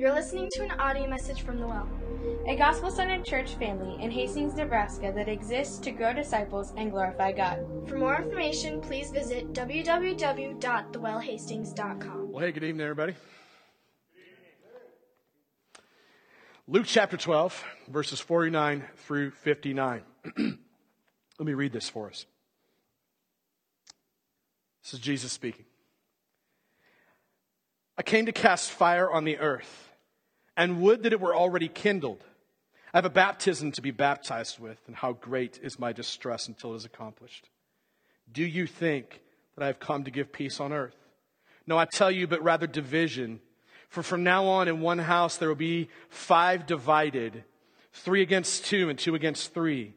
You're 0.00 0.14
listening 0.14 0.48
to 0.52 0.62
an 0.62 0.70
audio 0.80 1.06
message 1.06 1.42
from 1.42 1.60
The 1.60 1.66
Well, 1.66 1.86
a 2.46 2.56
gospel 2.56 2.90
centered 2.90 3.22
church 3.22 3.56
family 3.56 4.02
in 4.02 4.10
Hastings, 4.10 4.54
Nebraska 4.54 5.12
that 5.14 5.28
exists 5.28 5.78
to 5.80 5.90
grow 5.90 6.14
disciples 6.14 6.72
and 6.78 6.90
glorify 6.90 7.32
God. 7.32 7.66
For 7.86 7.98
more 7.98 8.16
information, 8.16 8.80
please 8.80 9.10
visit 9.10 9.52
www.thewellhastings.com. 9.52 12.32
Well, 12.32 12.42
hey, 12.42 12.50
good 12.50 12.64
evening, 12.64 12.80
everybody. 12.80 13.14
Luke 16.66 16.86
chapter 16.86 17.18
12, 17.18 17.62
verses 17.88 18.20
49 18.20 18.84
through 18.96 19.32
59. 19.32 20.02
Let 20.38 21.46
me 21.46 21.52
read 21.52 21.74
this 21.74 21.90
for 21.90 22.08
us. 22.08 22.24
This 24.82 24.94
is 24.94 25.00
Jesus 25.00 25.30
speaking. 25.30 25.66
I 27.98 28.02
came 28.02 28.24
to 28.24 28.32
cast 28.32 28.70
fire 28.70 29.12
on 29.12 29.24
the 29.24 29.36
earth, 29.36 29.88
and 30.60 30.82
would 30.82 31.04
that 31.04 31.14
it 31.14 31.20
were 31.20 31.34
already 31.34 31.68
kindled. 31.68 32.22
I 32.92 32.98
have 32.98 33.06
a 33.06 33.08
baptism 33.10 33.72
to 33.72 33.80
be 33.80 33.92
baptized 33.92 34.58
with, 34.58 34.78
and 34.86 34.94
how 34.94 35.14
great 35.14 35.58
is 35.62 35.78
my 35.78 35.94
distress 35.94 36.48
until 36.48 36.74
it 36.74 36.76
is 36.76 36.84
accomplished. 36.84 37.48
Do 38.30 38.44
you 38.44 38.66
think 38.66 39.22
that 39.54 39.64
I 39.64 39.68
have 39.68 39.80
come 39.80 40.04
to 40.04 40.10
give 40.10 40.34
peace 40.34 40.60
on 40.60 40.74
earth? 40.74 40.94
No, 41.66 41.78
I 41.78 41.86
tell 41.86 42.10
you, 42.10 42.26
but 42.26 42.42
rather 42.42 42.66
division. 42.66 43.40
For 43.88 44.02
from 44.02 44.22
now 44.22 44.48
on, 44.48 44.68
in 44.68 44.82
one 44.82 44.98
house 44.98 45.38
there 45.38 45.48
will 45.48 45.54
be 45.54 45.88
five 46.10 46.66
divided, 46.66 47.42
three 47.94 48.20
against 48.20 48.66
two, 48.66 48.90
and 48.90 48.98
two 48.98 49.14
against 49.14 49.54
three. 49.54 49.94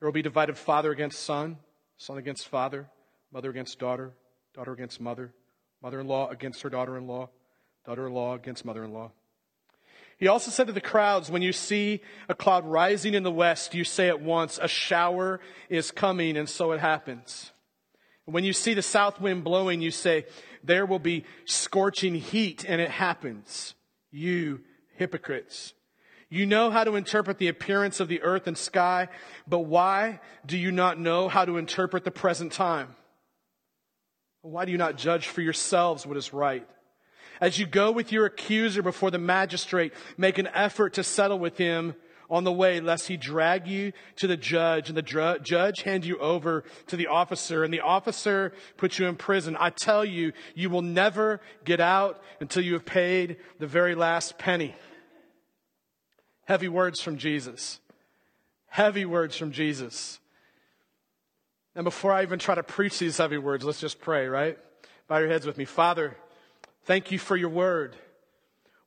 There 0.00 0.08
will 0.08 0.12
be 0.12 0.22
divided 0.22 0.56
father 0.56 0.90
against 0.90 1.22
son, 1.22 1.58
son 1.98 2.16
against 2.16 2.48
father, 2.48 2.88
mother 3.30 3.50
against 3.50 3.78
daughter, 3.78 4.12
daughter 4.54 4.72
against 4.72 5.02
mother 5.02 5.34
mother 5.82 6.00
in 6.00 6.06
law 6.06 6.28
against 6.30 6.62
her 6.62 6.70
daughter 6.70 6.96
in 6.96 7.06
law, 7.06 7.28
daughter 7.84 8.06
in 8.06 8.14
law 8.14 8.34
against 8.34 8.64
mother 8.64 8.84
in 8.84 8.92
law. 8.92 9.10
He 10.22 10.28
also 10.28 10.52
said 10.52 10.68
to 10.68 10.72
the 10.72 10.80
crowds, 10.80 11.32
When 11.32 11.42
you 11.42 11.52
see 11.52 12.00
a 12.28 12.34
cloud 12.36 12.64
rising 12.64 13.14
in 13.14 13.24
the 13.24 13.32
west, 13.32 13.74
you 13.74 13.82
say 13.82 14.06
at 14.06 14.22
once, 14.22 14.56
A 14.62 14.68
shower 14.68 15.40
is 15.68 15.90
coming, 15.90 16.36
and 16.36 16.48
so 16.48 16.70
it 16.70 16.78
happens. 16.78 17.50
When 18.24 18.44
you 18.44 18.52
see 18.52 18.74
the 18.74 18.82
south 18.82 19.20
wind 19.20 19.42
blowing, 19.42 19.80
you 19.80 19.90
say, 19.90 20.26
There 20.62 20.86
will 20.86 21.00
be 21.00 21.24
scorching 21.44 22.14
heat, 22.14 22.64
and 22.68 22.80
it 22.80 22.88
happens. 22.90 23.74
You 24.12 24.60
hypocrites. 24.94 25.74
You 26.28 26.46
know 26.46 26.70
how 26.70 26.84
to 26.84 26.94
interpret 26.94 27.38
the 27.38 27.48
appearance 27.48 27.98
of 27.98 28.06
the 28.06 28.22
earth 28.22 28.46
and 28.46 28.56
sky, 28.56 29.08
but 29.48 29.64
why 29.64 30.20
do 30.46 30.56
you 30.56 30.70
not 30.70 31.00
know 31.00 31.26
how 31.26 31.44
to 31.44 31.56
interpret 31.56 32.04
the 32.04 32.12
present 32.12 32.52
time? 32.52 32.94
Why 34.42 34.66
do 34.66 34.70
you 34.70 34.78
not 34.78 34.96
judge 34.96 35.26
for 35.26 35.40
yourselves 35.40 36.06
what 36.06 36.16
is 36.16 36.32
right? 36.32 36.68
As 37.40 37.58
you 37.58 37.66
go 37.66 37.90
with 37.90 38.12
your 38.12 38.26
accuser 38.26 38.82
before 38.82 39.10
the 39.10 39.18
magistrate, 39.18 39.92
make 40.16 40.38
an 40.38 40.48
effort 40.48 40.94
to 40.94 41.04
settle 41.04 41.38
with 41.38 41.58
him 41.58 41.94
on 42.30 42.44
the 42.44 42.52
way, 42.52 42.80
lest 42.80 43.08
he 43.08 43.16
drag 43.18 43.66
you 43.66 43.92
to 44.16 44.26
the 44.26 44.38
judge 44.38 44.88
and 44.88 44.96
the 44.96 45.02
dr- 45.02 45.42
judge 45.42 45.82
hand 45.82 46.04
you 46.04 46.18
over 46.18 46.64
to 46.86 46.96
the 46.96 47.06
officer 47.06 47.62
and 47.62 47.74
the 47.74 47.80
officer 47.80 48.54
put 48.78 48.98
you 48.98 49.06
in 49.06 49.16
prison. 49.16 49.54
I 49.60 49.68
tell 49.68 50.02
you, 50.02 50.32
you 50.54 50.70
will 50.70 50.80
never 50.80 51.42
get 51.64 51.78
out 51.78 52.22
until 52.40 52.64
you 52.64 52.72
have 52.72 52.86
paid 52.86 53.36
the 53.58 53.66
very 53.66 53.94
last 53.94 54.38
penny. 54.38 54.74
Heavy 56.46 56.68
words 56.68 57.02
from 57.02 57.18
Jesus. 57.18 57.80
Heavy 58.66 59.04
words 59.04 59.36
from 59.36 59.52
Jesus. 59.52 60.18
And 61.74 61.84
before 61.84 62.12
I 62.12 62.22
even 62.22 62.38
try 62.38 62.54
to 62.54 62.62
preach 62.62 62.98
these 62.98 63.18
heavy 63.18 63.38
words, 63.38 63.64
let's 63.64 63.80
just 63.80 64.00
pray, 64.00 64.26
right? 64.26 64.58
Bow 65.06 65.18
your 65.18 65.28
heads 65.28 65.46
with 65.46 65.58
me. 65.58 65.66
Father, 65.66 66.16
thank 66.84 67.10
you 67.10 67.18
for 67.18 67.36
your 67.36 67.50
word. 67.50 67.96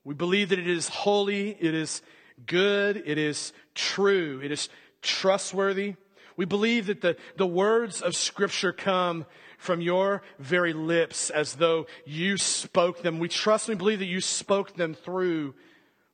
We 0.03 0.13
believe 0.13 0.49
that 0.49 0.59
it 0.59 0.67
is 0.67 0.87
holy, 0.87 1.49
it 1.59 1.73
is 1.73 2.01
good, 2.45 3.03
it 3.05 3.17
is 3.17 3.53
true, 3.73 4.41
it 4.43 4.51
is 4.51 4.69
trustworthy. 5.01 5.95
We 6.37 6.45
believe 6.45 6.87
that 6.87 7.01
the, 7.01 7.17
the 7.37 7.47
words 7.47 8.01
of 8.01 8.15
Scripture 8.15 8.73
come 8.73 9.25
from 9.57 9.81
your 9.81 10.21
very 10.37 10.73
lips 10.73 11.29
as 11.29 11.55
though 11.55 11.87
you 12.05 12.37
spoke 12.37 13.01
them. 13.01 13.19
We 13.19 13.29
trust 13.29 13.69
and 13.69 13.77
believe 13.77 13.99
that 13.99 14.05
you 14.05 14.21
spoke 14.21 14.75
them 14.75 14.93
through 14.93 15.55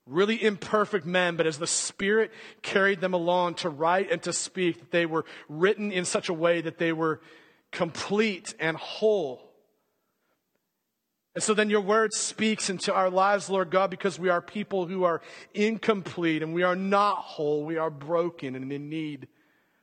really 0.05 0.41
imperfect 0.43 1.05
men, 1.05 1.35
but 1.35 1.47
as 1.47 1.57
the 1.57 1.67
Spirit 1.67 2.31
carried 2.61 3.01
them 3.01 3.13
along 3.13 3.55
to 3.55 3.69
write 3.69 4.11
and 4.11 4.21
to 4.23 4.33
speak, 4.33 4.79
that 4.79 4.91
they 4.91 5.05
were 5.05 5.25
written 5.49 5.91
in 5.91 6.05
such 6.05 6.29
a 6.29 6.33
way 6.33 6.61
that 6.61 6.77
they 6.77 6.93
were 6.93 7.21
complete 7.71 8.53
and 8.59 8.77
whole. 8.77 9.50
And 11.33 11.43
so 11.43 11.53
then 11.53 11.69
your 11.69 11.81
word 11.81 12.13
speaks 12.13 12.69
into 12.69 12.93
our 12.93 13.09
lives, 13.09 13.49
Lord 13.49 13.69
God, 13.69 13.89
because 13.89 14.19
we 14.19 14.29
are 14.29 14.41
people 14.41 14.85
who 14.85 15.03
are 15.03 15.21
incomplete 15.53 16.43
and 16.43 16.53
we 16.53 16.63
are 16.63 16.75
not 16.75 17.19
whole. 17.19 17.63
We 17.63 17.77
are 17.77 17.89
broken 17.89 18.55
and 18.55 18.71
in 18.71 18.89
need 18.89 19.27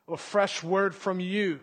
of 0.07 0.15
a 0.15 0.19
fresh 0.19 0.63
word 0.63 0.95
from 0.95 1.21
you. 1.21 1.61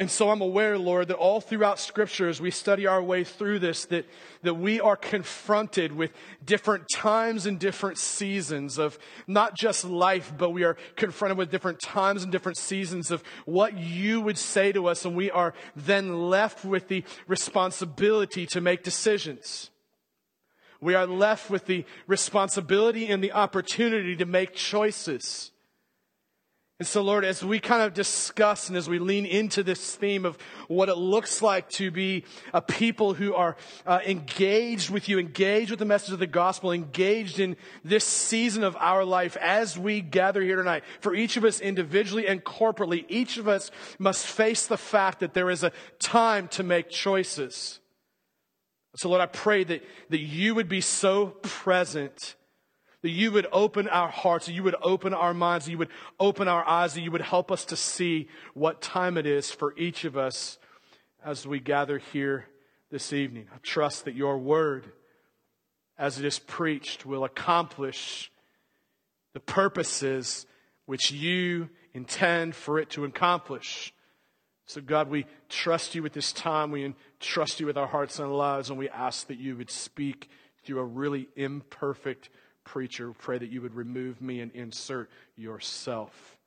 And 0.00 0.10
so 0.10 0.30
I'm 0.30 0.40
aware, 0.40 0.78
Lord, 0.78 1.08
that 1.08 1.18
all 1.18 1.42
throughout 1.42 1.78
Scripture, 1.78 2.30
as 2.30 2.40
we 2.40 2.50
study 2.50 2.86
our 2.86 3.02
way 3.02 3.22
through 3.22 3.58
this, 3.58 3.84
that, 3.84 4.06
that 4.40 4.54
we 4.54 4.80
are 4.80 4.96
confronted 4.96 5.92
with 5.92 6.10
different 6.42 6.84
times 6.94 7.44
and 7.44 7.58
different 7.58 7.98
seasons 7.98 8.78
of 8.78 8.98
not 9.26 9.54
just 9.54 9.84
life, 9.84 10.32
but 10.38 10.52
we 10.52 10.64
are 10.64 10.78
confronted 10.96 11.36
with 11.36 11.50
different 11.50 11.80
times 11.80 12.22
and 12.22 12.32
different 12.32 12.56
seasons 12.56 13.10
of 13.10 13.22
what 13.44 13.76
you 13.76 14.22
would 14.22 14.38
say 14.38 14.72
to 14.72 14.86
us. 14.86 15.04
And 15.04 15.14
we 15.14 15.30
are 15.30 15.52
then 15.76 16.30
left 16.30 16.64
with 16.64 16.88
the 16.88 17.04
responsibility 17.28 18.46
to 18.46 18.62
make 18.62 18.82
decisions. 18.82 19.68
We 20.80 20.94
are 20.94 21.06
left 21.06 21.50
with 21.50 21.66
the 21.66 21.84
responsibility 22.06 23.06
and 23.08 23.22
the 23.22 23.32
opportunity 23.32 24.16
to 24.16 24.24
make 24.24 24.54
choices. 24.54 25.50
And 26.80 26.88
so, 26.88 27.02
Lord, 27.02 27.26
as 27.26 27.44
we 27.44 27.60
kind 27.60 27.82
of 27.82 27.92
discuss 27.92 28.68
and 28.68 28.78
as 28.78 28.88
we 28.88 28.98
lean 28.98 29.26
into 29.26 29.62
this 29.62 29.94
theme 29.96 30.24
of 30.24 30.38
what 30.66 30.88
it 30.88 30.96
looks 30.96 31.42
like 31.42 31.68
to 31.72 31.90
be 31.90 32.24
a 32.54 32.62
people 32.62 33.12
who 33.12 33.34
are 33.34 33.58
uh, 33.86 34.00
engaged 34.06 34.88
with 34.88 35.06
you, 35.06 35.18
engaged 35.18 35.68
with 35.68 35.78
the 35.78 35.84
message 35.84 36.14
of 36.14 36.20
the 36.20 36.26
gospel, 36.26 36.72
engaged 36.72 37.38
in 37.38 37.58
this 37.84 38.04
season 38.04 38.64
of 38.64 38.78
our 38.80 39.04
life 39.04 39.36
as 39.42 39.78
we 39.78 40.00
gather 40.00 40.40
here 40.40 40.56
tonight, 40.56 40.82
for 41.02 41.14
each 41.14 41.36
of 41.36 41.44
us 41.44 41.60
individually 41.60 42.26
and 42.26 42.44
corporately, 42.44 43.04
each 43.10 43.36
of 43.36 43.46
us 43.46 43.70
must 43.98 44.26
face 44.26 44.66
the 44.66 44.78
fact 44.78 45.20
that 45.20 45.34
there 45.34 45.50
is 45.50 45.62
a 45.62 45.72
time 45.98 46.48
to 46.48 46.62
make 46.62 46.88
choices. 46.88 47.78
So, 48.96 49.10
Lord, 49.10 49.20
I 49.20 49.26
pray 49.26 49.64
that, 49.64 49.84
that 50.08 50.20
you 50.20 50.54
would 50.54 50.70
be 50.70 50.80
so 50.80 51.26
present 51.42 52.36
that 53.02 53.10
you 53.10 53.32
would 53.32 53.46
open 53.52 53.88
our 53.88 54.08
hearts, 54.08 54.46
that 54.46 54.52
you 54.52 54.62
would 54.62 54.76
open 54.82 55.14
our 55.14 55.32
minds, 55.32 55.64
that 55.64 55.70
you 55.70 55.78
would 55.78 55.88
open 56.18 56.48
our 56.48 56.66
eyes, 56.68 56.94
that 56.94 57.00
you 57.00 57.10
would 57.10 57.20
help 57.20 57.50
us 57.50 57.64
to 57.66 57.76
see 57.76 58.28
what 58.54 58.82
time 58.82 59.16
it 59.16 59.26
is 59.26 59.50
for 59.50 59.74
each 59.76 60.04
of 60.04 60.16
us 60.16 60.58
as 61.24 61.46
we 61.46 61.60
gather 61.60 61.98
here 61.98 62.46
this 62.90 63.12
evening. 63.12 63.46
I 63.54 63.58
trust 63.62 64.04
that 64.04 64.14
your 64.14 64.38
word, 64.38 64.92
as 65.98 66.18
it 66.18 66.24
is 66.24 66.38
preached, 66.38 67.06
will 67.06 67.24
accomplish 67.24 68.30
the 69.32 69.40
purposes 69.40 70.46
which 70.86 71.10
you 71.10 71.68
intend 71.94 72.54
for 72.54 72.78
it 72.78 72.90
to 72.90 73.04
accomplish. 73.04 73.94
So, 74.66 74.80
God, 74.80 75.08
we 75.08 75.26
trust 75.48 75.94
you 75.94 76.02
with 76.02 76.12
this 76.12 76.32
time. 76.32 76.70
We 76.70 76.94
trust 77.18 77.60
you 77.60 77.66
with 77.66 77.76
our 77.76 77.86
hearts 77.86 78.18
and 78.18 78.32
lives, 78.32 78.70
and 78.70 78.78
we 78.78 78.88
ask 78.88 79.26
that 79.28 79.38
you 79.38 79.56
would 79.56 79.70
speak 79.70 80.28
through 80.64 80.78
a 80.80 80.84
really 80.84 81.28
imperfect 81.34 82.28
preacher, 82.64 83.12
pray 83.12 83.38
that 83.38 83.50
you 83.50 83.62
would 83.62 83.74
remove 83.74 84.20
me 84.20 84.40
and 84.40 84.52
insert 84.52 85.10
yourself 85.36 86.38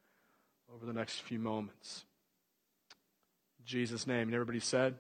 over 0.74 0.86
the 0.86 0.94
next 0.94 1.22
few 1.22 1.40
moments. 1.40 2.06
In 3.60 3.66
Jesus' 3.66 4.08
name. 4.08 4.28
And 4.28 4.34
everybody 4.34 4.60
said, 4.60 4.96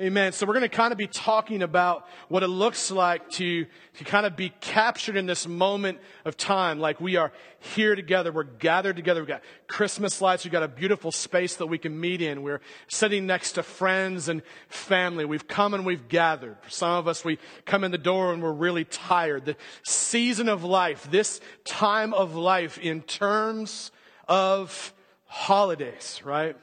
Amen. 0.00 0.32
So 0.32 0.46
we're 0.46 0.54
going 0.54 0.62
to 0.62 0.74
kind 0.74 0.90
of 0.90 0.96
be 0.96 1.06
talking 1.06 1.62
about 1.62 2.08
what 2.28 2.42
it 2.42 2.48
looks 2.48 2.90
like 2.90 3.28
to, 3.32 3.66
to 3.98 4.04
kind 4.04 4.24
of 4.24 4.36
be 4.36 4.48
captured 4.48 5.18
in 5.18 5.26
this 5.26 5.46
moment 5.46 5.98
of 6.24 6.34
time. 6.38 6.80
Like 6.80 6.98
we 6.98 7.16
are 7.16 7.30
here 7.58 7.94
together. 7.94 8.32
We're 8.32 8.44
gathered 8.44 8.96
together. 8.96 9.20
We've 9.20 9.28
got 9.28 9.42
Christmas 9.66 10.22
lights. 10.22 10.44
We've 10.44 10.52
got 10.52 10.62
a 10.62 10.68
beautiful 10.68 11.12
space 11.12 11.56
that 11.56 11.66
we 11.66 11.76
can 11.76 12.00
meet 12.00 12.22
in. 12.22 12.42
We're 12.42 12.62
sitting 12.88 13.26
next 13.26 13.52
to 13.52 13.62
friends 13.62 14.30
and 14.30 14.40
family. 14.68 15.26
We've 15.26 15.46
come 15.46 15.74
and 15.74 15.84
we've 15.84 16.08
gathered. 16.08 16.56
For 16.62 16.70
some 16.70 16.92
of 16.92 17.06
us, 17.06 17.22
we 17.22 17.38
come 17.66 17.84
in 17.84 17.90
the 17.90 17.98
door 17.98 18.32
and 18.32 18.42
we're 18.42 18.50
really 18.50 18.86
tired. 18.86 19.44
The 19.44 19.56
season 19.82 20.48
of 20.48 20.64
life, 20.64 21.06
this 21.10 21.38
time 21.66 22.14
of 22.14 22.34
life 22.34 22.78
in 22.78 23.02
terms 23.02 23.92
of 24.26 24.94
holidays, 25.26 26.22
right? 26.24 26.56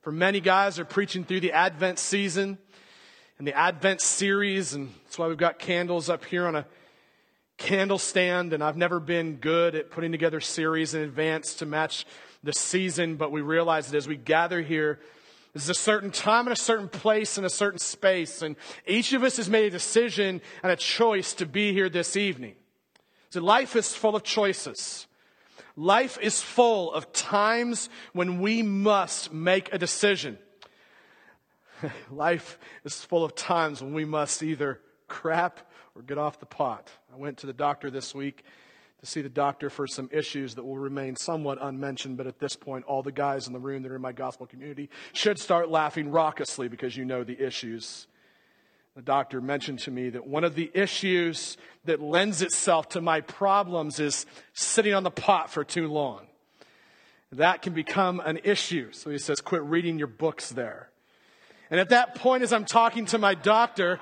For 0.00 0.12
many 0.12 0.40
guys 0.40 0.78
are 0.78 0.86
preaching 0.86 1.24
through 1.24 1.40
the 1.40 1.52
Advent 1.52 1.98
season 1.98 2.56
and 3.40 3.46
the 3.46 3.56
Advent 3.56 4.02
series, 4.02 4.74
and 4.74 4.92
that's 5.04 5.18
why 5.18 5.26
we've 5.26 5.38
got 5.38 5.58
candles 5.58 6.10
up 6.10 6.26
here 6.26 6.46
on 6.46 6.56
a 6.56 6.66
candle 7.56 7.96
stand. 7.96 8.52
And 8.52 8.62
I've 8.62 8.76
never 8.76 9.00
been 9.00 9.36
good 9.36 9.74
at 9.74 9.90
putting 9.90 10.12
together 10.12 10.42
series 10.42 10.92
in 10.92 11.00
advance 11.00 11.54
to 11.54 11.64
match 11.64 12.04
the 12.44 12.52
season, 12.52 13.16
but 13.16 13.32
we 13.32 13.40
realize 13.40 13.90
that 13.90 13.96
as 13.96 14.06
we 14.06 14.18
gather 14.18 14.60
here 14.60 15.00
There's 15.52 15.68
a 15.68 15.74
certain 15.74 16.10
time 16.10 16.46
and 16.46 16.56
a 16.56 16.60
certain 16.60 16.88
place 16.88 17.36
and 17.36 17.44
a 17.44 17.50
certain 17.50 17.78
space. 17.78 18.42
And 18.42 18.56
each 18.86 19.12
of 19.12 19.24
us 19.24 19.36
has 19.36 19.50
made 19.50 19.66
a 19.66 19.70
decision 19.70 20.40
and 20.62 20.70
a 20.70 20.76
choice 20.76 21.34
to 21.34 21.46
be 21.46 21.72
here 21.72 21.88
this 21.88 22.16
evening. 22.16 22.54
So 23.30 23.40
life 23.40 23.74
is 23.74 23.94
full 23.94 24.14
of 24.14 24.22
choices. 24.22 25.06
Life 25.76 26.18
is 26.20 26.40
full 26.40 26.92
of 26.92 27.12
times 27.12 27.88
when 28.12 28.40
we 28.40 28.62
must 28.62 29.32
make 29.32 29.72
a 29.72 29.78
decision. 29.78 30.38
Life 32.10 32.58
is 32.84 33.04
full 33.04 33.24
of 33.24 33.34
times 33.34 33.82
when 33.82 33.94
we 33.94 34.04
must 34.04 34.42
either 34.42 34.80
crap 35.08 35.60
or 35.94 36.02
get 36.02 36.18
off 36.18 36.40
the 36.40 36.46
pot. 36.46 36.90
I 37.12 37.16
went 37.16 37.38
to 37.38 37.46
the 37.46 37.52
doctor 37.52 37.90
this 37.90 38.14
week 38.14 38.44
to 39.00 39.06
see 39.06 39.22
the 39.22 39.28
doctor 39.28 39.70
for 39.70 39.86
some 39.86 40.08
issues 40.12 40.54
that 40.54 40.64
will 40.64 40.78
remain 40.78 41.16
somewhat 41.16 41.58
unmentioned, 41.60 42.16
but 42.16 42.26
at 42.26 42.38
this 42.38 42.54
point, 42.54 42.84
all 42.84 43.02
the 43.02 43.12
guys 43.12 43.46
in 43.46 43.52
the 43.52 43.58
room 43.58 43.82
that 43.82 43.90
are 43.90 43.96
in 43.96 44.02
my 44.02 44.12
gospel 44.12 44.46
community 44.46 44.90
should 45.12 45.38
start 45.38 45.70
laughing 45.70 46.10
raucously 46.10 46.68
because 46.68 46.96
you 46.96 47.04
know 47.04 47.24
the 47.24 47.40
issues. 47.40 48.06
The 48.94 49.02
doctor 49.02 49.40
mentioned 49.40 49.78
to 49.80 49.90
me 49.90 50.10
that 50.10 50.26
one 50.26 50.44
of 50.44 50.54
the 50.54 50.70
issues 50.74 51.56
that 51.84 52.02
lends 52.02 52.42
itself 52.42 52.90
to 52.90 53.00
my 53.00 53.22
problems 53.22 54.00
is 54.00 54.26
sitting 54.52 54.92
on 54.92 55.02
the 55.02 55.10
pot 55.10 55.50
for 55.50 55.64
too 55.64 55.88
long. 55.88 56.26
That 57.32 57.62
can 57.62 57.72
become 57.72 58.20
an 58.20 58.40
issue. 58.44 58.90
So 58.92 59.08
he 59.08 59.18
says, 59.18 59.40
quit 59.40 59.62
reading 59.62 59.98
your 59.98 60.08
books 60.08 60.50
there. 60.50 60.89
And 61.70 61.78
at 61.78 61.90
that 61.90 62.16
point, 62.16 62.42
as 62.42 62.52
I'm 62.52 62.64
talking 62.64 63.06
to 63.06 63.18
my 63.18 63.34
doctor, 63.34 64.00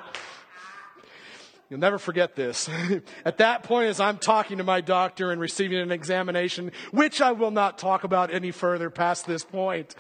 You'll 1.71 1.81
never 1.81 1.99
forget 1.99 2.35
this. 2.35 2.69
At 3.27 3.39
that 3.39 3.63
point, 3.63 3.89
as 3.89 4.01
I'm 4.01 4.17
talking 4.17 4.57
to 4.57 4.65
my 4.65 4.81
doctor 4.81 5.31
and 5.31 5.41
receiving 5.41 5.79
an 5.79 5.93
examination, 5.93 6.73
which 6.93 7.21
I 7.21 7.33
will 7.33 7.51
not 7.51 7.77
talk 7.77 8.05
about 8.05 8.33
any 8.33 8.53
further 8.53 8.89
past 8.89 9.27
this 9.27 9.45
point, 9.45 9.95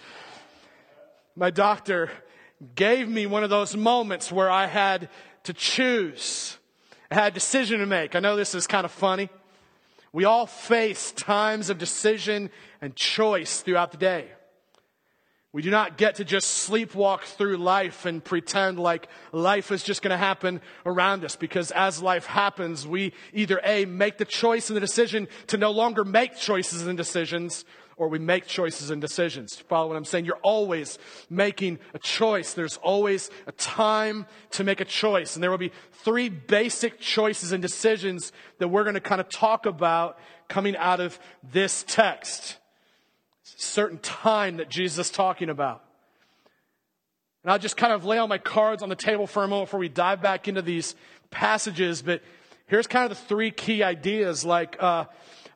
my 1.36 1.50
doctor 1.50 2.10
gave 2.74 3.06
me 3.06 3.26
one 3.26 3.44
of 3.44 3.50
those 3.50 3.76
moments 3.76 4.32
where 4.32 4.50
I 4.50 4.66
had 4.66 5.10
to 5.44 5.52
choose. 5.52 6.56
I 7.10 7.16
had 7.16 7.32
a 7.32 7.34
decision 7.34 7.80
to 7.80 7.86
make. 7.86 8.16
I 8.16 8.20
know 8.20 8.34
this 8.34 8.54
is 8.54 8.66
kind 8.66 8.86
of 8.86 8.90
funny. 8.90 9.28
We 10.10 10.24
all 10.24 10.46
face 10.46 11.12
times 11.12 11.68
of 11.68 11.76
decision 11.76 12.48
and 12.80 12.96
choice 12.96 13.60
throughout 13.60 13.92
the 13.92 13.98
day. 13.98 14.28
We 15.50 15.62
do 15.62 15.70
not 15.70 15.96
get 15.96 16.16
to 16.16 16.26
just 16.26 16.68
sleepwalk 16.68 17.22
through 17.22 17.56
life 17.56 18.04
and 18.04 18.22
pretend 18.22 18.78
like 18.78 19.08
life 19.32 19.72
is 19.72 19.82
just 19.82 20.02
going 20.02 20.10
to 20.10 20.18
happen 20.18 20.60
around 20.84 21.24
us 21.24 21.36
because 21.36 21.70
as 21.70 22.02
life 22.02 22.26
happens, 22.26 22.86
we 22.86 23.14
either 23.32 23.58
A, 23.64 23.86
make 23.86 24.18
the 24.18 24.26
choice 24.26 24.68
and 24.68 24.76
the 24.76 24.80
decision 24.80 25.26
to 25.46 25.56
no 25.56 25.70
longer 25.70 26.04
make 26.04 26.36
choices 26.36 26.86
and 26.86 26.98
decisions, 26.98 27.64
or 27.96 28.08
we 28.08 28.18
make 28.18 28.46
choices 28.46 28.90
and 28.90 29.00
decisions. 29.00 29.56
Follow 29.56 29.88
what 29.88 29.96
I'm 29.96 30.04
saying? 30.04 30.26
You're 30.26 30.36
always 30.42 30.98
making 31.30 31.78
a 31.94 31.98
choice. 31.98 32.52
There's 32.52 32.76
always 32.76 33.30
a 33.46 33.52
time 33.52 34.26
to 34.50 34.64
make 34.64 34.82
a 34.82 34.84
choice. 34.84 35.34
And 35.34 35.42
there 35.42 35.50
will 35.50 35.56
be 35.56 35.72
three 35.92 36.28
basic 36.28 37.00
choices 37.00 37.52
and 37.52 37.62
decisions 37.62 38.32
that 38.58 38.68
we're 38.68 38.84
going 38.84 38.94
to 38.94 39.00
kind 39.00 39.20
of 39.20 39.30
talk 39.30 39.64
about 39.64 40.18
coming 40.48 40.76
out 40.76 41.00
of 41.00 41.18
this 41.42 41.86
text 41.88 42.57
certain 43.56 43.98
time 43.98 44.58
that 44.58 44.68
Jesus 44.68 45.06
is 45.06 45.10
talking 45.10 45.48
about. 45.48 45.84
And 47.42 47.52
I'll 47.52 47.58
just 47.58 47.76
kind 47.76 47.92
of 47.92 48.04
lay 48.04 48.18
all 48.18 48.28
my 48.28 48.38
cards 48.38 48.82
on 48.82 48.88
the 48.88 48.96
table 48.96 49.26
for 49.26 49.44
a 49.44 49.48
moment 49.48 49.68
before 49.68 49.80
we 49.80 49.88
dive 49.88 50.20
back 50.20 50.48
into 50.48 50.62
these 50.62 50.94
passages. 51.30 52.02
But 52.02 52.22
here's 52.66 52.86
kind 52.86 53.10
of 53.10 53.16
the 53.16 53.24
three 53.24 53.50
key 53.50 53.82
ideas. 53.82 54.44
Like, 54.44 54.76
uh, 54.80 55.04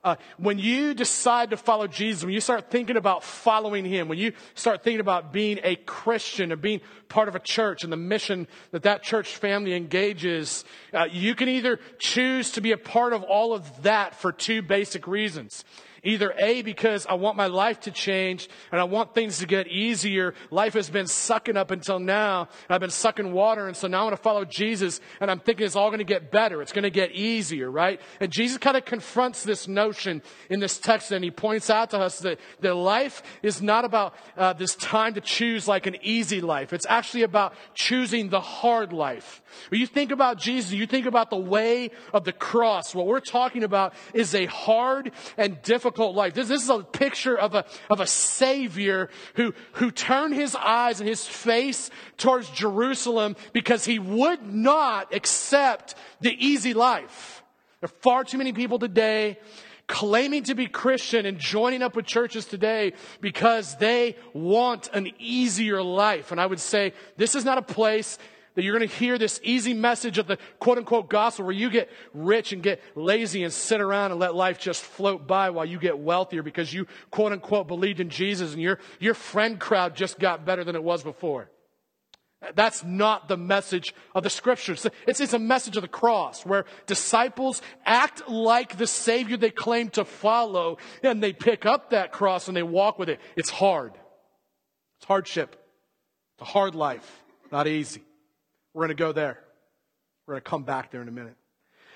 uh, 0.04 0.16
when 0.36 0.58
you 0.58 0.94
decide 0.94 1.50
to 1.50 1.56
follow 1.56 1.86
Jesus, 1.86 2.24
when 2.24 2.34
you 2.34 2.40
start 2.40 2.70
thinking 2.70 2.96
about 2.96 3.22
following 3.22 3.84
Him, 3.84 4.08
when 4.08 4.18
you 4.18 4.32
start 4.54 4.82
thinking 4.82 5.00
about 5.00 5.32
being 5.32 5.60
a 5.62 5.76
Christian 5.76 6.50
and 6.50 6.60
being 6.60 6.80
part 7.08 7.28
of 7.28 7.36
a 7.36 7.40
church 7.40 7.84
and 7.84 7.92
the 7.92 7.96
mission 7.96 8.48
that 8.72 8.82
that 8.82 9.02
church 9.02 9.36
family 9.36 9.74
engages, 9.74 10.64
uh, 10.92 11.06
you 11.10 11.34
can 11.34 11.48
either 11.48 11.78
choose 11.98 12.50
to 12.52 12.60
be 12.60 12.72
a 12.72 12.76
part 12.76 13.12
of 13.12 13.22
all 13.22 13.52
of 13.52 13.82
that 13.82 14.14
for 14.14 14.32
two 14.32 14.60
basic 14.60 15.06
reasons. 15.06 15.64
Either 16.04 16.34
A, 16.36 16.62
because 16.62 17.06
I 17.06 17.14
want 17.14 17.36
my 17.36 17.46
life 17.46 17.78
to 17.80 17.92
change 17.92 18.48
and 18.72 18.80
I 18.80 18.84
want 18.84 19.14
things 19.14 19.38
to 19.38 19.46
get 19.46 19.68
easier. 19.68 20.34
Life 20.50 20.74
has 20.74 20.90
been 20.90 21.06
sucking 21.06 21.56
up 21.56 21.70
until 21.70 22.00
now. 22.00 22.48
I've 22.68 22.80
been 22.80 22.90
sucking 22.90 23.32
water. 23.32 23.68
And 23.68 23.76
so 23.76 23.86
now 23.86 24.00
I 24.00 24.02
want 24.04 24.16
to 24.16 24.22
follow 24.22 24.44
Jesus 24.44 25.00
and 25.20 25.30
I'm 25.30 25.38
thinking 25.38 25.64
it's 25.64 25.76
all 25.76 25.90
going 25.90 25.98
to 25.98 26.04
get 26.04 26.32
better. 26.32 26.60
It's 26.60 26.72
going 26.72 26.82
to 26.82 26.90
get 26.90 27.12
easier, 27.12 27.70
right? 27.70 28.00
And 28.18 28.32
Jesus 28.32 28.58
kind 28.58 28.76
of 28.76 28.84
confronts 28.84 29.44
this 29.44 29.68
notion 29.68 30.22
in 30.50 30.58
this 30.58 30.76
text 30.78 31.12
and 31.12 31.22
he 31.22 31.30
points 31.30 31.70
out 31.70 31.90
to 31.90 32.00
us 32.00 32.18
that, 32.18 32.40
that 32.62 32.74
life 32.74 33.22
is 33.44 33.62
not 33.62 33.84
about 33.84 34.16
uh, 34.36 34.54
this 34.54 34.74
time 34.74 35.14
to 35.14 35.20
choose 35.20 35.68
like 35.68 35.86
an 35.86 35.96
easy 36.02 36.40
life. 36.40 36.72
It's 36.72 36.86
actually 36.88 37.22
about 37.22 37.54
choosing 37.74 38.28
the 38.28 38.40
hard 38.40 38.92
life. 38.92 39.40
When 39.68 39.80
you 39.80 39.86
think 39.86 40.10
about 40.10 40.38
Jesus, 40.38 40.72
you 40.72 40.86
think 40.86 41.06
about 41.06 41.30
the 41.30 41.36
way 41.36 41.92
of 42.12 42.24
the 42.24 42.32
cross. 42.32 42.92
What 42.92 43.06
we're 43.06 43.20
talking 43.20 43.62
about 43.62 43.94
is 44.14 44.34
a 44.34 44.46
hard 44.46 45.12
and 45.36 45.62
difficult 45.62 45.91
life. 45.98 46.34
This, 46.34 46.48
this 46.48 46.62
is 46.62 46.70
a 46.70 46.80
picture 46.80 47.36
of 47.38 47.54
a, 47.54 47.64
of 47.90 48.00
a 48.00 48.06
Savior 48.06 49.08
who, 49.34 49.54
who 49.72 49.90
turned 49.90 50.34
his 50.34 50.54
eyes 50.54 51.00
and 51.00 51.08
his 51.08 51.26
face 51.26 51.90
towards 52.16 52.50
Jerusalem 52.50 53.36
because 53.52 53.84
he 53.84 53.98
would 53.98 54.52
not 54.52 55.14
accept 55.14 55.94
the 56.20 56.32
easy 56.32 56.74
life. 56.74 57.42
There 57.80 57.88
are 57.88 58.00
far 58.00 58.24
too 58.24 58.38
many 58.38 58.52
people 58.52 58.78
today 58.78 59.38
claiming 59.86 60.44
to 60.44 60.54
be 60.54 60.66
Christian 60.66 61.26
and 61.26 61.38
joining 61.38 61.82
up 61.82 61.96
with 61.96 62.06
churches 62.06 62.46
today 62.46 62.94
because 63.20 63.76
they 63.76 64.16
want 64.32 64.88
an 64.94 65.10
easier 65.18 65.82
life. 65.82 66.32
And 66.32 66.40
I 66.40 66.46
would 66.46 66.60
say 66.60 66.94
this 67.16 67.34
is 67.34 67.44
not 67.44 67.58
a 67.58 67.62
place 67.62 68.18
that 68.54 68.62
you're 68.62 68.76
going 68.76 68.88
to 68.88 68.94
hear 68.96 69.18
this 69.18 69.40
easy 69.42 69.74
message 69.74 70.18
of 70.18 70.26
the 70.26 70.38
quote 70.58 70.78
unquote 70.78 71.08
gospel 71.08 71.46
where 71.46 71.54
you 71.54 71.70
get 71.70 71.90
rich 72.12 72.52
and 72.52 72.62
get 72.62 72.80
lazy 72.94 73.42
and 73.44 73.52
sit 73.52 73.80
around 73.80 74.10
and 74.10 74.20
let 74.20 74.34
life 74.34 74.58
just 74.58 74.82
float 74.82 75.26
by 75.26 75.50
while 75.50 75.64
you 75.64 75.78
get 75.78 75.98
wealthier 75.98 76.42
because 76.42 76.72
you 76.72 76.86
quote 77.10 77.32
unquote 77.32 77.68
believed 77.68 78.00
in 78.00 78.10
Jesus 78.10 78.52
and 78.52 78.62
your, 78.62 78.78
your 79.00 79.14
friend 79.14 79.58
crowd 79.58 79.94
just 79.94 80.18
got 80.18 80.44
better 80.44 80.64
than 80.64 80.76
it 80.76 80.82
was 80.82 81.02
before. 81.02 81.48
That's 82.54 82.82
not 82.82 83.28
the 83.28 83.36
message 83.36 83.94
of 84.14 84.24
the 84.24 84.30
scriptures. 84.30 84.86
It's, 85.06 85.20
it's 85.20 85.32
a 85.32 85.38
message 85.38 85.76
of 85.76 85.82
the 85.82 85.88
cross 85.88 86.44
where 86.44 86.64
disciples 86.86 87.62
act 87.86 88.28
like 88.28 88.76
the 88.76 88.86
Savior 88.86 89.36
they 89.36 89.50
claim 89.50 89.90
to 89.90 90.04
follow 90.04 90.78
and 91.04 91.22
they 91.22 91.32
pick 91.32 91.66
up 91.66 91.90
that 91.90 92.10
cross 92.10 92.48
and 92.48 92.56
they 92.56 92.64
walk 92.64 92.98
with 92.98 93.08
it. 93.08 93.20
It's 93.36 93.50
hard. 93.50 93.92
It's 94.98 95.06
hardship. 95.06 95.56
It's 96.34 96.42
a 96.42 96.52
hard 96.52 96.74
life. 96.74 97.22
Not 97.52 97.68
easy. 97.68 98.02
We're 98.74 98.80
going 98.80 98.96
to 98.96 99.02
go 99.02 99.12
there. 99.12 99.38
We're 100.26 100.34
going 100.34 100.42
to 100.42 100.50
come 100.50 100.64
back 100.64 100.90
there 100.90 101.02
in 101.02 101.08
a 101.08 101.12
minute. 101.12 101.36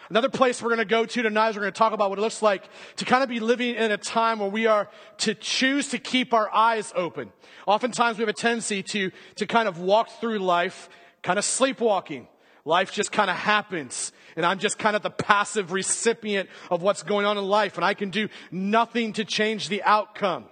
Another 0.09 0.29
place 0.29 0.63
we're 0.63 0.69
going 0.69 0.79
to 0.79 0.85
go 0.85 1.05
to 1.05 1.23
tonight 1.23 1.51
is 1.51 1.57
we're 1.57 1.63
going 1.63 1.73
to 1.73 1.79
talk 1.79 1.93
about 1.93 2.11
what 2.11 2.19
it 2.19 2.23
looks 2.23 2.41
like 2.41 2.69
to 2.97 3.05
kind 3.05 3.25
of 3.25 3.29
be 3.29 3.41
living 3.41 3.75
in 3.75 3.91
a 3.91 3.97
time 3.97 4.39
where 4.39 4.49
we 4.49 4.67
are 4.67 4.89
to 5.19 5.35
choose 5.35 5.89
to 5.89 5.99
keep 5.99 6.33
our 6.33 6.53
eyes 6.55 6.93
open. 6.95 7.33
Oftentimes 7.67 8.19
we 8.19 8.23
have 8.23 8.29
a 8.29 8.33
tendency 8.33 8.83
to, 8.85 9.11
to 9.37 9.47
kind 9.47 9.67
of 9.69 9.81
walk 9.81 10.11
through 10.21 10.39
life 10.39 10.89
kind 11.23 11.39
of 11.41 11.45
sleepwalking. 11.45 12.29
Life 12.65 12.93
just 12.93 13.11
kind 13.11 13.31
of 13.31 13.37
happens. 13.37 14.13
And 14.37 14.47
I'm 14.47 14.59
just 14.59 14.79
kind 14.79 14.95
of 14.95 15.03
the 15.03 15.11
passive 15.11 15.73
recipient 15.73 16.49
of 16.71 16.83
what's 16.83 17.03
going 17.03 17.27
on 17.27 17.37
in 17.37 17.45
life. 17.45 17.77
And 17.77 17.85
I 17.85 17.95
can 17.95 18.11
do 18.11 18.29
nothing 18.53 19.13
to 19.15 19.25
change 19.25 19.69
the 19.69 19.83
outcome. 19.83 20.45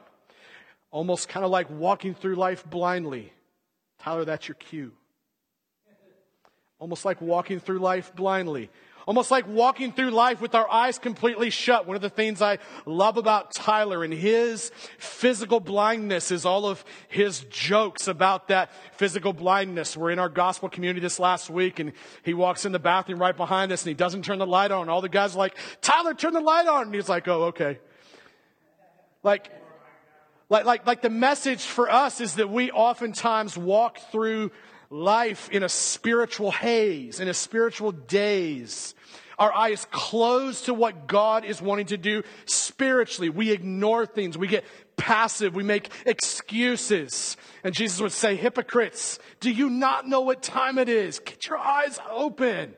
Almost 0.90 1.28
kind 1.28 1.44
of 1.44 1.52
like 1.52 1.70
walking 1.70 2.14
through 2.14 2.36
life 2.36 2.68
blindly. 2.68 3.32
Tyler, 4.00 4.24
that's 4.24 4.48
your 4.48 4.56
cue 4.56 4.92
almost 6.84 7.06
like 7.06 7.18
walking 7.22 7.60
through 7.60 7.78
life 7.78 8.14
blindly. 8.14 8.68
Almost 9.06 9.30
like 9.30 9.48
walking 9.48 9.90
through 9.90 10.10
life 10.10 10.42
with 10.42 10.54
our 10.54 10.70
eyes 10.70 10.98
completely 10.98 11.48
shut. 11.48 11.86
One 11.86 11.96
of 11.96 12.02
the 12.02 12.10
things 12.10 12.42
I 12.42 12.58
love 12.84 13.16
about 13.16 13.52
Tyler 13.52 14.04
and 14.04 14.12
his 14.12 14.70
physical 14.98 15.60
blindness 15.60 16.30
is 16.30 16.44
all 16.44 16.66
of 16.66 16.84
his 17.08 17.40
jokes 17.48 18.06
about 18.06 18.48
that 18.48 18.70
physical 18.96 19.32
blindness. 19.32 19.96
We're 19.96 20.10
in 20.10 20.18
our 20.18 20.28
gospel 20.28 20.68
community 20.68 21.00
this 21.00 21.18
last 21.18 21.48
week 21.48 21.78
and 21.78 21.94
he 22.22 22.34
walks 22.34 22.66
in 22.66 22.72
the 22.72 22.78
bathroom 22.78 23.18
right 23.18 23.34
behind 23.34 23.72
us 23.72 23.80
and 23.80 23.88
he 23.88 23.94
doesn't 23.94 24.26
turn 24.26 24.38
the 24.38 24.46
light 24.46 24.70
on. 24.70 24.90
All 24.90 25.00
the 25.00 25.08
guys 25.08 25.34
are 25.34 25.38
like, 25.38 25.56
Tyler, 25.80 26.12
turn 26.12 26.34
the 26.34 26.40
light 26.40 26.66
on. 26.66 26.82
And 26.82 26.94
he's 26.94 27.08
like, 27.08 27.26
oh, 27.28 27.44
okay. 27.44 27.78
Like, 29.22 29.48
like, 30.50 30.66
like, 30.66 30.86
like 30.86 31.00
the 31.00 31.08
message 31.08 31.62
for 31.62 31.90
us 31.90 32.20
is 32.20 32.34
that 32.34 32.50
we 32.50 32.70
oftentimes 32.70 33.56
walk 33.56 33.98
through 34.12 34.50
life 34.90 35.48
in 35.50 35.62
a 35.62 35.68
spiritual 35.68 36.50
haze, 36.50 37.20
in 37.20 37.28
a 37.28 37.34
spiritual 37.34 37.92
daze. 37.92 38.94
Our 39.38 39.52
eyes 39.52 39.86
closed 39.90 40.66
to 40.66 40.74
what 40.74 41.08
God 41.08 41.44
is 41.44 41.60
wanting 41.60 41.86
to 41.86 41.96
do 41.96 42.22
spiritually. 42.46 43.30
We 43.30 43.50
ignore 43.50 44.06
things. 44.06 44.38
We 44.38 44.46
get 44.46 44.64
passive. 44.96 45.54
We 45.54 45.64
make 45.64 45.90
excuses. 46.06 47.36
And 47.64 47.74
Jesus 47.74 48.00
would 48.00 48.12
say, 48.12 48.36
hypocrites, 48.36 49.18
do 49.40 49.50
you 49.50 49.70
not 49.70 50.06
know 50.06 50.20
what 50.20 50.42
time 50.42 50.78
it 50.78 50.88
is? 50.88 51.18
Get 51.18 51.48
your 51.48 51.58
eyes 51.58 51.98
open. 52.10 52.74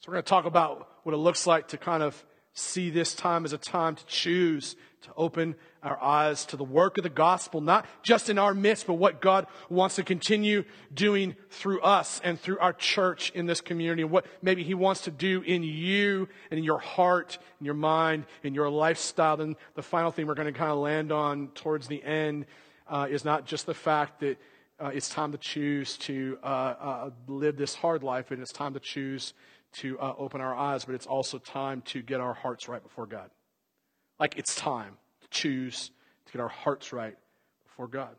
So 0.00 0.10
we're 0.10 0.14
going 0.14 0.24
to 0.24 0.28
talk 0.28 0.44
about 0.44 0.88
what 1.04 1.14
it 1.14 1.18
looks 1.18 1.46
like 1.46 1.68
to 1.68 1.78
kind 1.78 2.02
of 2.02 2.22
see 2.52 2.90
this 2.90 3.14
time 3.14 3.44
as 3.44 3.52
a 3.52 3.58
time 3.58 3.96
to 3.96 4.06
choose 4.06 4.76
to 5.02 5.10
open 5.16 5.54
our 5.84 6.02
eyes 6.02 6.46
to 6.46 6.56
the 6.56 6.64
work 6.64 6.96
of 6.98 7.04
the 7.04 7.10
gospel, 7.10 7.60
not 7.60 7.86
just 8.02 8.30
in 8.30 8.38
our 8.38 8.54
midst, 8.54 8.86
but 8.86 8.94
what 8.94 9.20
God 9.20 9.46
wants 9.68 9.96
to 9.96 10.02
continue 10.02 10.64
doing 10.92 11.36
through 11.50 11.80
us 11.82 12.20
and 12.24 12.40
through 12.40 12.58
our 12.58 12.72
church 12.72 13.30
in 13.34 13.46
this 13.46 13.60
community, 13.60 14.02
and 14.02 14.10
what 14.10 14.26
maybe 14.42 14.64
He 14.64 14.74
wants 14.74 15.02
to 15.02 15.10
do 15.10 15.42
in 15.42 15.62
you 15.62 16.28
and 16.50 16.58
in 16.58 16.64
your 16.64 16.78
heart, 16.78 17.38
in 17.60 17.66
your 17.66 17.74
mind, 17.74 18.24
in 18.42 18.54
your 18.54 18.70
lifestyle. 18.70 19.40
And 19.40 19.56
the 19.74 19.82
final 19.82 20.10
thing 20.10 20.26
we're 20.26 20.34
going 20.34 20.52
to 20.52 20.58
kind 20.58 20.70
of 20.70 20.78
land 20.78 21.12
on 21.12 21.48
towards 21.48 21.86
the 21.86 22.02
end 22.02 22.46
uh, 22.88 23.06
is 23.10 23.24
not 23.24 23.46
just 23.46 23.66
the 23.66 23.74
fact 23.74 24.20
that 24.20 24.38
uh, 24.80 24.90
it's 24.92 25.08
time 25.08 25.32
to 25.32 25.38
choose 25.38 25.96
to 25.98 26.36
uh, 26.42 26.46
uh 26.46 27.10
live 27.28 27.56
this 27.56 27.74
hard 27.74 28.02
life, 28.02 28.30
and 28.30 28.42
it's 28.42 28.52
time 28.52 28.74
to 28.74 28.80
choose 28.80 29.34
to 29.72 29.98
uh, 29.98 30.14
open 30.18 30.40
our 30.40 30.54
eyes, 30.54 30.84
but 30.84 30.94
it's 30.94 31.06
also 31.06 31.38
time 31.38 31.82
to 31.82 32.00
get 32.00 32.20
our 32.20 32.34
hearts 32.34 32.68
right 32.68 32.82
before 32.82 33.06
God. 33.06 33.30
Like 34.18 34.38
it's 34.38 34.54
time 34.54 34.96
choose 35.34 35.90
to 36.26 36.32
get 36.32 36.40
our 36.40 36.48
hearts 36.48 36.92
right 36.92 37.16
before 37.66 37.88
God. 37.88 38.14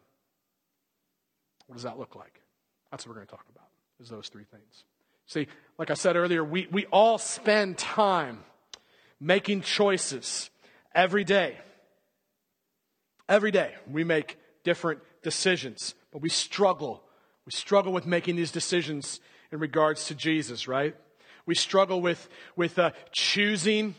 What 1.67 1.75
does 1.75 1.83
that 1.83 1.97
look 1.97 2.15
like? 2.15 2.41
That's 2.91 3.05
what 3.05 3.11
we're 3.11 3.21
going 3.21 3.27
to 3.27 3.31
talk 3.31 3.45
about, 3.53 3.67
is 3.99 4.09
those 4.09 4.29
three 4.29 4.43
things. 4.43 4.83
See, 5.25 5.47
like 5.79 5.89
I 5.89 5.95
said 5.95 6.15
earlier, 6.15 6.43
we, 6.43 6.67
we 6.71 6.85
all 6.87 7.17
spend 7.17 7.77
time 7.77 8.43
making 9.19 9.61
choices 9.61 10.51
every 10.93 11.23
day. 11.23 11.57
Every 13.27 13.49
day 13.49 13.73
we 13.89 14.03
make 14.03 14.37
different 14.63 14.99
decisions, 15.23 15.95
but 16.11 16.21
we 16.21 16.29
struggle. 16.29 17.01
We 17.45 17.51
struggle 17.51 17.91
with 17.91 18.05
making 18.05 18.35
these 18.35 18.51
decisions 18.51 19.19
in 19.51 19.59
regards 19.59 20.05
to 20.07 20.15
Jesus, 20.15 20.67
right? 20.67 20.95
We 21.47 21.55
struggle 21.55 22.01
with, 22.01 22.29
with 22.55 22.77
uh, 22.77 22.91
choosing 23.11 23.95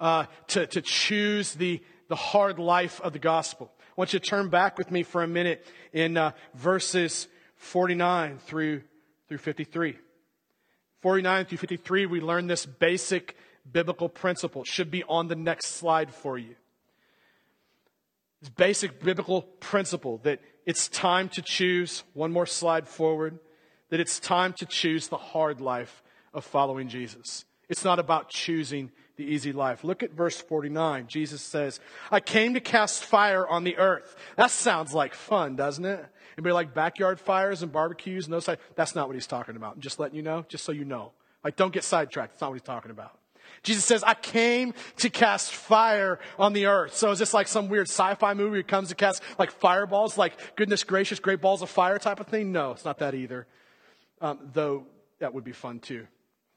uh, 0.00 0.26
to, 0.48 0.66
to 0.66 0.80
choose 0.80 1.54
the, 1.54 1.80
the 2.08 2.16
hard 2.16 2.58
life 2.58 3.00
of 3.00 3.12
the 3.12 3.18
gospel. 3.18 3.72
I 3.80 3.92
want 3.96 4.12
you 4.12 4.18
to 4.18 4.24
turn 4.24 4.48
back 4.48 4.78
with 4.78 4.90
me 4.90 5.02
for 5.02 5.22
a 5.22 5.26
minute 5.26 5.66
in 5.92 6.16
uh, 6.16 6.32
verses 6.54 7.28
49 7.56 8.38
through, 8.38 8.82
through 9.28 9.38
53. 9.38 9.96
49 11.00 11.44
through 11.44 11.58
53, 11.58 12.06
we 12.06 12.20
learn 12.20 12.46
this 12.46 12.66
basic 12.66 13.36
biblical 13.70 14.08
principle. 14.08 14.62
It 14.62 14.68
should 14.68 14.90
be 14.90 15.04
on 15.04 15.28
the 15.28 15.36
next 15.36 15.66
slide 15.76 16.12
for 16.12 16.38
you. 16.38 16.54
This 18.40 18.50
basic 18.50 19.02
biblical 19.02 19.42
principle 19.42 20.18
that 20.24 20.40
it's 20.66 20.88
time 20.88 21.28
to 21.30 21.42
choose, 21.42 22.04
one 22.12 22.32
more 22.32 22.46
slide 22.46 22.86
forward, 22.86 23.38
that 23.90 24.00
it's 24.00 24.20
time 24.20 24.52
to 24.54 24.66
choose 24.66 25.08
the 25.08 25.16
hard 25.16 25.60
life 25.60 26.02
of 26.34 26.44
following 26.44 26.88
Jesus. 26.88 27.44
It's 27.68 27.84
not 27.84 27.98
about 27.98 28.28
choosing 28.28 28.90
the 29.16 29.24
easy 29.24 29.52
life. 29.52 29.82
Look 29.84 30.02
at 30.02 30.12
verse 30.12 30.40
49. 30.40 31.06
Jesus 31.08 31.42
says, 31.42 31.80
I 32.10 32.20
came 32.20 32.54
to 32.54 32.60
cast 32.60 33.04
fire 33.04 33.46
on 33.46 33.64
the 33.64 33.76
earth. 33.78 34.16
That 34.36 34.50
sounds 34.50 34.94
like 34.94 35.14
fun, 35.14 35.56
doesn't 35.56 35.84
it? 35.84 36.04
Anybody 36.36 36.52
like 36.52 36.74
backyard 36.74 37.18
fires 37.18 37.62
and 37.62 37.72
barbecues 37.72 38.26
and 38.26 38.34
those 38.34 38.44
types? 38.44 38.62
That's 38.74 38.94
not 38.94 39.08
what 39.08 39.14
he's 39.14 39.26
talking 39.26 39.56
about. 39.56 39.76
I'm 39.76 39.80
just 39.80 39.98
letting 39.98 40.16
you 40.16 40.22
know, 40.22 40.44
just 40.48 40.64
so 40.64 40.72
you 40.72 40.84
know. 40.84 41.12
Like, 41.42 41.56
don't 41.56 41.72
get 41.72 41.84
sidetracked. 41.84 42.32
That's 42.32 42.40
not 42.42 42.50
what 42.50 42.54
he's 42.54 42.62
talking 42.62 42.90
about. 42.90 43.18
Jesus 43.62 43.84
says, 43.84 44.02
I 44.04 44.14
came 44.14 44.74
to 44.98 45.08
cast 45.08 45.52
fire 45.52 46.18
on 46.38 46.52
the 46.52 46.66
earth. 46.66 46.94
So 46.94 47.10
is 47.10 47.18
this 47.18 47.32
like 47.32 47.48
some 47.48 47.68
weird 47.68 47.88
sci-fi 47.88 48.34
movie 48.34 48.50
where 48.50 48.56
he 48.58 48.62
comes 48.62 48.88
to 48.88 48.94
cast 48.94 49.22
like 49.38 49.50
fireballs, 49.50 50.18
like 50.18 50.56
goodness 50.56 50.84
gracious, 50.84 51.20
great 51.20 51.40
balls 51.40 51.62
of 51.62 51.70
fire 51.70 51.98
type 51.98 52.20
of 52.20 52.26
thing? 52.26 52.52
No, 52.52 52.72
it's 52.72 52.84
not 52.84 52.98
that 52.98 53.14
either. 53.14 53.46
Um, 54.20 54.38
though 54.52 54.86
that 55.20 55.32
would 55.32 55.44
be 55.44 55.52
fun 55.52 55.80
too. 55.80 56.06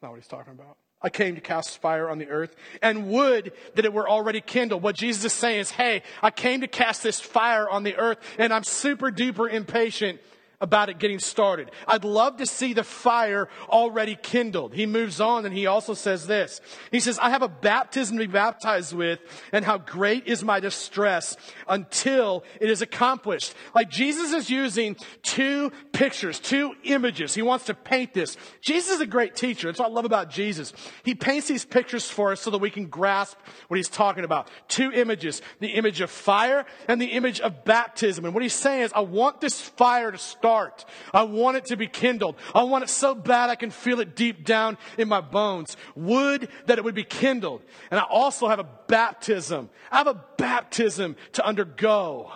Not 0.01 0.11
what 0.11 0.19
he's 0.19 0.27
talking 0.27 0.53
about. 0.53 0.77
I 1.01 1.09
came 1.09 1.35
to 1.35 1.41
cast 1.41 1.77
fire 1.81 2.09
on 2.09 2.17
the 2.17 2.27
earth 2.27 2.55
and 2.81 3.07
would 3.07 3.53
that 3.75 3.85
it 3.85 3.93
were 3.93 4.09
already 4.09 4.41
kindled. 4.41 4.83
What 4.83 4.95
Jesus 4.95 5.25
is 5.25 5.33
saying 5.33 5.59
is, 5.61 5.71
hey, 5.71 6.03
I 6.21 6.29
came 6.29 6.61
to 6.61 6.67
cast 6.67 7.03
this 7.03 7.19
fire 7.21 7.69
on 7.69 7.83
the 7.83 7.95
earth 7.95 8.17
and 8.37 8.53
I'm 8.53 8.63
super 8.63 9.09
duper 9.09 9.51
impatient 9.51 10.19
about 10.61 10.89
it 10.89 10.99
getting 10.99 11.19
started. 11.19 11.71
I'd 11.87 12.03
love 12.03 12.37
to 12.37 12.45
see 12.45 12.73
the 12.73 12.83
fire 12.83 13.47
already 13.69 14.15
kindled. 14.21 14.73
He 14.73 14.85
moves 14.85 15.21
on 15.21 15.45
and 15.45 15.55
he 15.55 15.67
also 15.67 15.93
says 15.93 16.27
this. 16.27 16.59
He 16.91 16.99
says, 16.99 17.17
I 17.19 17.29
have 17.29 17.41
a 17.41 17.47
baptism 17.47 18.17
to 18.17 18.27
be 18.27 18.31
baptized 18.31 18.93
with 18.93 19.19
and 19.53 19.63
how 19.63 19.77
great 19.77 20.27
is 20.27 20.43
my 20.43 20.59
distress 20.59 21.37
until 21.67 22.43
it 22.59 22.69
is 22.69 22.81
accomplished. 22.81 23.53
Like 23.73 23.89
Jesus 23.89 24.33
is 24.33 24.49
using 24.49 24.97
two 25.21 25.71
pictures, 25.93 26.39
two 26.39 26.73
images. 26.83 27.33
He 27.33 27.41
wants 27.41 27.65
to 27.65 27.73
paint 27.73 28.13
this. 28.13 28.35
Jesus 28.59 28.95
is 28.95 29.01
a 29.01 29.07
great 29.07 29.35
teacher. 29.35 29.67
That's 29.67 29.79
what 29.79 29.89
I 29.89 29.93
love 29.93 30.05
about 30.05 30.29
Jesus. 30.29 30.73
He 31.03 31.15
paints 31.15 31.47
these 31.47 31.63
pictures 31.63 32.09
for 32.09 32.33
us 32.33 32.41
so 32.41 32.51
that 32.51 32.57
we 32.57 32.69
can 32.69 32.87
grasp 32.87 33.37
what 33.69 33.77
he's 33.77 33.87
talking 33.89 34.25
about. 34.25 34.49
Two 34.67 34.91
images, 34.91 35.41
the 35.59 35.69
image 35.69 36.01
of 36.01 36.09
fire 36.09 36.65
and 36.89 37.01
the 37.01 37.13
image 37.13 37.39
of 37.39 37.63
baptism. 37.63 38.25
And 38.25 38.33
what 38.33 38.43
he's 38.43 38.53
saying 38.53 38.81
is, 38.81 38.91
I 38.93 39.01
want 39.01 39.39
this 39.39 39.61
fire 39.61 40.11
to 40.11 40.17
start 40.17 40.48
start. 40.49 40.85
I 41.13 41.23
want 41.23 41.57
it 41.57 41.65
to 41.65 41.77
be 41.77 41.87
kindled. 41.87 42.35
I 42.55 42.63
want 42.63 42.83
it 42.83 42.89
so 42.89 43.13
bad 43.13 43.51
I 43.51 43.55
can 43.55 43.69
feel 43.69 43.99
it 43.99 44.15
deep 44.15 44.43
down 44.43 44.77
in 44.97 45.07
my 45.07 45.21
bones. 45.21 45.77
Would 45.95 46.49
that 46.65 46.79
it 46.79 46.83
would 46.83 46.95
be 46.95 47.03
kindled. 47.03 47.61
And 47.91 47.99
I 47.99 48.03
also 48.03 48.47
have 48.47 48.57
a 48.57 48.67
baptism. 48.87 49.69
I 49.91 49.97
have 49.97 50.07
a 50.07 50.23
baptism 50.37 51.15
to 51.33 51.45
undergo. 51.45 52.31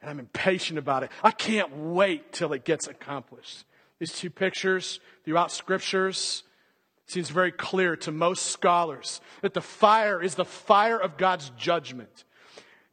And 0.00 0.10
I'm 0.10 0.18
impatient 0.18 0.78
about 0.78 1.04
it. 1.04 1.10
I 1.22 1.30
can't 1.30 1.76
wait 1.76 2.32
till 2.32 2.52
it 2.52 2.64
gets 2.64 2.88
accomplished. 2.88 3.64
These 4.00 4.12
two 4.12 4.30
pictures 4.30 4.98
throughout 5.24 5.52
scriptures 5.52 6.42
seems 7.06 7.30
very 7.30 7.52
clear 7.52 7.94
to 7.94 8.10
most 8.10 8.46
scholars 8.46 9.20
that 9.42 9.54
the 9.54 9.60
fire 9.60 10.20
is 10.20 10.34
the 10.34 10.44
fire 10.44 10.98
of 10.98 11.16
God's 11.16 11.52
judgment. 11.56 12.24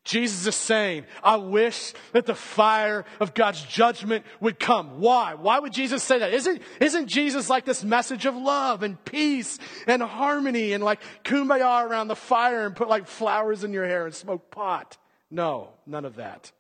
Jesus 0.06 0.48
is 0.48 0.56
saying, 0.56 1.06
I 1.24 1.36
wish 1.36 1.94
that 2.14 2.26
the 2.26 2.34
fire 2.34 3.06
of 3.20 3.34
God's 3.34 3.62
judgment 3.64 4.26
would 4.40 4.60
come. 4.60 5.00
Why? 5.00 5.36
Why 5.36 5.60
would 5.60 5.74
Jesus 5.74 6.02
say 6.02 6.20
that? 6.20 6.34
Isn't, 6.34 6.62
isn't 6.80 7.08
Jesus 7.08 7.50
like 7.50 7.66
this 7.66 7.84
message 7.84 8.26
of 8.26 8.36
love 8.36 8.82
and 8.82 9.04
peace 9.06 9.60
and 9.88 10.02
harmony 10.02 10.74
and 10.74 10.84
like 10.84 11.02
kumbaya 11.24 11.88
around 11.88 12.08
the 12.08 12.16
fire 12.16 12.66
and 12.66 12.76
put 12.76 12.88
like 12.88 13.08
flowers 13.08 13.64
in 13.64 13.74
your 13.74 13.86
hair 13.86 14.06
and 14.06 14.16
smoke 14.16 14.50
pot? 14.50 14.98
No, 15.30 15.70
none 15.86 16.06
of 16.06 16.16
that. 16.16 16.52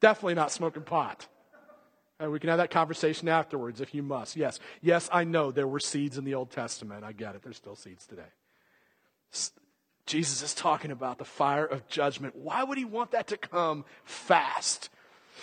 Definitely 0.00 0.34
not 0.34 0.50
smoking 0.50 0.82
pot. 0.82 1.28
And 2.18 2.32
we 2.32 2.38
can 2.40 2.48
have 2.48 2.58
that 2.58 2.70
conversation 2.70 3.28
afterwards 3.28 3.80
if 3.80 3.94
you 3.94 4.02
must. 4.02 4.36
Yes, 4.36 4.58
yes, 4.80 5.08
I 5.12 5.24
know 5.24 5.50
there 5.50 5.68
were 5.68 5.80
seeds 5.80 6.16
in 6.16 6.24
the 6.24 6.34
Old 6.34 6.50
Testament. 6.50 7.04
I 7.04 7.12
get 7.12 7.34
it. 7.34 7.42
There's 7.42 7.56
still 7.56 7.76
seeds 7.76 8.06
today. 8.06 8.22
Jesus 10.06 10.42
is 10.42 10.54
talking 10.54 10.90
about 10.90 11.18
the 11.18 11.24
fire 11.24 11.64
of 11.64 11.88
judgment. 11.88 12.36
Why 12.36 12.62
would 12.62 12.78
he 12.78 12.84
want 12.84 13.12
that 13.12 13.28
to 13.28 13.36
come 13.36 13.84
fast? 14.04 14.90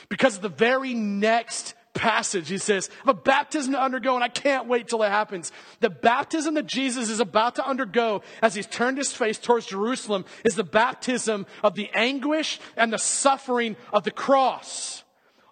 Because 0.07 0.39
the 0.39 0.49
very 0.49 0.93
next 0.93 1.73
passage, 1.93 2.47
he 2.47 2.57
says, 2.57 2.89
I 3.03 3.07
have 3.07 3.17
a 3.17 3.21
baptism 3.21 3.73
to 3.73 3.81
undergo 3.81 4.15
and 4.15 4.23
I 4.23 4.29
can't 4.29 4.67
wait 4.67 4.87
till 4.87 5.03
it 5.03 5.09
happens. 5.09 5.51
The 5.79 5.89
baptism 5.89 6.53
that 6.55 6.67
Jesus 6.67 7.09
is 7.09 7.19
about 7.19 7.55
to 7.55 7.67
undergo 7.67 8.21
as 8.41 8.55
he's 8.55 8.67
turned 8.67 8.97
his 8.97 9.11
face 9.11 9.37
towards 9.37 9.65
Jerusalem 9.65 10.25
is 10.45 10.55
the 10.55 10.63
baptism 10.63 11.45
of 11.63 11.75
the 11.75 11.89
anguish 11.93 12.59
and 12.77 12.93
the 12.93 12.99
suffering 12.99 13.75
of 13.91 14.03
the 14.03 14.11
cross. 14.11 15.03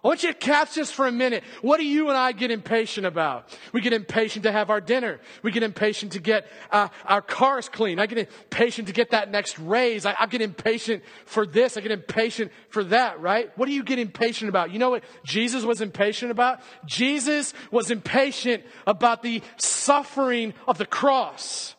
I 0.02 0.08
want 0.08 0.22
you 0.22 0.32
to 0.32 0.38
catch 0.38 0.74
this 0.74 0.90
for 0.90 1.06
a 1.06 1.12
minute. 1.12 1.44
What 1.60 1.76
do 1.76 1.84
you 1.84 2.08
and 2.08 2.16
I 2.16 2.32
get 2.32 2.50
impatient 2.50 3.06
about? 3.06 3.54
We 3.72 3.82
get 3.82 3.92
impatient 3.92 4.44
to 4.44 4.52
have 4.52 4.70
our 4.70 4.80
dinner. 4.80 5.20
We 5.42 5.50
get 5.50 5.62
impatient 5.62 6.12
to 6.12 6.20
get 6.20 6.46
uh, 6.70 6.88
our 7.04 7.20
cars 7.20 7.68
clean. 7.68 7.98
I 7.98 8.06
get 8.06 8.18
impatient 8.18 8.88
to 8.88 8.94
get 8.94 9.10
that 9.10 9.30
next 9.30 9.58
raise. 9.58 10.06
I, 10.06 10.16
I 10.18 10.26
get 10.26 10.40
impatient 10.40 11.02
for 11.26 11.44
this. 11.44 11.76
I 11.76 11.82
get 11.82 11.92
impatient 11.92 12.50
for 12.70 12.82
that, 12.84 13.20
right? 13.20 13.50
What 13.58 13.66
do 13.66 13.72
you 13.72 13.84
get 13.84 13.98
impatient 13.98 14.48
about? 14.48 14.72
You 14.72 14.78
know 14.78 14.88
what 14.88 15.04
Jesus 15.22 15.64
was 15.64 15.82
impatient 15.82 16.30
about? 16.30 16.60
Jesus 16.86 17.52
was 17.70 17.90
impatient 17.90 18.64
about 18.86 19.22
the 19.22 19.42
suffering 19.58 20.54
of 20.66 20.78
the 20.78 20.86
cross. 20.86 21.74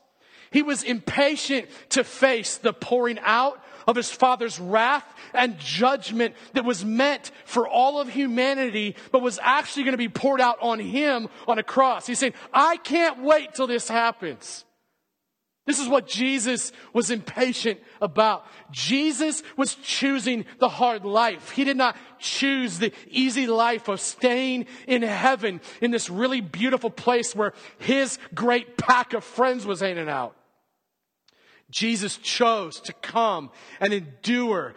He 0.51 0.61
was 0.61 0.83
impatient 0.83 1.69
to 1.89 2.03
face 2.03 2.57
the 2.57 2.73
pouring 2.73 3.17
out 3.21 3.63
of 3.87 3.95
his 3.95 4.11
father's 4.11 4.59
wrath 4.59 5.05
and 5.33 5.57
judgment 5.59 6.35
that 6.53 6.65
was 6.65 6.85
meant 6.85 7.31
for 7.45 7.67
all 7.67 7.99
of 7.99 8.09
humanity, 8.09 8.95
but 9.11 9.21
was 9.21 9.39
actually 9.41 9.83
going 9.83 9.93
to 9.93 9.97
be 9.97 10.09
poured 10.09 10.41
out 10.41 10.57
on 10.61 10.79
him 10.79 11.27
on 11.47 11.59
a 11.59 11.63
cross. 11.63 12.07
He's 12.07 12.19
saying, 12.19 12.33
I 12.53 12.77
can't 12.77 13.21
wait 13.21 13.53
till 13.53 13.67
this 13.67 13.87
happens. 13.87 14.65
This 15.67 15.79
is 15.79 15.87
what 15.87 16.07
Jesus 16.07 16.71
was 16.91 17.11
impatient 17.11 17.79
about. 18.01 18.45
Jesus 18.71 19.43
was 19.55 19.75
choosing 19.75 20.45
the 20.57 20.69
hard 20.69 21.05
life. 21.05 21.51
He 21.51 21.63
did 21.63 21.77
not 21.77 21.95
choose 22.17 22.79
the 22.79 22.91
easy 23.07 23.45
life 23.45 23.87
of 23.87 24.01
staying 24.01 24.65
in 24.87 25.03
heaven 25.03 25.61
in 25.79 25.91
this 25.91 26.09
really 26.09 26.41
beautiful 26.41 26.89
place 26.89 27.35
where 27.35 27.53
his 27.77 28.17
great 28.33 28.75
pack 28.75 29.13
of 29.13 29.23
friends 29.23 29.65
was 29.65 29.81
hanging 29.81 30.09
out. 30.09 30.35
Jesus 31.71 32.17
chose 32.17 32.79
to 32.81 32.93
come 32.93 33.49
and 33.79 33.93
endure 33.93 34.75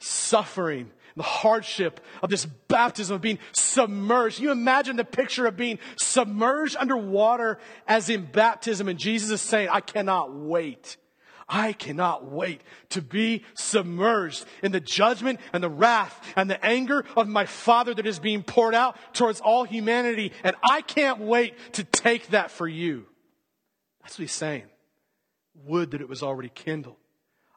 suffering, 0.00 0.90
the 1.16 1.22
hardship 1.22 2.00
of 2.22 2.28
this 2.28 2.44
baptism 2.44 3.16
of 3.16 3.22
being 3.22 3.38
submerged. 3.52 4.38
You 4.38 4.50
imagine 4.50 4.96
the 4.96 5.04
picture 5.04 5.46
of 5.46 5.56
being 5.56 5.78
submerged 5.96 6.76
underwater 6.78 7.58
as 7.88 8.10
in 8.10 8.26
baptism, 8.26 8.88
and 8.88 8.98
Jesus 8.98 9.30
is 9.30 9.40
saying, 9.40 9.68
I 9.70 9.80
cannot 9.80 10.34
wait. 10.34 10.98
I 11.48 11.72
cannot 11.74 12.30
wait 12.30 12.60
to 12.90 13.00
be 13.00 13.44
submerged 13.54 14.44
in 14.62 14.72
the 14.72 14.80
judgment 14.80 15.38
and 15.52 15.62
the 15.62 15.70
wrath 15.70 16.20
and 16.34 16.50
the 16.50 16.64
anger 16.64 17.04
of 17.16 17.28
my 17.28 17.46
Father 17.46 17.94
that 17.94 18.06
is 18.06 18.18
being 18.18 18.42
poured 18.42 18.74
out 18.74 18.96
towards 19.14 19.40
all 19.40 19.62
humanity. 19.62 20.32
And 20.42 20.56
I 20.68 20.80
can't 20.80 21.20
wait 21.20 21.54
to 21.74 21.84
take 21.84 22.28
that 22.28 22.50
for 22.50 22.66
you. 22.66 23.06
That's 24.02 24.18
what 24.18 24.22
he's 24.22 24.32
saying. 24.32 24.64
Would 25.64 25.92
that 25.92 26.00
it 26.00 26.08
was 26.08 26.22
already 26.22 26.50
kindled. 26.50 26.96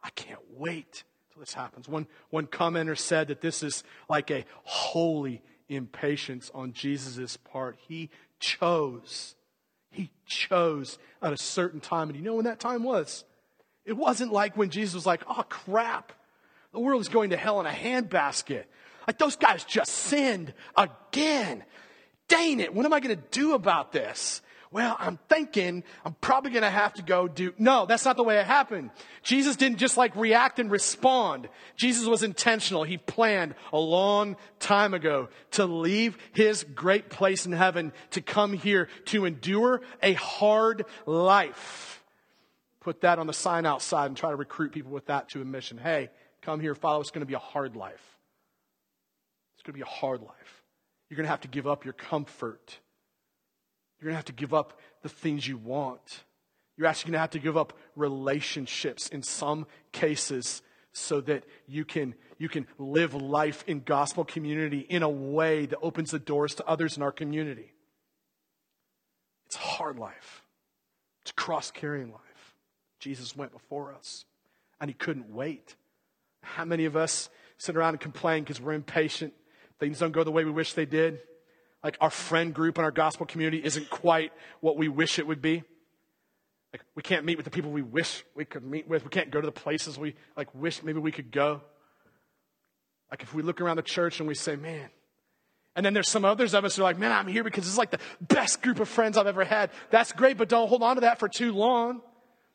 I 0.04 0.10
can't 0.12 0.40
wait 0.56 1.04
till 1.32 1.42
this 1.42 1.54
happens. 1.54 1.88
One, 1.88 2.08
one 2.30 2.48
commenter 2.48 2.98
said 2.98 3.28
that 3.28 3.42
this 3.42 3.64
is 3.64 3.84
like 4.10 4.32
a 4.32 4.46
holy 4.64 5.42
impatience 5.68 6.50
on 6.54 6.74
Jesus' 6.74 7.38
part. 7.38 7.78
He 7.88 8.10
chose. 8.40 9.36
He 9.92 10.12
chose 10.26 10.98
at 11.22 11.34
a 11.34 11.38
certain 11.38 11.80
time. 11.80 12.10
And 12.10 12.18
you 12.18 12.24
know 12.24 12.36
when 12.36 12.46
that 12.46 12.60
time 12.60 12.84
was? 12.84 13.26
It 13.86 13.94
wasn't 13.94 14.32
like 14.32 14.56
when 14.56 14.70
Jesus 14.70 14.94
was 14.94 15.06
like, 15.06 15.24
oh 15.28 15.44
crap, 15.50 16.14
the 16.72 16.80
world 16.80 17.02
is 17.02 17.10
going 17.10 17.32
to 17.32 17.38
hell 17.38 17.60
in 17.60 17.66
a 17.66 17.72
handbasket. 17.72 18.66
Like 19.08 19.18
those 19.18 19.36
guys 19.36 19.64
just 19.64 19.92
sinned 19.92 20.54
again. 20.78 21.64
Dang 22.28 22.60
it, 22.60 22.74
what 22.74 22.86
am 22.86 22.94
I 22.94 23.00
going 23.00 23.16
to 23.16 23.24
do 23.32 23.56
about 23.56 23.92
this? 23.92 24.42
Well, 24.72 24.96
I'm 25.00 25.18
thinking 25.30 25.84
I'm 26.06 26.14
probably 26.22 26.52
going 26.52 26.64
to 26.64 26.70
have 26.70 26.94
to 26.96 27.02
go 27.02 27.28
do. 27.28 27.54
No, 27.58 27.88
that's 27.88 28.06
not 28.06 28.18
the 28.18 28.24
way 28.24 28.38
it 28.38 28.46
happened. 28.46 28.92
Jesus 29.24 29.56
didn't 29.56 29.80
just 29.80 29.98
like 29.98 30.16
react 30.16 30.60
and 30.60 30.70
respond. 30.70 31.50
Jesus 31.76 32.06
was 32.06 32.22
intentional. 32.22 32.84
He 32.84 32.98
planned 32.98 33.56
a 33.74 33.80
long 33.80 34.38
time 34.60 34.94
ago 34.94 35.30
to 35.52 35.66
leave 35.66 36.18
his 36.34 36.64
great 36.64 37.10
place 37.10 37.48
in 37.48 37.52
heaven 37.52 37.94
to 38.12 38.22
come 38.22 38.54
here 38.54 38.90
to 39.06 39.26
endure 39.26 39.82
a 40.04 40.14
hard 40.14 40.86
life 41.08 42.00
put 42.90 43.02
that 43.02 43.20
on 43.20 43.28
the 43.28 43.34
sign 43.34 43.66
outside 43.66 44.08
and 44.08 44.18
try 44.18 44.32
to 44.32 44.36
recruit 44.36 44.72
people 44.72 44.92
with 44.92 45.08
that 45.08 45.30
to 45.30 45.42
a 45.42 45.46
mission. 45.46 45.78
Hey, 45.78 46.10
come 46.42 46.60
here, 46.60 46.76
follow. 46.76 47.02
It's 47.02 47.12
going 47.12 47.22
to 47.22 47.28
be 47.28 47.34
a 47.34 47.40
hard 47.40 47.76
life. 47.76 48.18
It's 49.56 49.64
going 49.64 49.74
to 49.74 49.78
be 49.78 49.82
a 49.82 49.86
hard 49.86 50.22
life. 50.22 50.64
You're 51.10 51.18
going 51.18 51.26
to 51.26 51.30
have 51.32 51.42
to 51.42 51.48
give 51.48 51.68
up 51.68 51.86
your 51.86 51.94
comfort. 51.94 52.80
You're 54.00 54.08
going 54.08 54.14
to 54.14 54.18
have 54.18 54.26
to 54.26 54.34
give 54.34 54.54
up 54.54 54.80
the 55.02 55.10
things 55.10 55.48
you 55.48 55.58
want. 55.58 56.24
You're 56.78 56.88
actually 56.88 57.12
going 57.12 57.18
to 57.18 57.22
have 57.22 57.30
to 57.32 57.40
give 57.40 57.58
up 57.58 57.74
relationships 57.96 59.10
in 59.10 59.22
some 59.22 59.68
cases 59.92 60.62
so 60.94 61.22
that 61.22 61.44
you 61.68 61.86
can, 61.86 62.16
you 62.38 62.50
can 62.50 62.66
live 62.78 63.14
life 63.14 63.64
in 63.68 63.82
gospel 63.82 64.24
community 64.24 64.80
in 64.80 65.04
a 65.04 65.10
way 65.10 65.66
that 65.66 65.80
opens 65.82 66.12
the 66.12 66.20
doors 66.20 66.56
to 66.56 66.66
others 66.66 66.98
in 66.98 67.04
our 67.04 67.12
community. 67.12 67.74
It's 69.48 69.58
a 69.58 69.60
hard 69.60 70.00
life. 70.00 70.44
It's 71.22 71.32
cross 71.32 71.72
carrying 71.72 72.12
life. 72.12 72.56
Jesus 73.00 73.36
went 73.36 73.52
before 73.52 73.94
us, 73.94 74.26
and 74.80 74.90
he 74.90 74.94
couldn't 74.94 75.34
wait. 75.34 75.76
How 76.42 76.66
many 76.66 76.86
of 76.86 76.96
us 76.96 77.30
sit 77.58 77.76
around 77.76 77.96
and 77.96 78.00
complain 78.00 78.44
because 78.44 78.62
we're 78.62 78.74
impatient? 78.74 79.34
Things 79.80 80.00
don't 80.00 80.12
go 80.12 80.24
the 80.24 80.32
way 80.32 80.44
we 80.46 80.52
wish 80.52 80.74
they 80.74 80.86
did. 80.86 81.20
Like 81.84 81.98
our 82.02 82.10
friend 82.10 82.54
group 82.54 82.78
and 82.78 82.86
our 82.86 82.92
gospel 82.92 83.26
community 83.26 83.64
isn't 83.64 83.90
quite 83.90 84.34
what 84.60 84.78
we 84.78 84.88
wish 84.90 85.20
it 85.20 85.28
would 85.28 85.42
be. 85.42 85.64
Like 86.74 86.84
we 86.96 87.02
can't 87.02 87.26
meet 87.26 87.38
with 87.38 87.46
the 87.46 87.52
people 87.52 87.72
we 87.72 87.82
wish 87.82 88.24
we 88.36 88.46
could 88.46 88.64
meet 88.64 88.88
with. 88.88 89.04
We 89.04 89.10
can't 89.10 89.32
go 89.32 89.42
to 89.42 89.46
the 89.46 89.52
places 89.52 89.98
we 89.98 90.16
like 90.36 90.54
wish 90.54 90.84
maybe 90.84 91.00
we 91.00 91.12
could 91.12 91.32
go. 91.32 91.62
Like 93.10 93.24
if 93.24 93.34
we 93.34 93.42
look 93.42 93.60
around 93.62 93.78
the 93.78 93.84
church 93.84 94.20
and 94.20 94.28
we 94.28 94.36
say, 94.36 94.56
man, 94.56 94.90
and 95.76 95.86
then 95.86 95.94
there's 95.94 96.10
some 96.10 96.26
others 96.26 96.54
of 96.54 96.66
us 96.66 96.76
who 96.76 96.82
are 96.82 96.84
like, 96.84 97.00
man, 97.00 97.12
I'm 97.12 97.28
here 97.28 97.44
because 97.44 97.66
is 97.66 97.78
like 97.78 97.92
the 97.92 98.00
best 98.20 98.62
group 98.62 98.80
of 98.80 98.90
friends 98.90 99.18
I've 99.18 99.28
ever 99.28 99.46
had. 99.46 99.72
That's 99.90 100.12
great, 100.12 100.38
but 100.38 100.50
don't 100.50 100.68
hold 100.68 100.84
on 100.84 100.96
to 100.96 101.02
that 101.02 101.20
for 101.20 101.30
too 101.30 101.54
long. 101.54 102.02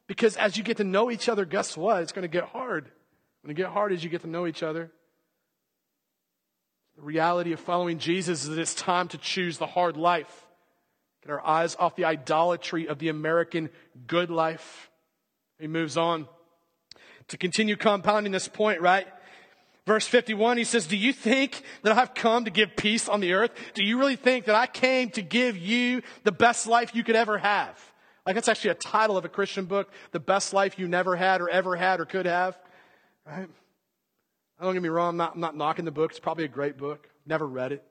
Because 0.06 0.36
as 0.36 0.56
you 0.56 0.62
get 0.62 0.76
to 0.76 0.84
know 0.84 1.10
each 1.10 1.28
other, 1.28 1.44
guess 1.44 1.76
what? 1.76 2.02
It's 2.02 2.12
going 2.12 2.22
to 2.22 2.28
get 2.28 2.44
hard. 2.44 2.84
It's 2.86 3.44
going 3.44 3.56
to 3.56 3.62
get 3.62 3.70
hard 3.70 3.92
as 3.92 4.04
you 4.04 4.10
get 4.10 4.20
to 4.22 4.26
know 4.26 4.46
each 4.46 4.62
other. 4.62 4.92
The 6.96 7.02
reality 7.02 7.52
of 7.52 7.60
following 7.60 7.98
Jesus 7.98 8.44
is 8.44 8.50
that 8.50 8.58
it's 8.58 8.74
time 8.74 9.08
to 9.08 9.18
choose 9.18 9.58
the 9.58 9.66
hard 9.66 9.96
life. 9.96 10.46
Get 11.22 11.32
our 11.32 11.44
eyes 11.44 11.76
off 11.78 11.96
the 11.96 12.04
idolatry 12.04 12.86
of 12.86 12.98
the 12.98 13.08
American 13.08 13.70
good 14.06 14.30
life. 14.30 14.90
He 15.58 15.66
moves 15.66 15.96
on 15.96 16.28
to 17.28 17.36
continue 17.36 17.76
compounding 17.76 18.32
this 18.32 18.48
point, 18.48 18.80
right? 18.80 19.06
Verse 19.86 20.06
51, 20.06 20.56
he 20.56 20.64
says, 20.64 20.86
Do 20.86 20.96
you 20.96 21.12
think 21.12 21.62
that 21.82 21.96
I've 21.96 22.14
come 22.14 22.44
to 22.44 22.50
give 22.50 22.76
peace 22.76 23.08
on 23.08 23.20
the 23.20 23.34
earth? 23.34 23.50
Do 23.74 23.84
you 23.84 23.98
really 23.98 24.16
think 24.16 24.46
that 24.46 24.54
I 24.54 24.66
came 24.66 25.10
to 25.10 25.22
give 25.22 25.56
you 25.56 26.02
the 26.22 26.32
best 26.32 26.66
life 26.66 26.94
you 26.94 27.04
could 27.04 27.16
ever 27.16 27.38
have? 27.38 27.78
Like 28.24 28.34
that's 28.34 28.48
actually 28.48 28.70
a 28.70 28.74
title 28.74 29.16
of 29.16 29.24
a 29.24 29.28
Christian 29.28 29.66
book, 29.66 29.90
The 30.12 30.20
Best 30.20 30.54
Life 30.54 30.78
You 30.78 30.88
Never 30.88 31.16
Had 31.16 31.42
or 31.42 31.48
Ever 31.50 31.76
Had 31.76 32.00
or 32.00 32.06
Could 32.06 32.24
Have. 32.24 32.58
Right? 33.26 33.48
Don't 34.64 34.72
get 34.72 34.82
me 34.82 34.88
wrong, 34.88 35.10
I'm 35.10 35.16
not, 35.18 35.34
I'm 35.34 35.40
not 35.40 35.56
knocking 35.56 35.84
the 35.84 35.90
book. 35.90 36.10
It's 36.10 36.20
probably 36.20 36.44
a 36.44 36.48
great 36.48 36.78
book. 36.78 37.10
Never 37.26 37.46
read 37.46 37.72
it. 37.72 37.84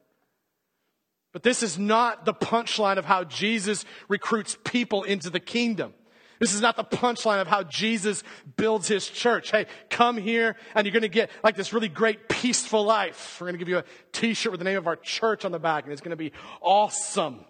But 1.32 1.44
this 1.44 1.62
is 1.62 1.78
not 1.78 2.26
the 2.26 2.34
punchline 2.34 2.98
of 2.98 3.06
how 3.06 3.24
Jesus 3.24 3.86
recruits 4.08 4.58
people 4.64 5.04
into 5.04 5.30
the 5.30 5.40
kingdom. 5.40 5.94
This 6.40 6.56
is 6.56 6.62
not 6.62 6.76
the 6.76 6.84
punchline 6.84 7.42
of 7.42 7.48
how 7.48 7.62
Jesus 7.62 8.24
builds 8.58 8.88
his 8.88 9.08
church. 9.08 9.52
Hey, 9.52 9.68
come 9.92 10.18
here 10.18 10.56
and 10.74 10.86
you're 10.86 10.92
going 10.92 11.04
to 11.04 11.10
get 11.10 11.30
like 11.44 11.56
this 11.56 11.74
really 11.74 11.90
great 11.90 12.28
peaceful 12.28 12.84
life. 12.84 13.38
We're 13.40 13.48
going 13.48 13.60
to 13.60 13.60
give 13.60 13.70
you 13.70 13.78
a 13.78 13.84
t-shirt 14.12 14.52
with 14.52 14.60
the 14.60 14.66
name 14.66 14.78
of 14.78 14.88
our 14.88 14.96
church 14.96 15.46
on 15.46 15.52
the 15.52 15.60
back 15.60 15.84
and 15.84 15.94
it's 15.94 16.02
going 16.02 16.10
to 16.10 16.16
be 16.16 16.32
awesome. 16.60 17.46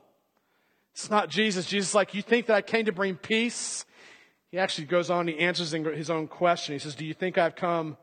It's 0.92 1.10
not 1.10 1.30
Jesus. 1.30 1.66
Jesus 1.66 1.96
like, 1.96 2.14
You 2.14 2.22
think 2.22 2.48
that 2.48 2.56
I 2.56 2.62
came 2.62 2.86
to 2.86 2.92
bring 2.92 3.16
peace? 3.16 3.86
He 4.52 4.60
actually 4.60 4.86
goes 4.86 5.10
on, 5.10 5.28
he 5.28 5.40
answers 5.40 5.72
his 5.72 6.10
own 6.10 6.28
question. 6.28 6.74
He 6.74 6.80
says, 6.80 6.94
Do 6.94 7.06
you 7.06 7.14
think 7.14 7.38
I've 7.38 7.56
come 7.56 7.98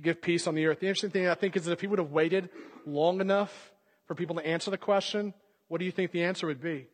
to 0.00 0.04
give 0.04 0.22
peace 0.22 0.46
on 0.46 0.54
the 0.54 0.66
earth? 0.66 0.80
The 0.80 0.86
interesting 0.86 1.10
thing, 1.10 1.28
I 1.28 1.34
think, 1.34 1.56
is 1.56 1.64
that 1.64 1.72
if 1.72 1.80
he 1.80 1.86
would 1.86 1.98
have 1.98 2.10
waited 2.10 2.48
long 2.86 3.20
enough 3.20 3.72
for 4.06 4.14
people 4.14 4.36
to 4.36 4.46
answer 4.46 4.70
the 4.70 4.78
question, 4.78 5.34
what 5.68 5.78
do 5.78 5.84
you 5.84 5.92
think 5.92 6.10
the 6.10 6.24
answer 6.24 6.46
would 6.46 6.60
be? 6.60 6.86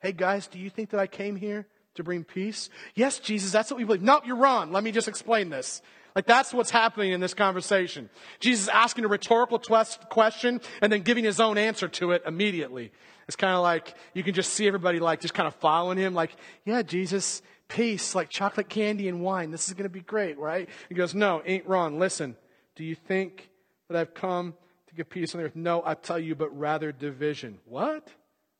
Hey, 0.00 0.12
guys, 0.12 0.46
do 0.46 0.58
you 0.58 0.70
think 0.70 0.90
that 0.90 1.00
I 1.00 1.06
came 1.06 1.36
here 1.36 1.66
to 1.94 2.02
bring 2.02 2.24
peace? 2.24 2.70
Yes, 2.94 3.18
Jesus, 3.18 3.52
that's 3.52 3.70
what 3.70 3.78
we 3.78 3.84
believe. 3.84 4.02
No, 4.02 4.20
you're 4.24 4.36
wrong. 4.36 4.72
Let 4.72 4.82
me 4.82 4.92
just 4.92 5.08
explain 5.08 5.50
this. 5.50 5.82
Like 6.14 6.26
that's 6.26 6.52
what's 6.52 6.70
happening 6.70 7.12
in 7.12 7.20
this 7.20 7.34
conversation. 7.34 8.10
Jesus 8.38 8.68
asking 8.68 9.04
a 9.04 9.08
rhetorical 9.08 9.58
question 9.58 10.60
and 10.80 10.92
then 10.92 11.02
giving 11.02 11.24
his 11.24 11.40
own 11.40 11.56
answer 11.56 11.88
to 11.88 12.12
it 12.12 12.22
immediately. 12.26 12.92
It's 13.26 13.36
kind 13.36 13.54
of 13.54 13.62
like 13.62 13.94
you 14.12 14.22
can 14.22 14.34
just 14.34 14.52
see 14.52 14.66
everybody 14.66 14.98
like 14.98 15.20
just 15.20 15.34
kind 15.34 15.46
of 15.46 15.54
following 15.56 15.96
him, 15.96 16.12
like, 16.14 16.34
yeah, 16.64 16.82
Jesus, 16.82 17.40
peace, 17.68 18.14
like 18.14 18.28
chocolate 18.28 18.68
candy 18.68 19.08
and 19.08 19.22
wine. 19.22 19.50
This 19.50 19.68
is 19.68 19.74
going 19.74 19.84
to 19.84 19.88
be 19.88 20.00
great, 20.00 20.38
right? 20.38 20.68
He 20.88 20.94
goes, 20.94 21.14
no, 21.14 21.40
ain't 21.46 21.66
wrong. 21.66 21.98
Listen, 21.98 22.36
do 22.76 22.84
you 22.84 22.94
think 22.94 23.50
that 23.88 23.98
I've 23.98 24.14
come 24.14 24.54
to 24.88 24.94
give 24.94 25.10
peace 25.10 25.34
on 25.34 25.40
the 25.40 25.46
earth? 25.46 25.56
No, 25.56 25.82
I 25.84 25.94
tell 25.94 26.18
you, 26.18 26.34
but 26.34 26.56
rather 26.56 26.92
division. 26.92 27.58
What? 27.64 28.08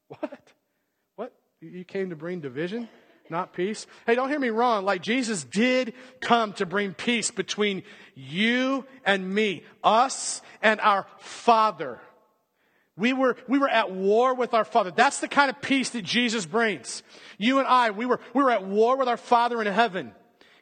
What? 0.08 0.52
What? 1.16 1.32
You 1.60 1.84
came 1.84 2.10
to 2.10 2.16
bring 2.16 2.40
division? 2.40 2.88
Not 3.30 3.54
peace? 3.54 3.86
Hey, 4.06 4.14
don't 4.14 4.28
hear 4.28 4.38
me 4.38 4.50
wrong. 4.50 4.84
Like 4.84 5.00
Jesus 5.00 5.42
did 5.44 5.94
come 6.20 6.52
to 6.54 6.66
bring 6.66 6.92
peace 6.92 7.30
between 7.30 7.82
you 8.14 8.84
and 9.06 9.34
me, 9.34 9.64
us 9.82 10.42
and 10.60 10.80
our 10.80 11.06
Father. 11.18 12.00
We 12.96 13.14
were, 13.14 13.36
we 13.48 13.58
were 13.58 13.70
at 13.70 13.90
war 13.90 14.34
with 14.34 14.52
our 14.52 14.66
Father. 14.66 14.90
That's 14.90 15.20
the 15.20 15.28
kind 15.28 15.48
of 15.48 15.62
peace 15.62 15.90
that 15.90 16.02
Jesus 16.02 16.44
brings. 16.44 17.02
You 17.38 17.58
and 17.58 17.66
I, 17.66 17.90
we 17.90 18.04
were, 18.04 18.20
we 18.34 18.42
were 18.42 18.50
at 18.50 18.66
war 18.66 18.98
with 18.98 19.08
our 19.08 19.16
Father 19.16 19.62
in 19.62 19.66
heaven. 19.66 20.12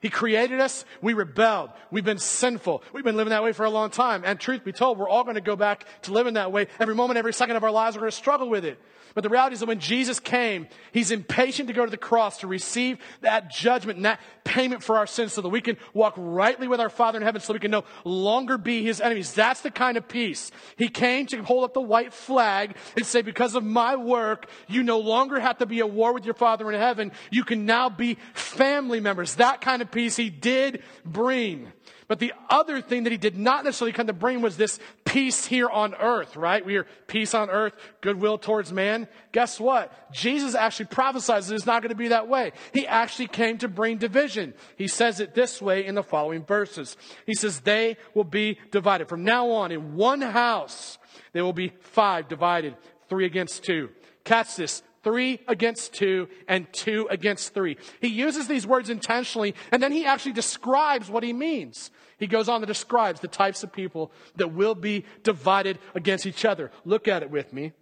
He 0.01 0.09
created 0.09 0.61
us. 0.61 0.85
We 1.03 1.13
rebelled. 1.13 1.71
We've 1.91 2.05
been 2.05 2.19
sinful. 2.19 2.83
We've 2.93 3.05
been 3.05 3.17
living 3.17 3.31
that 3.31 3.43
way 3.43 3.53
for 3.53 3.65
a 3.65 3.71
long 3.71 3.91
time. 3.91 4.23
And 4.25 4.41
truth 4.41 4.65
be 4.65 4.73
told, 4.73 4.99
we're 4.99 5.09
all 5.09 5.25
going 5.25 5.35
to 5.35 5.41
go 5.41 5.57
back 5.57 5.85
to 6.03 6.13
living 6.13 6.35
that 6.35 6.53
way. 6.53 6.69
Every 6.79 6.95
moment, 6.95 7.19
every 7.19 7.35
second 7.35 7.57
of 7.57 7.65
our 7.65 7.71
lives, 7.71 7.97
we're 7.97 8.01
going 8.01 8.11
to 8.11 8.17
struggle 8.17 8.49
with 8.49 8.65
it. 8.65 8.79
But 9.15 9.23
the 9.23 9.29
reality 9.29 9.55
is 9.55 9.61
that 9.61 9.67
when 9.67 9.81
Jesus 9.81 10.21
came, 10.21 10.69
He's 10.93 11.11
impatient 11.11 11.69
to 11.69 11.75
go 11.75 11.85
to 11.85 11.91
the 11.91 11.97
cross 11.97 12.39
to 12.39 12.47
receive 12.47 12.99
that 13.23 13.51
judgment 13.51 13.97
and 13.97 14.05
that 14.05 14.21
payment 14.45 14.83
for 14.83 14.97
our 14.97 15.07
sins 15.07 15.33
so 15.33 15.43
that 15.43 15.49
we 15.49 15.61
can 15.61 15.77
walk 15.93 16.15
rightly 16.17 16.69
with 16.69 16.81
our 16.81 16.89
Father 16.89 17.19
in 17.19 17.23
heaven 17.23 17.41
so 17.41 17.53
we 17.53 17.59
can 17.59 17.71
no 17.71 17.85
longer 18.05 18.59
be 18.59 18.85
His 18.85 19.01
enemies. 19.01 19.33
That's 19.33 19.61
the 19.61 19.71
kind 19.71 19.97
of 19.97 20.09
peace. 20.09 20.51
He 20.77 20.89
came 20.89 21.27
to 21.27 21.43
hold 21.43 21.65
up 21.65 21.75
the 21.75 21.81
white 21.81 22.13
flag 22.13 22.77
and 22.97 23.05
say, 23.05 23.23
because 23.23 23.55
of 23.55 23.65
my 23.65 23.97
work, 23.97 24.49
you 24.69 24.83
no 24.83 24.99
longer 24.99 25.41
have 25.41 25.59
to 25.59 25.67
be 25.67 25.81
at 25.81 25.91
war 25.91 26.13
with 26.13 26.25
your 26.25 26.35
Father 26.35 26.71
in 26.71 26.79
heaven. 26.79 27.13
You 27.31 27.45
can 27.45 27.67
now 27.67 27.89
be 27.89 28.17
family 28.33 29.01
members. 29.01 29.37
That 29.37 29.61
kind 29.61 29.83
of 29.83 29.90
peace 29.93 30.17
He 30.17 30.31
did 30.31 30.83
bring. 31.05 31.73
But 32.11 32.19
the 32.19 32.33
other 32.49 32.81
thing 32.81 33.05
that 33.05 33.13
he 33.13 33.19
did 33.19 33.39
not 33.39 33.63
necessarily 33.63 33.93
come 33.93 34.09
to 34.09 34.13
bring 34.13 34.41
was 34.41 34.57
this 34.57 34.81
peace 35.05 35.47
here 35.47 35.69
on 35.69 35.95
earth, 35.95 36.35
right? 36.35 36.67
We 36.67 36.73
hear 36.73 36.89
peace 37.07 37.35
on 37.35 37.51
earth, 37.51 37.73
goodwill 38.01 38.37
towards 38.37 38.73
man. 38.73 39.07
Guess 39.31 39.61
what? 39.61 40.13
Jesus 40.13 40.57
actually 40.57 40.87
prophesies 40.87 41.47
that 41.47 41.55
it's 41.55 41.67
not 41.67 41.83
going 41.83 41.91
to 41.91 41.95
be 41.95 42.09
that 42.09 42.27
way. 42.27 42.51
He 42.75 42.85
actually 42.85 43.29
came 43.29 43.59
to 43.59 43.69
bring 43.69 43.99
division. 43.99 44.55
He 44.75 44.89
says 44.89 45.21
it 45.21 45.37
this 45.37 45.63
way 45.63 45.87
in 45.87 45.95
the 45.95 46.03
following 46.03 46.45
verses. 46.45 46.97
He 47.27 47.35
says, 47.35 47.61
they 47.61 47.97
will 48.13 48.25
be 48.25 48.59
divided. 48.73 49.09
From 49.09 49.23
now 49.23 49.49
on, 49.51 49.71
in 49.71 49.95
one 49.95 50.21
house, 50.21 50.99
there 51.33 51.45
will 51.45 51.53
be 51.53 51.75
five 51.79 52.27
divided, 52.27 52.75
three 53.09 53.25
against 53.25 53.63
two. 53.63 53.89
Catch 54.25 54.57
this. 54.57 54.83
Three 55.03 55.41
against 55.49 55.95
two, 55.95 56.29
and 56.47 56.71
two 56.73 57.07
against 57.11 57.55
three. 57.55 57.77
He 58.01 58.09
uses 58.09 58.49
these 58.49 58.67
words 58.67 58.91
intentionally, 58.91 59.55
and 59.73 59.83
then 59.83 59.93
he 59.93 60.05
actually 60.05 60.33
describes 60.33 61.11
what 61.11 61.23
he 61.23 61.33
means. 61.33 61.91
He 62.19 62.27
goes 62.27 62.49
on 62.49 62.61
to 62.61 62.67
describe 62.67 63.17
the 63.17 63.29
types 63.29 63.63
of 63.63 63.73
people 63.73 64.13
that 64.37 64.53
will 64.53 64.75
be 64.75 65.05
divided 65.23 65.79
against 65.95 66.27
each 66.27 66.45
other. 66.45 66.71
Look 66.85 67.09
at 67.09 67.23
it 67.23 67.31
with 67.31 67.53
me. 67.53 67.73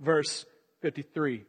Verse 0.00 0.46
53. 0.80 1.44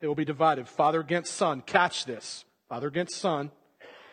They 0.00 0.06
will 0.06 0.14
be 0.14 0.24
divided. 0.24 0.68
Father 0.68 1.00
against 1.00 1.34
son. 1.34 1.62
Catch 1.62 2.04
this. 2.04 2.44
Father 2.68 2.88
against 2.88 3.16
son, 3.16 3.52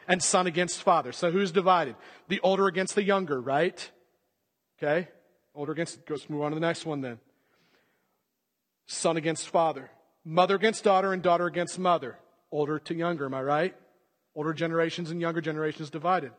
and 0.07 0.21
son 0.21 0.47
against 0.47 0.83
father. 0.83 1.11
So 1.11 1.31
who's 1.31 1.51
divided? 1.51 1.95
The 2.27 2.39
older 2.41 2.67
against 2.67 2.95
the 2.95 3.03
younger, 3.03 3.41
right? 3.41 3.91
Okay? 4.77 5.07
Older 5.55 5.71
against, 5.71 5.99
let's 6.09 6.29
move 6.29 6.43
on 6.43 6.51
to 6.51 6.55
the 6.55 6.61
next 6.61 6.85
one 6.85 7.01
then. 7.01 7.19
Son 8.85 9.17
against 9.17 9.49
father. 9.49 9.89
Mother 10.25 10.55
against 10.55 10.83
daughter, 10.83 11.13
and 11.13 11.21
daughter 11.21 11.45
against 11.45 11.77
mother. 11.77 12.17
Older 12.51 12.79
to 12.79 12.95
younger, 12.95 13.25
am 13.25 13.33
I 13.33 13.41
right? 13.41 13.75
Older 14.35 14.53
generations 14.53 15.11
and 15.11 15.19
younger 15.19 15.41
generations 15.41 15.89
divided. 15.89 16.31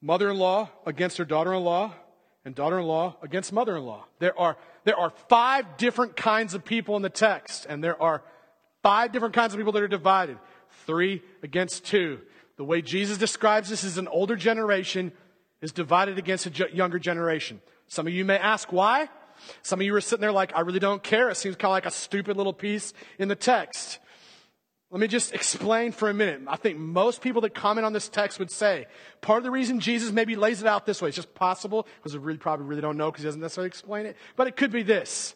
Mother 0.00 0.30
in 0.30 0.38
law 0.38 0.70
against 0.86 1.16
her 1.18 1.24
daughter 1.24 1.52
in 1.54 1.64
law, 1.64 1.94
and 2.44 2.54
daughter 2.54 2.78
in 2.78 2.86
law 2.86 3.16
against 3.22 3.52
mother 3.52 3.76
in 3.76 3.84
law. 3.84 4.04
There 4.18 4.38
are, 4.38 4.56
there 4.84 4.98
are 4.98 5.10
five 5.28 5.76
different 5.76 6.14
kinds 6.14 6.54
of 6.54 6.64
people 6.64 6.96
in 6.96 7.02
the 7.02 7.10
text, 7.10 7.66
and 7.68 7.82
there 7.82 8.00
are 8.00 8.22
five 8.82 9.12
different 9.12 9.34
kinds 9.34 9.54
of 9.54 9.58
people 9.58 9.72
that 9.72 9.82
are 9.82 9.88
divided 9.88 10.38
three 10.86 11.22
against 11.42 11.84
two. 11.86 12.20
The 12.56 12.64
way 12.64 12.82
Jesus 12.82 13.18
describes 13.18 13.68
this 13.68 13.82
is 13.82 13.98
an 13.98 14.08
older 14.08 14.36
generation 14.36 15.12
is 15.62 15.72
divided 15.72 16.18
against 16.18 16.46
a 16.46 16.70
younger 16.72 16.98
generation. 16.98 17.60
Some 17.88 18.06
of 18.06 18.12
you 18.12 18.24
may 18.24 18.36
ask 18.36 18.72
why. 18.72 19.08
Some 19.62 19.80
of 19.80 19.86
you 19.86 19.94
are 19.94 20.00
sitting 20.00 20.20
there 20.20 20.32
like, 20.32 20.52
I 20.54 20.60
really 20.60 20.78
don't 20.78 21.02
care. 21.02 21.30
It 21.30 21.36
seems 21.36 21.56
kind 21.56 21.70
of 21.70 21.72
like 21.72 21.86
a 21.86 21.90
stupid 21.90 22.36
little 22.36 22.52
piece 22.52 22.92
in 23.18 23.28
the 23.28 23.36
text. 23.36 23.98
Let 24.90 25.00
me 25.00 25.08
just 25.08 25.34
explain 25.34 25.90
for 25.90 26.08
a 26.08 26.14
minute. 26.14 26.42
I 26.46 26.54
think 26.56 26.78
most 26.78 27.20
people 27.20 27.40
that 27.42 27.52
comment 27.54 27.84
on 27.84 27.92
this 27.92 28.08
text 28.08 28.38
would 28.38 28.50
say 28.50 28.86
part 29.22 29.38
of 29.38 29.44
the 29.44 29.50
reason 29.50 29.80
Jesus 29.80 30.12
maybe 30.12 30.36
lays 30.36 30.60
it 30.60 30.68
out 30.68 30.86
this 30.86 31.02
way, 31.02 31.08
it's 31.08 31.16
just 31.16 31.34
possible, 31.34 31.86
because 31.96 32.16
we 32.16 32.22
really 32.22 32.38
probably 32.38 32.66
really 32.66 32.80
don't 32.80 32.96
know 32.96 33.10
because 33.10 33.22
he 33.22 33.26
doesn't 33.26 33.40
necessarily 33.40 33.68
explain 33.68 34.06
it, 34.06 34.16
but 34.36 34.46
it 34.46 34.56
could 34.56 34.70
be 34.70 34.84
this. 34.84 35.34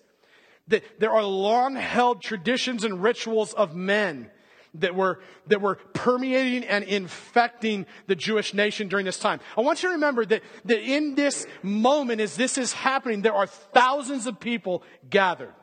That 0.69 0.85
there 1.01 1.11
are 1.11 1.25
long 1.25 1.75
held 1.75 2.23
traditions 2.23 2.85
and 2.85 3.03
rituals 3.03 3.53
of 3.53 3.75
men 3.75 4.31
that 4.75 4.95
were, 4.95 5.21
that 5.47 5.61
were 5.61 5.77
permeating 5.95 6.65
and 6.65 6.85
infecting 6.85 7.87
the 8.07 8.15
Jewish 8.15 8.55
nation 8.55 8.89
during 8.89 9.05
this 9.05 9.19
time. 9.19 9.41
I 9.57 9.63
want 9.63 9.83
you 9.83 9.89
to 9.89 9.95
remember 9.95 10.25
that, 10.27 10.43
that 10.67 10.81
in 10.81 11.15
this 11.15 11.47
moment, 11.63 12.21
as 12.21 12.37
this 12.37 12.59
is 12.59 12.73
happening, 12.73 13.23
there 13.23 13.35
are 13.35 13.47
thousands 13.47 14.27
of 14.27 14.41
people 14.41 14.83
gathered. 15.09 15.55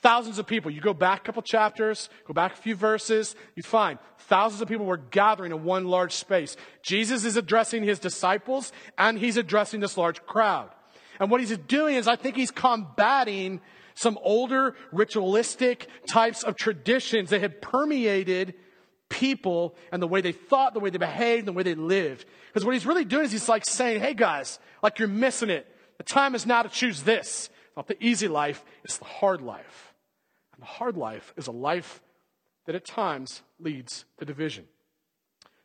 Thousands 0.00 0.38
of 0.38 0.46
people. 0.46 0.70
You 0.70 0.80
go 0.80 0.94
back 0.94 1.20
a 1.20 1.24
couple 1.24 1.42
chapters, 1.42 2.08
go 2.26 2.32
back 2.32 2.52
a 2.52 2.56
few 2.56 2.76
verses, 2.76 3.34
you 3.56 3.64
find 3.64 3.98
thousands 4.18 4.62
of 4.62 4.68
people 4.68 4.86
were 4.86 4.96
gathering 4.96 5.50
in 5.50 5.64
one 5.64 5.86
large 5.86 6.12
space. 6.12 6.56
Jesus 6.82 7.24
is 7.24 7.36
addressing 7.36 7.82
his 7.82 7.98
disciples 7.98 8.72
and 8.96 9.18
he's 9.18 9.36
addressing 9.36 9.80
this 9.80 9.96
large 9.96 10.24
crowd. 10.24 10.70
And 11.18 11.30
what 11.30 11.40
he's 11.40 11.56
doing 11.58 11.96
is 11.96 12.06
I 12.06 12.14
think 12.14 12.36
he's 12.36 12.52
combating 12.52 13.60
some 13.98 14.16
older 14.22 14.76
ritualistic 14.92 15.88
types 16.08 16.44
of 16.44 16.54
traditions 16.54 17.30
that 17.30 17.40
had 17.40 17.60
permeated 17.60 18.54
people 19.08 19.74
and 19.90 20.00
the 20.00 20.06
way 20.06 20.20
they 20.20 20.30
thought, 20.30 20.72
the 20.72 20.78
way 20.78 20.88
they 20.88 20.98
behaved, 20.98 21.46
the 21.46 21.52
way 21.52 21.64
they 21.64 21.74
lived. 21.74 22.24
Because 22.46 22.64
what 22.64 22.74
he's 22.74 22.86
really 22.86 23.04
doing 23.04 23.24
is 23.24 23.32
he's 23.32 23.48
like 23.48 23.64
saying, 23.64 24.00
hey 24.00 24.14
guys, 24.14 24.60
like 24.84 25.00
you're 25.00 25.08
missing 25.08 25.50
it. 25.50 25.66
The 25.96 26.04
time 26.04 26.36
is 26.36 26.46
now 26.46 26.62
to 26.62 26.68
choose 26.68 27.02
this. 27.02 27.50
It's 27.66 27.76
not 27.76 27.88
the 27.88 28.00
easy 28.00 28.28
life, 28.28 28.64
it's 28.84 28.98
the 28.98 29.04
hard 29.04 29.42
life. 29.42 29.94
And 30.54 30.62
the 30.62 30.66
hard 30.66 30.96
life 30.96 31.34
is 31.36 31.48
a 31.48 31.52
life 31.52 32.00
that 32.66 32.76
at 32.76 32.84
times 32.84 33.42
leads 33.58 34.04
to 34.18 34.24
division. 34.24 34.66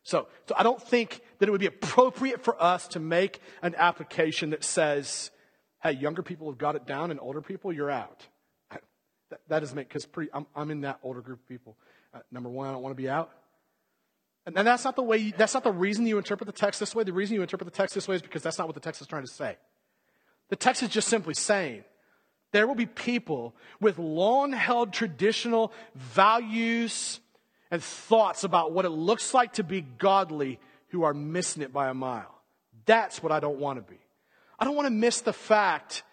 So, 0.02 0.28
so 0.48 0.56
I 0.58 0.64
don't 0.64 0.82
think 0.82 1.22
that 1.38 1.48
it 1.48 1.52
would 1.52 1.62
be 1.62 1.68
appropriate 1.68 2.44
for 2.44 2.62
us 2.62 2.88
to 2.90 3.00
make 3.00 3.42
an 3.62 3.76
application 3.78 4.50
that 4.50 4.64
says, 4.64 5.30
hey, 5.84 5.92
younger 5.92 6.24
people 6.24 6.50
have 6.50 6.58
got 6.58 6.76
it 6.76 6.88
down 6.88 7.12
and 7.12 7.20
older 7.20 7.42
people, 7.42 7.72
you're 7.74 7.92
out. 7.92 8.26
That, 9.30 9.42
that 9.50 9.60
doesn't 9.60 9.76
make, 9.76 9.90
because 9.90 10.08
I'm, 10.34 10.48
I'm 10.56 10.72
in 10.72 10.82
that 10.82 11.00
older 11.04 11.22
group 11.22 11.40
of 11.40 11.48
people. 11.48 11.76
Uh, 12.14 12.20
number 12.32 12.50
one, 12.50 12.70
I 12.70 12.72
don't 12.72 12.82
want 12.82 12.96
to 12.96 13.02
be 13.02 13.10
out. 13.10 13.32
And, 14.46 14.58
and 14.58 14.66
that's 14.66 14.86
not 14.86 14.96
the 14.96 15.04
way, 15.04 15.18
you, 15.18 15.34
that's 15.36 15.54
not 15.54 15.64
the 15.64 15.72
reason 15.72 16.06
you 16.06 16.18
interpret 16.18 16.48
the 16.48 16.54
text 16.54 16.80
this 16.80 16.96
way. 16.96 17.04
The 17.04 17.14
reason 17.14 17.36
you 17.36 17.42
interpret 17.42 17.70
the 17.72 17.76
text 17.76 17.96
this 17.96 18.08
way 18.08 18.16
is 18.16 18.22
because 18.22 18.42
that's 18.42 18.58
not 18.58 18.68
what 18.68 18.76
the 18.76 18.82
text 18.82 19.02
is 19.02 19.08
trying 19.08 19.24
to 19.24 19.32
say. 19.32 19.58
The 20.50 20.56
text 20.56 20.84
is 20.84 20.90
just 20.90 21.08
simply 21.08 21.34
saying 21.34 21.84
there 22.52 22.68
will 22.68 22.76
be 22.76 22.86
people 22.86 23.56
with 23.82 23.98
long 23.98 24.54
held 24.54 24.94
traditional 24.94 25.74
values 25.96 27.20
and 27.72 27.82
thoughts 27.82 28.44
about 28.44 28.72
what 28.72 28.86
it 28.86 28.90
looks 28.90 29.34
like 29.34 29.54
to 29.54 29.64
be 29.64 29.82
godly 29.82 30.60
who 30.90 31.04
are 31.04 31.14
missing 31.14 31.64
it 31.64 31.74
by 31.74 31.90
a 31.90 31.94
mile. 31.94 32.40
That's 32.86 33.24
what 33.24 33.32
I 33.32 33.40
don't 33.40 33.58
want 33.58 33.80
to 33.80 33.92
be. 33.92 34.00
I 34.60 34.66
don't 34.66 34.76
want 34.76 34.88
to 34.88 34.94
miss 34.94 35.22
the 35.22 35.34
fact 35.34 36.04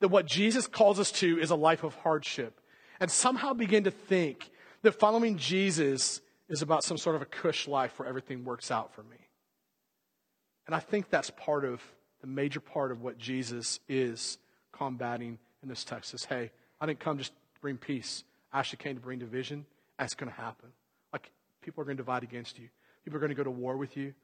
that 0.00 0.08
what 0.08 0.26
Jesus 0.26 0.66
calls 0.66 0.98
us 0.98 1.12
to 1.12 1.38
is 1.38 1.50
a 1.50 1.56
life 1.56 1.84
of 1.84 1.94
hardship 1.96 2.60
and 3.00 3.10
somehow 3.10 3.52
begin 3.52 3.84
to 3.84 3.90
think 3.90 4.50
that 4.82 4.92
following 4.92 5.36
Jesus 5.36 6.20
is 6.48 6.62
about 6.62 6.84
some 6.84 6.98
sort 6.98 7.16
of 7.16 7.22
a 7.22 7.26
cush 7.26 7.68
life 7.68 7.98
where 7.98 8.08
everything 8.08 8.44
works 8.44 8.70
out 8.70 8.94
for 8.94 9.02
me. 9.02 9.16
And 10.66 10.74
I 10.74 10.80
think 10.80 11.10
that's 11.10 11.30
part 11.30 11.64
of 11.64 11.80
the 12.20 12.26
major 12.26 12.60
part 12.60 12.92
of 12.92 13.02
what 13.02 13.18
Jesus 13.18 13.80
is 13.88 14.38
combating 14.72 15.38
in 15.62 15.68
this 15.68 15.84
text 15.84 16.14
is 16.14 16.24
hey, 16.24 16.50
I 16.80 16.86
didn't 16.86 17.00
come 17.00 17.18
just 17.18 17.32
to 17.32 17.60
bring 17.60 17.76
peace. 17.76 18.24
I 18.52 18.58
actually 18.58 18.78
came 18.78 18.96
to 18.96 19.00
bring 19.00 19.18
division. 19.18 19.66
That's 19.98 20.14
going 20.14 20.30
to 20.30 20.36
happen. 20.36 20.70
Like, 21.12 21.30
people 21.62 21.82
are 21.82 21.84
going 21.84 21.96
to 21.96 22.02
divide 22.02 22.22
against 22.22 22.58
you. 22.58 22.68
People 23.04 23.16
are 23.16 23.20
going 23.20 23.30
to 23.30 23.36
go 23.36 23.44
to 23.44 23.50
war 23.50 23.76
with 23.76 23.96
you. 23.96 24.14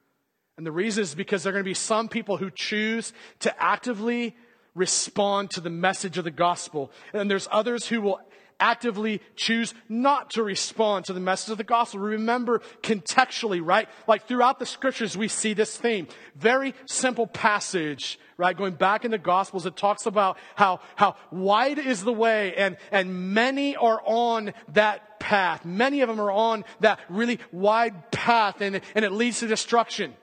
And 0.59 0.67
the 0.67 0.73
reason 0.73 1.05
is 1.05 1.15
because 1.15 1.45
there 1.45 1.53
are 1.53 1.55
going 1.55 1.65
to 1.65 1.71
be 1.71 1.73
some 1.73 2.09
people 2.09 2.37
who 2.37 2.51
choose 2.51 3.13
to 3.41 3.63
actively 3.63 4.37
respond 4.75 5.51
to 5.53 5.61
the 5.61 5.71
message 5.71 6.19
of 6.19 6.25
the 6.25 6.33
gospel. 6.33 6.91
And 7.13 7.31
there's 7.31 7.47
others 7.53 7.87
who 7.87 8.03
will 8.03 8.21
actively 8.59 9.23
choose 9.37 9.73
not 9.89 10.31
to 10.31 10.43
respond 10.43 11.05
to 11.05 11.13
the 11.13 11.21
message 11.21 11.53
of 11.53 11.59
the 11.59 11.65
gospel. 11.65 12.01
Remember 12.01 12.61
contextually, 12.83 13.65
right? 13.65 13.89
Like 14.09 14.27
throughout 14.27 14.59
the 14.59 14.67
scriptures, 14.67 15.17
we 15.17 15.29
see 15.29 15.55
this 15.55 15.77
theme. 15.77 16.09
Very 16.35 16.75
simple 16.87 17.29
passage, 17.29 18.19
right? 18.37 18.57
Going 18.57 18.75
back 18.75 19.05
in 19.05 19.13
the 19.13 19.19
gospels, 19.19 19.65
it 19.65 19.77
talks 19.77 20.07
about 20.07 20.39
how, 20.57 20.81
how 20.97 21.15
wide 21.31 21.79
is 21.79 22.03
the 22.03 22.13
way 22.13 22.57
and, 22.57 22.79
and 22.91 23.33
many 23.33 23.77
are 23.77 24.03
on 24.05 24.53
that 24.73 25.21
path. 25.21 25.65
Many 25.65 26.01
of 26.01 26.09
them 26.09 26.21
are 26.21 26.33
on 26.33 26.65
that 26.81 26.99
really 27.09 27.39
wide 27.53 28.11
path 28.11 28.61
and, 28.61 28.81
and 28.97 29.05
it 29.05 29.13
leads 29.13 29.39
to 29.39 29.47
destruction. 29.47 30.15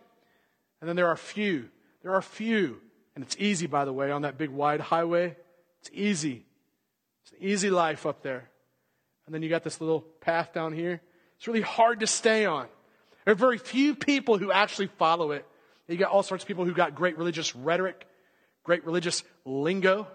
And 0.86 0.89
then 0.89 0.95
there 0.95 1.08
are 1.08 1.17
few. 1.17 1.69
There 2.04 2.13
are 2.13 2.21
few. 2.21 2.80
And 3.15 3.24
it's 3.24 3.36
easy, 3.39 3.65
by 3.65 3.86
the 3.86 3.93
way, 3.93 4.12
on 4.12 4.21
that 4.21 4.38
big 4.38 4.52
wide 4.52 4.82
highway. 4.82 5.36
It's 5.82 5.89
easy 5.91 6.45
it's 7.26 7.32
an 7.32 7.48
easy 7.48 7.69
life 7.71 8.06
up 8.06 8.21
there. 8.21 8.50
And 9.26 9.34
then 9.34 9.41
you 9.41 9.50
got 9.50 9.63
this 9.63 9.82
little 9.82 10.02
path 10.21 10.54
down 10.54 10.74
here. 10.74 11.02
It's 11.38 11.48
really 11.48 11.62
hard 11.62 12.02
to 12.02 12.08
stay 12.08 12.45
on. 12.45 12.67
There 13.26 13.32
are 13.32 13.36
very 13.36 13.58
few 13.58 13.95
people 13.95 14.38
who 14.38 14.52
actually 14.52 14.88
follow 14.88 15.32
it. 15.32 15.45
You 15.88 15.98
got 15.98 16.12
all 16.12 16.21
sorts 16.21 16.43
of 16.43 16.48
people 16.48 16.65
who 16.65 16.74
got 16.74 16.93
great 16.93 17.17
religious 17.17 17.56
rhetoric, 17.56 18.08
great 18.63 18.86
religious 18.86 19.24
lingo. 19.43 20.08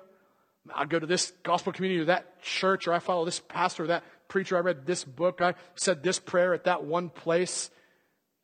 I 0.72 0.84
go 0.84 1.00
to 1.00 1.06
this 1.06 1.32
gospel 1.42 1.72
community 1.72 2.00
or 2.02 2.04
that 2.06 2.42
church, 2.42 2.86
or 2.86 2.92
I 2.92 3.00
follow 3.00 3.24
this 3.24 3.40
pastor 3.40 3.84
or 3.84 3.86
that 3.88 4.04
preacher. 4.28 4.56
I 4.56 4.60
read 4.60 4.86
this 4.86 5.02
book. 5.02 5.40
I 5.40 5.54
said 5.74 6.04
this 6.04 6.20
prayer 6.20 6.54
at 6.54 6.64
that 6.64 6.84
one 6.84 7.08
place. 7.08 7.70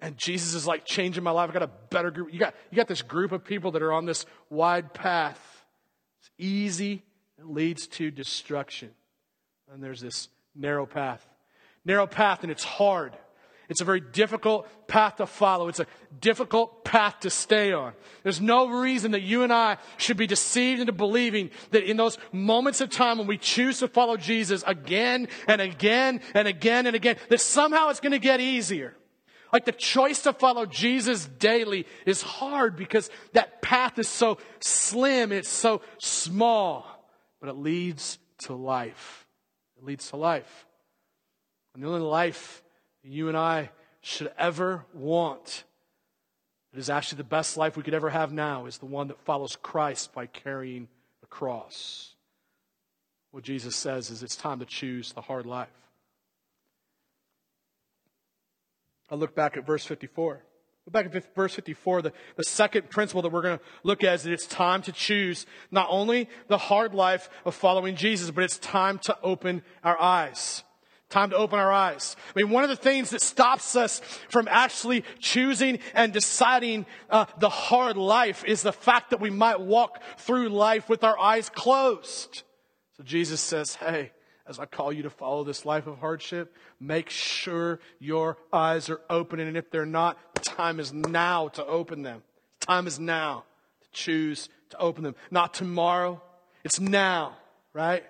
And 0.01 0.17
Jesus 0.17 0.55
is 0.55 0.67
like 0.67 0.85
changing 0.85 1.25
my 1.25 1.31
life. 1.31 1.49
I 1.49 1.53
got 1.53 1.63
a 1.63 1.71
better 1.91 2.11
group. 2.11 2.33
You 2.33 2.39
got, 2.39 2.55
you 2.71 2.77
got 2.77 2.89
this 2.89 3.03
group 3.03 3.33
of 3.33 3.45
people 3.45 3.73
that 3.73 3.83
are 3.83 3.93
on 3.93 4.05
this 4.05 4.27
wide 4.51 4.93
path. 4.93 5.41
It's 6.21 6.31
easy 6.39 7.03
it 7.39 7.47
leads 7.47 7.87
to 7.89 8.11
destruction. 8.11 8.91
And 9.73 9.83
there's 9.83 10.01
this 10.01 10.29
narrow 10.55 10.87
path. 10.87 11.27
Narrow 11.85 12.07
path, 12.07 12.43
and 12.43 12.51
it's 12.51 12.65
hard. 12.65 13.17
It's 13.69 13.81
a 13.81 13.85
very 13.85 14.01
difficult 14.01 14.69
path 14.87 15.17
to 15.17 15.27
follow. 15.27 15.69
It's 15.69 15.81
a 15.81 15.87
difficult 16.21 16.85
path 16.85 17.21
to 17.21 17.31
stay 17.31 17.73
on. 17.73 17.95
There's 18.23 18.41
no 18.41 18.69
reason 18.69 19.11
that 19.11 19.23
you 19.23 19.43
and 19.43 19.53
I 19.53 19.79
should 19.97 20.17
be 20.17 20.29
deceived 20.29 20.81
into 20.81 20.93
believing 20.93 21.51
that 21.73 21.83
in 21.83 21.97
those 21.97 22.17
moments 22.33 22.81
of 22.81 22.91
time 22.91 23.19
when 23.19 23.27
we 23.27 23.39
choose 23.39 23.81
to 23.81 23.89
follow 23.89 24.17
Jesus 24.17 24.63
again 24.67 25.27
and 25.49 25.61
again 25.61 26.21
and 26.35 26.47
again 26.47 26.87
and 26.87 26.95
again, 26.95 27.17
that 27.29 27.41
somehow 27.41 27.89
it's 27.89 28.01
going 28.01 28.13
to 28.13 28.21
get 28.21 28.41
easier. 28.41 28.95
Like 29.53 29.65
the 29.65 29.73
choice 29.73 30.23
to 30.23 30.33
follow 30.33 30.67
Jesus 30.67 31.27
daily 31.27 31.87
is 32.05 32.23
hard 32.23 32.77
because 32.77 33.11
that 33.33 33.63
path 33.63 33.99
is 33.99 34.09
so 34.09 34.39
slim, 34.61 35.33
it's 35.33 35.49
so 35.49 35.83
small 35.99 36.97
but 37.41 37.49
it 37.49 37.59
leads 37.59 38.19
to 38.39 38.55
life. 38.55 39.27
It 39.79 39.85
leads 39.85 40.11
to 40.11 40.17
life. 40.17 40.67
And 41.75 41.83
the 41.83 41.89
only 41.89 42.01
life 42.01 42.63
you 43.03 43.29
and 43.29 43.37
I 43.37 43.71
should 44.01 44.33
ever 44.39 44.85
want, 44.93 45.65
it 46.73 46.79
is 46.79 46.91
actually 46.91 47.19
the 47.19 47.25
best 47.25 47.57
life 47.57 47.77
we 47.77 47.83
could 47.83 47.95
ever 47.95 48.11
have 48.11 48.33
now, 48.33 48.67
is 48.67 48.79
the 48.79 48.87
one 48.87 49.09
that 49.09 49.21
follows 49.21 49.57
Christ 49.57 50.13
by 50.13 50.27
carrying 50.27 50.89
the 51.21 51.27
cross. 51.27 52.15
What 53.31 53.45
Jesus 53.45 53.77
says 53.77 54.11
is 54.11 54.23
it's 54.23 54.37
time 54.37 54.61
to 54.61 54.67
choose 54.67 55.13
the 55.13 55.21
hard 55.21 55.47
life. 55.47 55.69
I 59.11 59.14
look 59.14 59.35
back 59.35 59.57
at 59.57 59.66
verse 59.66 59.85
54. 59.85 60.42
Look 60.87 60.92
back 60.92 61.07
at 61.07 61.35
verse 61.35 61.55
54. 61.55 62.03
The, 62.03 62.12
the 62.37 62.45
second 62.45 62.90
principle 62.90 63.23
that 63.23 63.33
we're 63.33 63.42
going 63.42 63.59
to 63.59 63.64
look 63.83 64.05
at 64.05 64.14
is 64.14 64.23
that 64.23 64.33
it's 64.33 64.47
time 64.47 64.83
to 64.83 64.92
choose 64.92 65.47
not 65.71 65.88
only 65.90 66.29
the 66.49 66.59
hard 66.59 66.95
life 66.95 67.29
of 67.45 67.55
following 67.55 67.97
Jesus, 67.97 68.31
but 68.31 68.45
it's 68.45 68.59
time 68.59 68.99
to 69.01 69.16
open 69.23 69.62
our 69.83 70.01
eyes. 70.01 70.62
Time 71.09 71.31
to 71.31 71.37
open 71.37 71.59
our 71.59 71.73
eyes. 71.73 72.16
I 72.35 72.40
mean, 72.40 72.51
one 72.51 72.64
of 72.64 72.71
the 72.71 72.77
things 72.77 73.11
that 73.11 73.21
stops 73.21 73.77
us 73.77 74.01
from 74.29 74.49
actually 74.49 75.05
choosing 75.21 75.79
and 75.95 76.12
deciding 76.12 76.85
uh, 77.11 77.27
the 77.38 77.49
hard 77.49 77.97
life 77.97 78.45
is 78.45 78.62
the 78.62 78.73
fact 78.73 79.11
that 79.11 79.21
we 79.21 79.31
might 79.31 79.61
walk 79.61 80.03
through 80.19 80.49
life 80.49 80.88
with 80.88 81.05
our 81.05 81.16
eyes 81.16 81.49
closed. 81.49 82.42
So 82.97 83.05
Jesus 83.05 83.40
says, 83.40 83.77
hey, 83.77 84.11
as 84.49 84.59
I 84.59 84.67
call 84.67 84.93
you 84.93 85.03
to 85.03 85.11
follow 85.11 85.45
this 85.45 85.65
life 85.65 85.87
of 85.87 85.99
hardship, 85.99 86.55
make 86.81 87.11
sure 87.11 87.81
your 87.99 88.39
eyes 88.53 88.89
are 88.89 89.01
open. 89.11 89.41
And 89.41 89.57
if 89.57 89.71
they're 89.71 89.87
not, 89.87 90.19
time 90.43 90.79
is 90.79 90.93
now 90.93 91.49
to 91.49 91.65
open 91.67 92.03
them. 92.03 92.23
Time 92.61 92.87
is 92.87 92.99
now 92.99 93.45
to 93.83 93.91
choose 93.93 94.49
to 94.71 94.79
open 94.79 95.03
them. 95.03 95.17
Not 95.31 95.55
tomorrow. 95.55 96.23
It's 96.65 96.81
now, 96.81 97.37
right? 97.73 98.05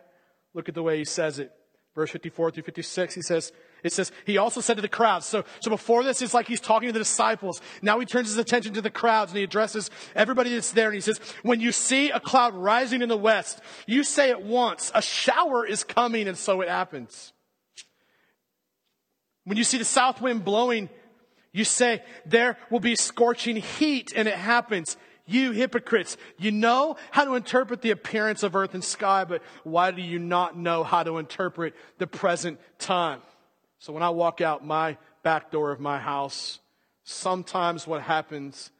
Look 0.54 0.68
at 0.68 0.74
the 0.74 0.82
way 0.82 0.98
he 0.98 1.04
says 1.04 1.38
it. 1.38 1.52
Verse 1.94 2.10
54 2.10 2.50
through 2.50 2.62
56, 2.64 3.14
he 3.14 3.22
says, 3.22 3.52
it 3.82 3.92
says, 3.92 4.10
he 4.24 4.38
also 4.38 4.60
said 4.60 4.76
to 4.76 4.82
the 4.82 4.88
crowds. 4.88 5.26
So, 5.26 5.44
so 5.60 5.70
before 5.70 6.02
this, 6.02 6.22
it's 6.22 6.34
like 6.34 6.48
he's 6.48 6.60
talking 6.60 6.88
to 6.88 6.92
the 6.92 6.98
disciples. 6.98 7.60
Now 7.82 8.00
he 8.00 8.06
turns 8.06 8.28
his 8.28 8.38
attention 8.38 8.74
to 8.74 8.80
the 8.80 8.90
crowds 8.90 9.30
and 9.30 9.38
he 9.38 9.44
addresses 9.44 9.90
everybody 10.14 10.52
that's 10.52 10.72
there. 10.72 10.86
And 10.86 10.94
he 10.94 11.00
says, 11.00 11.20
when 11.42 11.60
you 11.60 11.72
see 11.72 12.10
a 12.10 12.18
cloud 12.18 12.54
rising 12.54 13.02
in 13.02 13.08
the 13.08 13.16
west, 13.16 13.60
you 13.86 14.02
say 14.02 14.30
at 14.30 14.42
once, 14.42 14.90
a 14.94 15.02
shower 15.02 15.64
is 15.64 15.84
coming. 15.84 16.26
And 16.26 16.36
so 16.36 16.62
it 16.62 16.68
happens. 16.68 17.32
When 19.44 19.56
you 19.56 19.64
see 19.64 19.78
the 19.78 19.84
south 19.84 20.20
wind 20.20 20.44
blowing, 20.44 20.88
you 21.52 21.64
say, 21.64 22.02
there 22.24 22.58
will 22.70 22.80
be 22.80 22.96
scorching 22.96 23.56
heat. 23.56 24.12
And 24.16 24.26
it 24.26 24.34
happens. 24.34 24.96
You 25.26 25.50
hypocrites, 25.52 26.16
you 26.38 26.52
know 26.52 26.96
how 27.10 27.24
to 27.24 27.34
interpret 27.34 27.82
the 27.82 27.90
appearance 27.90 28.42
of 28.42 28.54
earth 28.54 28.74
and 28.74 28.84
sky, 28.84 29.24
but 29.24 29.42
why 29.64 29.90
do 29.90 30.00
you 30.00 30.20
not 30.20 30.56
know 30.56 30.84
how 30.84 31.02
to 31.02 31.18
interpret 31.18 31.74
the 31.98 32.06
present 32.06 32.60
time? 32.78 33.20
So 33.78 33.92
when 33.92 34.02
I 34.02 34.10
walk 34.10 34.40
out 34.40 34.64
my 34.64 34.96
back 35.22 35.50
door 35.50 35.70
of 35.70 35.80
my 35.80 35.98
house, 35.98 36.60
sometimes 37.04 37.86
what 37.86 38.02
happens 38.02 38.70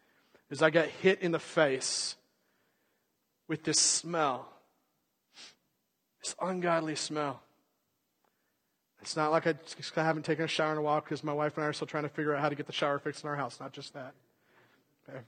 is 0.51 0.63
I 0.63 0.71
get 0.71 0.89
hit 0.89 1.21
in 1.21 1.33
the 1.33 1.39
face 1.39 2.17
with 3.49 3.65
this 3.65 3.79
smell, 3.79 4.49
this 6.23 6.35
ungodly 6.41 6.97
smell. 6.97 7.41
It's 9.03 9.17
not 9.17 9.31
like 9.31 9.47
I, 9.47 9.55
I 9.97 10.03
haven't 10.03 10.25
taken 10.25 10.45
a 10.45 10.49
shower 10.49 10.73
in 10.73 10.79
a 10.79 10.83
while 10.83 11.01
because 11.01 11.23
my 11.23 11.33
wife 11.33 11.57
and 11.57 11.65
I 11.65 11.69
are 11.69 11.73
still 11.73 11.87
trying 11.87 12.03
to 12.05 12.09
figure 12.09 12.35
out 12.35 12.41
how 12.41 12.49
to 12.49 12.57
get 12.57 12.67
the 12.67 12.73
shower 12.73 12.99
fixed 12.99 13.23
in 13.23 13.31
our 13.31 13.37
house. 13.37 13.61
Not 13.61 13.73
just 13.73 13.95
that. 13.95 14.15
Okay. 15.09 15.21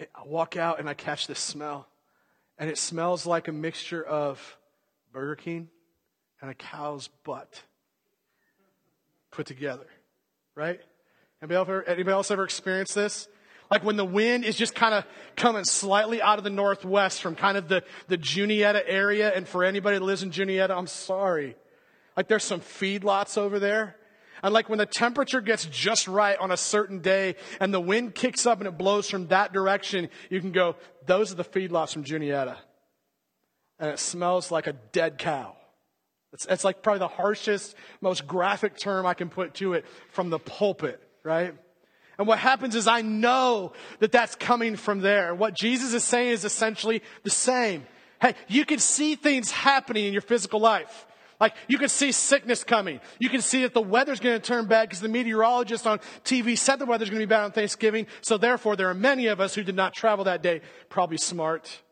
I 0.00 0.26
walk 0.26 0.56
out 0.56 0.80
and 0.80 0.88
I 0.88 0.94
catch 0.94 1.28
this 1.28 1.38
smell. 1.38 1.86
And 2.58 2.68
it 2.68 2.78
smells 2.78 3.26
like 3.26 3.46
a 3.46 3.52
mixture 3.52 4.02
of 4.02 4.56
Burger 5.12 5.36
King 5.36 5.68
and 6.40 6.50
a 6.50 6.54
cow's 6.54 7.08
butt 7.24 7.62
put 9.30 9.46
together. 9.46 9.86
Right? 10.54 10.80
Anybody 11.42 11.60
ever, 11.60 11.82
anybody 11.84 12.12
else 12.12 12.30
ever 12.30 12.44
experienced 12.44 12.94
this? 12.94 13.28
Like 13.70 13.82
when 13.82 13.96
the 13.96 14.04
wind 14.04 14.44
is 14.44 14.56
just 14.56 14.74
kind 14.74 14.94
of 14.94 15.04
coming 15.36 15.64
slightly 15.64 16.22
out 16.22 16.38
of 16.38 16.44
the 16.44 16.50
northwest 16.50 17.22
from 17.22 17.34
kind 17.34 17.56
of 17.56 17.68
the, 17.68 17.82
the 18.08 18.16
Juniata 18.16 18.88
area. 18.88 19.32
And 19.34 19.48
for 19.48 19.64
anybody 19.64 19.98
that 19.98 20.04
lives 20.04 20.22
in 20.22 20.30
Juniata, 20.30 20.76
I'm 20.76 20.86
sorry. 20.86 21.56
Like 22.16 22.28
there's 22.28 22.44
some 22.44 22.60
feedlots 22.60 23.36
over 23.36 23.58
there 23.58 23.96
and 24.44 24.52
like 24.52 24.68
when 24.68 24.78
the 24.78 24.84
temperature 24.84 25.40
gets 25.40 25.64
just 25.64 26.06
right 26.06 26.38
on 26.38 26.50
a 26.50 26.56
certain 26.58 26.98
day 26.98 27.36
and 27.60 27.72
the 27.72 27.80
wind 27.80 28.14
kicks 28.14 28.44
up 28.44 28.58
and 28.58 28.68
it 28.68 28.76
blows 28.76 29.08
from 29.08 29.28
that 29.28 29.54
direction, 29.54 30.10
you 30.28 30.38
can 30.38 30.52
go, 30.52 30.76
those 31.06 31.32
are 31.32 31.36
the 31.36 31.44
feedlots 31.44 31.94
from 31.94 32.04
Juniata. 32.04 32.58
And 33.78 33.90
it 33.90 33.98
smells 33.98 34.50
like 34.50 34.66
a 34.66 34.74
dead 34.74 35.16
cow. 35.16 35.56
It's, 36.34 36.46
it's 36.46 36.64
like 36.64 36.82
probably 36.82 36.98
the 36.98 37.08
harshest, 37.08 37.76
most 38.00 38.26
graphic 38.26 38.76
term 38.76 39.06
I 39.06 39.14
can 39.14 39.30
put 39.30 39.54
to 39.54 39.74
it 39.74 39.86
from 40.10 40.30
the 40.30 40.38
pulpit, 40.38 41.00
right? 41.22 41.54
And 42.18 42.26
what 42.26 42.38
happens 42.38 42.74
is 42.74 42.86
I 42.86 43.02
know 43.02 43.72
that 44.00 44.12
that's 44.12 44.34
coming 44.34 44.76
from 44.76 45.00
there. 45.00 45.34
What 45.34 45.54
Jesus 45.54 45.94
is 45.94 46.04
saying 46.04 46.30
is 46.30 46.44
essentially 46.44 47.02
the 47.22 47.30
same. 47.30 47.86
Hey, 48.20 48.34
you 48.48 48.64
can 48.64 48.80
see 48.80 49.14
things 49.14 49.50
happening 49.50 50.06
in 50.06 50.12
your 50.12 50.22
physical 50.22 50.60
life. 50.60 51.06
Like 51.40 51.54
you 51.68 51.78
can 51.78 51.88
see 51.88 52.10
sickness 52.10 52.64
coming. 52.64 53.00
You 53.18 53.28
can 53.28 53.40
see 53.40 53.62
that 53.62 53.74
the 53.74 53.80
weather's 53.80 54.20
going 54.20 54.40
to 54.40 54.44
turn 54.44 54.66
bad 54.66 54.88
because 54.88 55.00
the 55.00 55.08
meteorologist 55.08 55.86
on 55.86 56.00
TV 56.24 56.56
said 56.58 56.78
the 56.78 56.86
weather's 56.86 57.10
going 57.10 57.20
to 57.20 57.26
be 57.26 57.30
bad 57.30 57.44
on 57.44 57.52
Thanksgiving. 57.52 58.06
So 58.22 58.38
therefore, 58.38 58.76
there 58.76 58.88
are 58.88 58.94
many 58.94 59.26
of 59.26 59.40
us 59.40 59.54
who 59.54 59.62
did 59.62 59.74
not 59.74 59.94
travel 59.94 60.24
that 60.24 60.42
day. 60.42 60.62
Probably 60.88 61.18
smart. 61.18 61.82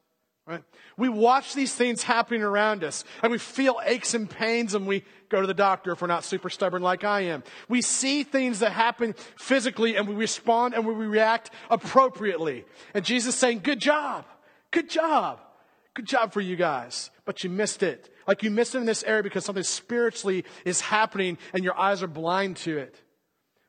Right? 0.44 0.64
We 0.96 1.08
watch 1.08 1.54
these 1.54 1.72
things 1.72 2.02
happening 2.02 2.42
around 2.42 2.82
us 2.82 3.04
and 3.22 3.30
we 3.30 3.38
feel 3.38 3.80
aches 3.84 4.12
and 4.14 4.28
pains 4.28 4.74
and 4.74 4.88
we 4.88 5.04
go 5.28 5.40
to 5.40 5.46
the 5.46 5.54
doctor 5.54 5.92
if 5.92 6.02
we're 6.02 6.08
not 6.08 6.24
super 6.24 6.50
stubborn 6.50 6.82
like 6.82 7.04
I 7.04 7.20
am. 7.22 7.44
We 7.68 7.80
see 7.80 8.24
things 8.24 8.58
that 8.58 8.72
happen 8.72 9.14
physically 9.36 9.96
and 9.96 10.08
we 10.08 10.16
respond 10.16 10.74
and 10.74 10.84
we 10.84 10.94
react 10.94 11.50
appropriately. 11.70 12.64
And 12.92 13.04
Jesus 13.04 13.36
saying, 13.36 13.60
good 13.60 13.78
job. 13.78 14.24
Good 14.72 14.90
job. 14.90 15.40
Good 15.94 16.06
job 16.06 16.32
for 16.32 16.40
you 16.40 16.56
guys. 16.56 17.10
But 17.24 17.44
you 17.44 17.50
missed 17.50 17.84
it. 17.84 18.12
Like 18.26 18.42
you 18.42 18.50
missed 18.50 18.74
it 18.74 18.78
in 18.78 18.84
this 18.84 19.04
area 19.04 19.22
because 19.22 19.44
something 19.44 19.62
spiritually 19.62 20.44
is 20.64 20.80
happening 20.80 21.38
and 21.52 21.62
your 21.62 21.78
eyes 21.78 22.02
are 22.02 22.08
blind 22.08 22.56
to 22.58 22.78
it. 22.78 23.00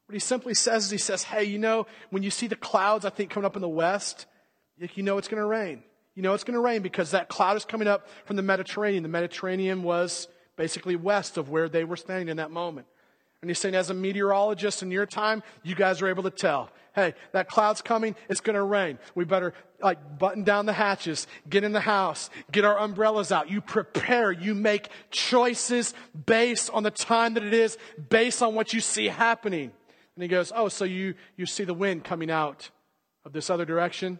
What 0.07 0.13
he 0.13 0.19
simply 0.19 0.55
says 0.55 0.86
is 0.86 0.91
he 0.91 0.97
says, 0.97 1.23
hey, 1.23 1.43
you 1.43 1.59
know, 1.59 1.86
when 2.09 2.23
you 2.23 2.31
see 2.31 2.47
the 2.47 2.55
clouds, 2.55 3.05
I 3.05 3.09
think, 3.09 3.29
coming 3.29 3.45
up 3.45 3.55
in 3.55 3.62
the 3.62 3.69
west, 3.69 4.25
you 4.77 5.03
know 5.03 5.19
it's 5.19 5.27
going 5.27 5.41
to 5.41 5.45
rain. 5.45 5.83
You 6.15 6.21
know 6.21 6.34
it's 6.34 6.43
going 6.43 6.56
to 6.56 6.60
rain 6.60 6.82
because 6.82 7.12
that 7.12 7.28
cloud 7.28 7.58
is 7.58 7.65
coming 7.65 7.88
up 7.88 8.08
from 8.26 8.36
the 8.36 8.43
Mediterranean. 8.43 9.04
The 9.04 9.10
Mediterranean 9.10 9.84
was 9.84 10.28
basically 10.56 10.95
west 10.95 11.38
of 11.38 11.49
where 11.49 11.67
they 11.67 11.84
were 11.84 11.97
standing 11.97 12.30
in 12.30 12.38
that 12.38 12.52
moment. 12.52 12.88
And 13.41 13.49
he's 13.49 13.60
saying, 13.60 13.76
as 13.76 13.89
a 13.89 13.93
meteorologist 13.93 14.84
in 14.84 14.91
your 14.91 15.06
time, 15.06 15.43
you 15.63 15.76
guys 15.76 16.02
are 16.02 16.08
able 16.08 16.23
to 16.23 16.30
tell 16.30 16.69
hey, 16.95 17.13
that 17.32 17.49
cloud's 17.49 17.82
coming, 17.82 18.15
it's 18.30 18.39
going 18.39 18.56
to 18.56 18.63
rain. 18.63 18.99
We 19.15 19.26
better 19.26 19.54
like 19.82 20.17
button 20.17 20.43
down 20.43 20.65
the 20.65 20.73
hatches, 20.73 21.28
get 21.49 21.63
in 21.63 21.71
the 21.71 21.80
house, 21.80 22.30
get 22.52 22.63
our 22.63 22.78
umbrellas 22.78 23.32
out. 23.32 23.49
You 23.49 23.62
prepare, 23.62 24.32
you 24.32 24.54
make 24.54 24.89
choices 25.10 25.93
based 26.26 26.69
on 26.71 26.84
the 26.84 26.91
time 26.91 27.34
that 27.34 27.43
it 27.43 27.54
is, 27.54 27.78
based 28.10 28.41
on 28.41 28.56
what 28.56 28.73
you 28.73 28.80
see 28.80 29.08
happening. 29.08 29.71
And 30.15 30.21
he 30.21 30.28
goes, 30.28 30.52
oh, 30.56 30.69
so 30.69 30.86
you, 30.86 31.15
you 31.36 31.45
see 31.45 31.63
the 31.63 31.73
wind 31.73 32.04
coming 32.04 32.30
out 32.30 32.69
of 33.26 33.34
this 33.34 33.49
other 33.49 33.65
direction, 33.65 34.19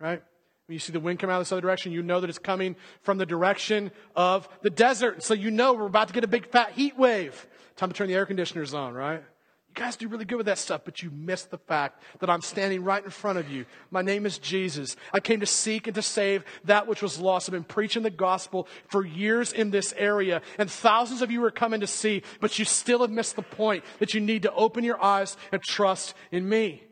right? 0.00 0.22
When 0.66 0.72
you 0.72 0.78
see 0.78 0.92
the 0.92 1.00
wind 1.00 1.18
coming 1.18 1.34
out 1.34 1.40
of 1.40 1.46
this 1.46 1.52
other 1.52 1.60
direction, 1.60 1.92
you 1.92 2.02
know 2.02 2.20
that 2.20 2.30
it's 2.30 2.38
coming 2.38 2.76
from 3.02 3.18
the 3.18 3.26
direction 3.26 3.90
of 4.16 4.48
the 4.62 4.70
desert. 4.70 5.22
So 5.22 5.34
you 5.34 5.50
know 5.50 5.74
we're 5.74 5.86
about 5.86 6.08
to 6.08 6.14
get 6.14 6.24
a 6.24 6.28
big 6.28 6.50
fat 6.50 6.72
heat 6.72 6.96
wave. 6.96 7.46
Time 7.76 7.90
to 7.90 7.94
turn 7.94 8.08
the 8.08 8.14
air 8.14 8.24
conditioners 8.24 8.72
on, 8.72 8.94
right? 8.94 9.22
You 9.68 9.74
guys 9.74 9.96
do 9.96 10.08
really 10.08 10.24
good 10.24 10.36
with 10.36 10.46
that 10.46 10.56
stuff, 10.56 10.82
but 10.84 11.02
you 11.02 11.10
miss 11.10 11.42
the 11.42 11.58
fact 11.58 12.00
that 12.20 12.30
I'm 12.30 12.40
standing 12.40 12.82
right 12.82 13.04
in 13.04 13.10
front 13.10 13.38
of 13.38 13.50
you. 13.50 13.66
My 13.90 14.00
name 14.00 14.24
is 14.24 14.38
Jesus. 14.38 14.96
I 15.12 15.20
came 15.20 15.40
to 15.40 15.46
seek 15.46 15.86
and 15.86 15.94
to 15.96 16.02
save 16.02 16.44
that 16.64 16.86
which 16.86 17.02
was 17.02 17.18
lost. 17.18 17.48
I've 17.48 17.52
been 17.52 17.64
preaching 17.64 18.02
the 18.02 18.10
gospel 18.10 18.66
for 18.88 19.04
years 19.04 19.52
in 19.52 19.70
this 19.70 19.92
area, 19.98 20.40
and 20.58 20.70
thousands 20.70 21.20
of 21.20 21.30
you 21.30 21.44
are 21.44 21.50
coming 21.50 21.80
to 21.80 21.86
see, 21.86 22.22
but 22.40 22.58
you 22.58 22.64
still 22.64 23.00
have 23.00 23.10
missed 23.10 23.36
the 23.36 23.42
point 23.42 23.84
that 23.98 24.14
you 24.14 24.20
need 24.20 24.42
to 24.42 24.54
open 24.54 24.82
your 24.82 25.02
eyes 25.02 25.36
and 25.52 25.60
trust 25.60 26.14
in 26.30 26.48
me. 26.48 26.84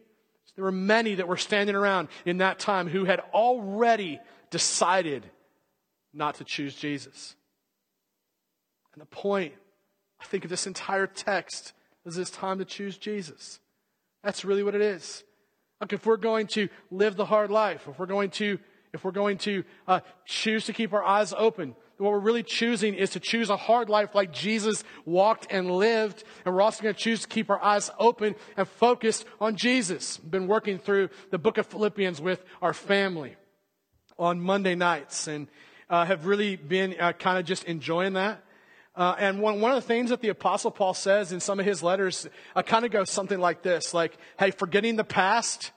There 0.56 0.64
were 0.64 0.72
many 0.72 1.14
that 1.14 1.28
were 1.28 1.36
standing 1.36 1.74
around 1.74 2.08
in 2.26 2.38
that 2.38 2.58
time 2.58 2.88
who 2.88 3.04
had 3.04 3.20
already 3.32 4.20
decided 4.50 5.24
not 6.12 6.36
to 6.36 6.44
choose 6.44 6.74
Jesus. 6.74 7.34
And 8.92 9.00
the 9.00 9.06
point, 9.06 9.54
I 10.20 10.24
think, 10.24 10.44
of 10.44 10.50
this 10.50 10.66
entire 10.66 11.06
text 11.06 11.72
is 12.04 12.18
it's 12.18 12.30
time 12.30 12.58
to 12.58 12.64
choose 12.64 12.98
Jesus. 12.98 13.60
That's 14.22 14.44
really 14.44 14.62
what 14.62 14.74
it 14.74 14.82
is. 14.82 15.24
Like 15.80 15.92
if 15.92 16.06
we're 16.06 16.16
going 16.16 16.46
to 16.48 16.68
live 16.90 17.16
the 17.16 17.24
hard 17.24 17.50
life, 17.50 17.88
if 17.88 17.98
we're 17.98 18.06
going 18.06 18.30
to, 18.30 18.58
if 18.92 19.04
we're 19.04 19.10
going 19.10 19.38
to 19.38 19.64
uh, 19.88 20.00
choose 20.26 20.66
to 20.66 20.72
keep 20.72 20.92
our 20.92 21.02
eyes 21.02 21.32
open, 21.36 21.74
what 22.02 22.12
we're 22.12 22.18
really 22.18 22.42
choosing 22.42 22.94
is 22.94 23.10
to 23.10 23.20
choose 23.20 23.48
a 23.48 23.56
hard 23.56 23.88
life 23.88 24.14
like 24.14 24.32
Jesus 24.32 24.82
walked 25.04 25.46
and 25.50 25.70
lived. 25.70 26.24
And 26.44 26.54
we're 26.54 26.60
also 26.60 26.82
going 26.82 26.94
to 26.94 27.00
choose 27.00 27.22
to 27.22 27.28
keep 27.28 27.48
our 27.48 27.62
eyes 27.62 27.90
open 27.98 28.34
and 28.56 28.66
focused 28.66 29.24
on 29.40 29.56
Jesus. 29.56 30.18
Been 30.18 30.48
working 30.48 30.78
through 30.78 31.10
the 31.30 31.38
book 31.38 31.58
of 31.58 31.66
Philippians 31.66 32.20
with 32.20 32.44
our 32.60 32.74
family 32.74 33.36
on 34.18 34.40
Monday 34.40 34.74
nights 34.74 35.28
and 35.28 35.48
uh, 35.88 36.04
have 36.04 36.26
really 36.26 36.56
been 36.56 36.96
uh, 36.98 37.12
kind 37.12 37.38
of 37.38 37.44
just 37.44 37.64
enjoying 37.64 38.14
that. 38.14 38.42
Uh, 38.94 39.14
and 39.18 39.40
one, 39.40 39.60
one 39.60 39.70
of 39.70 39.76
the 39.76 39.86
things 39.86 40.10
that 40.10 40.20
the 40.20 40.28
Apostle 40.28 40.70
Paul 40.70 40.94
says 40.94 41.32
in 41.32 41.40
some 41.40 41.58
of 41.60 41.64
his 41.64 41.82
letters 41.82 42.28
uh, 42.56 42.62
kind 42.62 42.84
of 42.84 42.90
goes 42.90 43.10
something 43.10 43.38
like 43.38 43.62
this 43.62 43.94
like, 43.94 44.18
hey, 44.38 44.50
forgetting 44.50 44.96
the 44.96 45.04
past, 45.04 45.70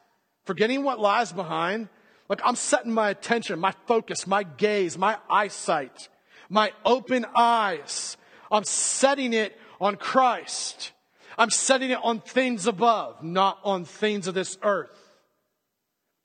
forgetting 0.45 0.83
what 0.83 0.99
lies 0.99 1.31
behind, 1.31 1.87
Like 2.29 2.41
I'm 2.43 2.55
setting 2.55 2.91
my 2.91 3.09
attention, 3.09 3.59
my 3.59 3.73
focus, 3.85 4.25
my 4.25 4.43
gaze, 4.43 4.97
my 4.97 5.17
eyesight, 5.29 6.09
my 6.49 6.71
open 6.85 7.25
eyes. 7.35 8.17
I'm 8.51 8.63
setting 8.63 9.33
it 9.33 9.57
on 9.79 9.95
Christ. 9.95 10.91
I'm 11.37 11.49
setting 11.49 11.91
it 11.91 11.99
on 12.01 12.21
things 12.21 12.67
above, 12.67 13.23
not 13.23 13.59
on 13.63 13.85
things 13.85 14.27
of 14.27 14.33
this 14.33 14.57
earth. 14.63 14.97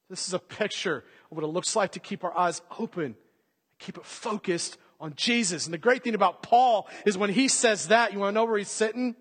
This 0.09 0.29
is 0.29 0.35
a 0.35 0.39
picture 0.39 1.05
of 1.31 1.37
what 1.37 1.45
it 1.45 1.49
looks 1.49 1.75
like 1.77 1.93
to 1.93 2.01
keep 2.01 2.25
our 2.25 2.37
eyes 2.37 2.63
open, 2.79 3.17
keep 3.79 3.97
it 3.97 4.05
focused 4.05 4.77
on 5.01 5.15
Jesus. 5.17 5.67
And 5.67 5.75
the 5.75 5.79
great 5.79 6.05
thing 6.05 6.15
about 6.15 6.43
Paul 6.43 6.89
is 7.07 7.17
when 7.17 7.31
he 7.31 7.49
says 7.49 7.89
that, 7.89 8.13
you 8.13 8.19
want 8.19 8.31
to 8.31 8.35
know 8.35 8.45
where 8.45 8.59
he's 8.59 8.69
sitting? 8.69 9.17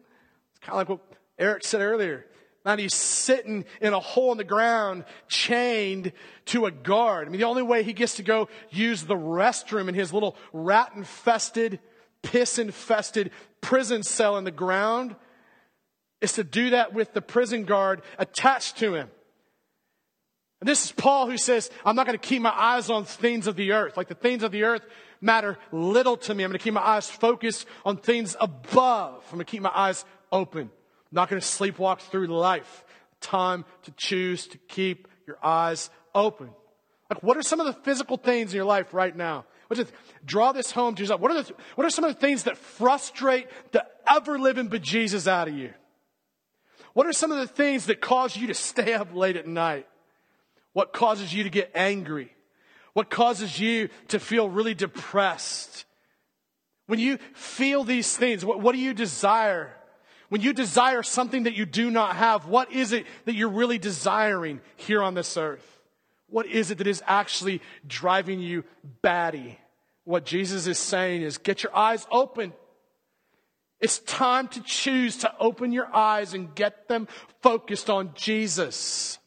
It's 0.51 0.59
kind 0.59 0.73
of 0.73 0.77
like 0.77 0.89
what 0.89 0.99
Eric 1.37 1.63
said 1.63 1.81
earlier. 1.81 2.25
Man, 2.65 2.79
he's 2.79 2.93
sitting 2.93 3.65
in 3.79 3.93
a 3.93 3.99
hole 3.99 4.31
in 4.31 4.37
the 4.37 4.43
ground, 4.43 5.05
chained 5.27 6.11
to 6.45 6.65
a 6.65 6.71
guard. 6.71 7.27
I 7.27 7.31
mean, 7.31 7.39
the 7.39 7.47
only 7.47 7.63
way 7.63 7.83
he 7.83 7.93
gets 7.93 8.15
to 8.15 8.23
go 8.23 8.49
use 8.69 9.03
the 9.03 9.15
restroom 9.15 9.87
in 9.87 9.95
his 9.95 10.11
little 10.11 10.35
rat 10.51 10.91
infested, 10.95 11.79
piss 12.21 12.59
infested 12.59 13.31
prison 13.61 14.03
cell 14.03 14.37
in 14.37 14.43
the 14.43 14.51
ground 14.51 15.15
is 16.21 16.33
to 16.33 16.43
do 16.43 16.71
that 16.71 16.93
with 16.93 17.13
the 17.13 17.21
prison 17.21 17.63
guard 17.63 18.01
attached 18.17 18.77
to 18.77 18.93
him. 18.93 19.09
And 20.59 20.67
this 20.67 20.83
is 20.83 20.91
Paul 20.91 21.29
who 21.29 21.37
says, 21.37 21.71
I'm 21.85 21.95
not 21.95 22.05
going 22.05 22.19
to 22.19 22.27
keep 22.27 22.41
my 22.41 22.53
eyes 22.53 22.89
on 22.89 23.05
things 23.05 23.47
of 23.47 23.55
the 23.55 23.71
earth. 23.71 23.95
Like 23.95 24.09
the 24.09 24.15
things 24.15 24.43
of 24.43 24.51
the 24.51 24.63
earth 24.63 24.85
matter 25.21 25.57
little 25.71 26.17
to 26.17 26.35
me. 26.35 26.43
I'm 26.43 26.49
going 26.49 26.59
to 26.59 26.63
keep 26.63 26.73
my 26.73 26.85
eyes 26.85 27.09
focused 27.09 27.65
on 27.85 27.97
things 27.97 28.35
above. 28.39 29.23
I'm 29.27 29.35
going 29.35 29.45
to 29.45 29.49
keep 29.49 29.61
my 29.61 29.71
eyes 29.73 30.03
open. 30.31 30.69
I'm 31.11 31.15
not 31.15 31.29
going 31.29 31.41
to 31.41 31.47
sleepwalk 31.47 31.99
through 31.99 32.27
life. 32.27 32.83
Time 33.21 33.65
to 33.83 33.91
choose 33.91 34.47
to 34.47 34.57
keep 34.57 35.07
your 35.25 35.37
eyes 35.43 35.89
open. 36.13 36.49
Like, 37.09 37.23
what 37.23 37.37
are 37.37 37.41
some 37.41 37.59
of 37.59 37.65
the 37.65 37.73
physical 37.73 38.17
things 38.17 38.51
in 38.51 38.57
your 38.57 38.65
life 38.65 38.93
right 38.93 39.15
now? 39.15 39.45
Just 39.73 39.91
draw 40.25 40.51
this 40.51 40.71
home 40.71 40.95
to 40.95 41.01
yourself. 41.01 41.21
What 41.21 41.31
are, 41.31 41.43
the, 41.43 41.53
what 41.75 41.85
are 41.85 41.89
some 41.89 42.03
of 42.03 42.13
the 42.13 42.19
things 42.19 42.43
that 42.43 42.57
frustrate 42.57 43.47
the 43.71 43.85
ever 44.09 44.39
living 44.39 44.69
bejesus 44.69 45.27
out 45.27 45.47
of 45.47 45.53
you? 45.53 45.73
What 46.93 47.05
are 47.05 47.13
some 47.13 47.31
of 47.31 47.37
the 47.37 47.47
things 47.47 47.85
that 47.85 48.01
cause 48.01 48.35
you 48.35 48.47
to 48.47 48.53
stay 48.53 48.93
up 48.93 49.13
late 49.13 49.35
at 49.35 49.47
night? 49.47 49.87
What 50.73 50.93
causes 50.93 51.33
you 51.33 51.43
to 51.43 51.49
get 51.49 51.71
angry? 51.75 52.33
What 52.93 53.09
causes 53.09 53.59
you 53.59 53.89
to 54.07 54.19
feel 54.19 54.49
really 54.49 54.73
depressed? 54.73 55.85
When 56.87 56.99
you 56.99 57.19
feel 57.33 57.83
these 57.83 58.17
things, 58.17 58.43
what, 58.43 58.59
what 58.59 58.73
do 58.73 58.79
you 58.79 58.93
desire? 58.93 59.71
When 60.29 60.41
you 60.41 60.53
desire 60.53 61.03
something 61.03 61.43
that 61.43 61.55
you 61.55 61.65
do 61.65 61.89
not 61.89 62.15
have, 62.15 62.45
what 62.45 62.71
is 62.71 62.93
it 62.93 63.05
that 63.25 63.35
you're 63.35 63.49
really 63.49 63.79
desiring 63.79 64.61
here 64.75 65.01
on 65.01 65.15
this 65.15 65.35
earth? 65.37 65.65
What 66.27 66.45
is 66.45 66.69
it 66.69 66.77
that 66.77 66.87
is 66.87 67.03
actually 67.07 67.61
driving 67.87 68.39
you 68.39 68.63
batty? 69.01 69.59
What 70.03 70.25
Jesus 70.25 70.67
is 70.67 70.77
saying 70.77 71.23
is 71.23 71.39
get 71.39 71.63
your 71.63 71.75
eyes 71.75 72.07
open. 72.11 72.53
It's 73.79 73.99
time 73.99 74.47
to 74.49 74.61
choose 74.61 75.17
to 75.17 75.33
open 75.39 75.71
your 75.71 75.93
eyes 75.95 76.33
and 76.33 76.53
get 76.53 76.87
them 76.87 77.07
focused 77.41 77.89
on 77.89 78.11
Jesus. 78.13 79.17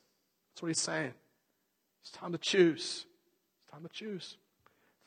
That's 0.51 0.63
what 0.63 0.69
he's 0.69 0.81
saying. 0.81 1.15
It's 2.03 2.11
time 2.13 2.33
to 2.33 2.39
choose. 2.39 3.07
It's 3.63 3.73
time 3.73 3.83
to 3.83 3.89
choose. 3.89 4.37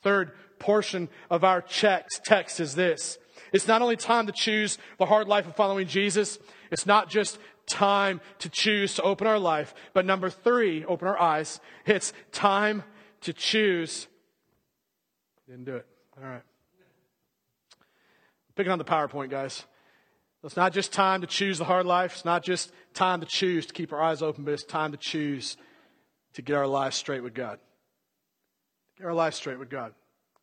Third 0.02 0.32
portion 0.58 1.08
of 1.30 1.44
our 1.44 1.62
text, 1.62 2.24
text 2.24 2.60
is 2.60 2.74
this. 2.74 3.18
It's 3.52 3.68
not 3.68 3.82
only 3.82 3.96
time 3.96 4.26
to 4.26 4.32
choose 4.32 4.78
the 4.98 5.06
hard 5.06 5.28
life 5.28 5.46
of 5.46 5.56
following 5.56 5.86
Jesus, 5.86 6.38
it's 6.70 6.86
not 6.86 7.08
just 7.08 7.38
time 7.66 8.20
to 8.38 8.48
choose 8.48 8.94
to 8.94 9.02
open 9.02 9.26
our 9.26 9.38
life, 9.38 9.74
but 9.92 10.06
number 10.06 10.30
three, 10.30 10.84
open 10.84 11.08
our 11.08 11.20
eyes. 11.20 11.60
It's 11.84 12.12
time 12.32 12.84
to 13.22 13.32
choose. 13.32 14.06
Didn't 15.48 15.64
do 15.64 15.76
it. 15.76 15.86
All 16.16 16.28
right. 16.28 16.42
Picking 18.54 18.72
on 18.72 18.78
the 18.78 18.84
PowerPoint, 18.84 19.30
guys. 19.30 19.64
It's 20.42 20.56
not 20.56 20.72
just 20.72 20.92
time 20.92 21.22
to 21.22 21.26
choose 21.26 21.58
the 21.58 21.64
hard 21.64 21.86
life. 21.86 22.12
It's 22.12 22.24
not 22.24 22.44
just 22.44 22.72
time 22.94 23.20
to 23.20 23.26
choose 23.26 23.66
to 23.66 23.72
keep 23.72 23.92
our 23.92 24.00
eyes 24.00 24.22
open, 24.22 24.44
but 24.44 24.54
it's 24.54 24.62
time 24.62 24.92
to 24.92 24.98
choose 24.98 25.56
to 26.34 26.42
get 26.42 26.54
our 26.54 26.66
lives 26.66 26.96
straight 26.96 27.22
with 27.22 27.34
God. 27.34 27.58
Get 28.96 29.06
our 29.06 29.14
lives 29.14 29.36
straight 29.36 29.58
with 29.58 29.68
God. 29.68 29.92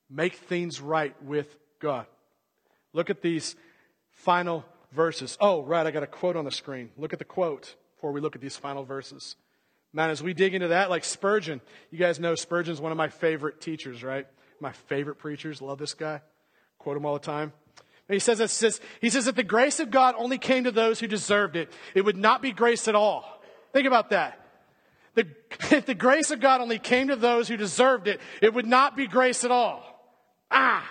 Make 0.10 0.36
things 0.36 0.82
right 0.82 1.16
with 1.24 1.56
God. 1.80 2.06
Look 2.94 3.10
at 3.10 3.22
these 3.22 3.56
final 4.12 4.66
verses. 4.92 5.38
Oh, 5.42 5.64
right, 5.64 5.86
I 5.86 5.92
got 5.92 6.04
a 6.04 6.08
quote 6.08 6.36
on 6.36 6.46
the 6.46 6.52
screen. 6.52 6.92
Look 6.98 7.14
at 7.14 7.20
the 7.20 7.26
quote 7.26 7.76
before 7.96 8.12
we 8.12 8.22
look 8.22 8.36
at 8.36 8.42
these 8.42 8.56
final 8.56 8.84
verses. 8.84 9.36
Man, 9.92 10.10
as 10.10 10.24
we 10.24 10.34
dig 10.34 10.54
into 10.54 10.70
that, 10.70 10.90
like 10.90 11.04
Spurgeon, 11.04 11.62
you 11.92 12.00
guys 12.00 12.20
know 12.20 12.36
Spurgeon's 12.36 12.82
one 12.82 12.92
of 12.92 12.98
my 12.98 13.10
favorite 13.10 13.62
teachers, 13.62 14.04
right? 14.04 14.26
My 14.60 14.72
favorite 14.72 15.16
preachers. 15.16 15.62
Love 15.62 15.78
this 15.78 15.94
guy. 15.94 16.22
Quote 16.80 16.98
him 16.98 17.06
all 17.06 17.14
the 17.14 17.20
time. 17.20 17.54
And 18.10 18.14
he 18.14 18.20
says, 18.20 18.40
this, 18.40 18.52
says, 18.52 18.82
he 19.02 19.10
says 19.10 19.26
that 19.26 19.36
the 19.36 19.44
grace 19.44 19.80
of 19.80 19.92
God 19.92 20.16
only 20.18 20.38
came 20.38 20.66
to 20.66 20.72
those 20.72 21.00
who 21.00 21.08
deserved 21.08 21.56
it. 21.56 21.72
It 21.94 22.02
would 22.02 22.18
not 22.18 22.42
be 22.42 22.52
grace 22.52 22.88
at 22.88 22.96
all. 22.96 23.42
Think 23.72 23.88
about 23.88 24.10
that. 24.10 24.40
The, 25.16 25.28
if 25.72 25.86
the 25.86 25.96
grace 25.96 26.32
of 26.32 26.40
God 26.40 26.60
only 26.60 26.80
came 26.80 27.08
to 27.08 27.16
those 27.16 27.48
who 27.48 27.56
deserved 27.56 28.08
it, 28.08 28.20
it 28.42 28.54
would 28.54 28.66
not 28.66 28.98
be 28.98 29.08
grace 29.08 29.44
at 29.44 29.52
all. 29.52 29.84
Ah, 30.52 30.88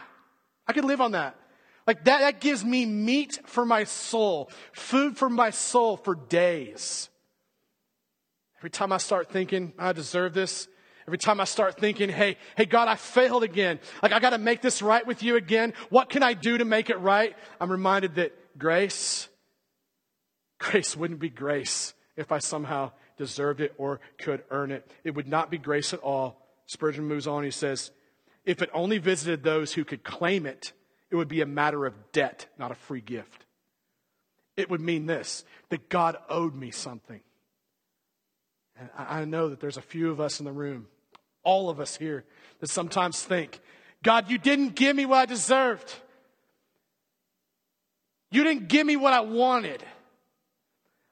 I 0.66 0.72
could 0.72 0.84
live 0.84 1.00
on 1.00 1.12
that. 1.12 1.36
Like 1.86 2.04
that, 2.04 2.20
that 2.20 2.40
gives 2.40 2.64
me 2.64 2.86
meat 2.86 3.40
for 3.44 3.64
my 3.64 3.84
soul, 3.84 4.50
food 4.72 5.16
for 5.16 5.28
my 5.28 5.50
soul 5.50 5.96
for 5.96 6.14
days. 6.14 7.08
Every 8.58 8.70
time 8.70 8.92
I 8.92 8.98
start 8.98 9.30
thinking, 9.30 9.72
I 9.78 9.92
deserve 9.92 10.34
this, 10.34 10.68
Every 11.06 11.18
time 11.18 11.40
I 11.40 11.44
start 11.44 11.78
thinking, 11.78 12.08
hey, 12.08 12.36
hey, 12.56 12.64
God, 12.64 12.86
I 12.86 12.94
failed 12.94 13.42
again. 13.42 13.80
Like, 14.02 14.12
I 14.12 14.20
got 14.20 14.30
to 14.30 14.38
make 14.38 14.62
this 14.62 14.82
right 14.82 15.04
with 15.06 15.22
you 15.22 15.36
again. 15.36 15.74
What 15.90 16.08
can 16.08 16.22
I 16.22 16.34
do 16.34 16.58
to 16.58 16.64
make 16.64 16.90
it 16.90 17.00
right? 17.00 17.34
I'm 17.60 17.72
reminded 17.72 18.16
that 18.16 18.32
grace, 18.56 19.28
grace 20.58 20.96
wouldn't 20.96 21.18
be 21.18 21.28
grace 21.28 21.94
if 22.16 22.30
I 22.30 22.38
somehow 22.38 22.92
deserved 23.18 23.60
it 23.60 23.74
or 23.78 24.00
could 24.18 24.44
earn 24.50 24.70
it. 24.70 24.88
It 25.02 25.16
would 25.16 25.26
not 25.26 25.50
be 25.50 25.58
grace 25.58 25.92
at 25.92 26.00
all. 26.00 26.46
Spurgeon 26.66 27.04
moves 27.04 27.26
on. 27.26 27.42
He 27.42 27.50
says, 27.50 27.90
if 28.44 28.62
it 28.62 28.70
only 28.72 28.98
visited 28.98 29.42
those 29.42 29.72
who 29.72 29.84
could 29.84 30.04
claim 30.04 30.46
it, 30.46 30.72
it 31.12 31.16
would 31.16 31.28
be 31.28 31.42
a 31.42 31.46
matter 31.46 31.84
of 31.84 31.94
debt, 32.12 32.46
not 32.58 32.70
a 32.72 32.74
free 32.74 33.02
gift. 33.02 33.44
It 34.56 34.70
would 34.70 34.80
mean 34.80 35.04
this 35.04 35.44
that 35.68 35.90
God 35.90 36.16
owed 36.30 36.54
me 36.54 36.70
something. 36.70 37.20
And 38.78 38.88
I 38.96 39.24
know 39.26 39.50
that 39.50 39.60
there's 39.60 39.76
a 39.76 39.82
few 39.82 40.10
of 40.10 40.20
us 40.20 40.40
in 40.40 40.46
the 40.46 40.52
room, 40.52 40.86
all 41.44 41.68
of 41.68 41.80
us 41.80 41.96
here, 41.96 42.24
that 42.60 42.70
sometimes 42.70 43.22
think, 43.22 43.60
God, 44.02 44.30
you 44.30 44.38
didn't 44.38 44.74
give 44.74 44.96
me 44.96 45.04
what 45.04 45.18
I 45.18 45.26
deserved. 45.26 45.94
You 48.30 48.42
didn't 48.42 48.68
give 48.68 48.86
me 48.86 48.96
what 48.96 49.12
I 49.12 49.20
wanted. 49.20 49.84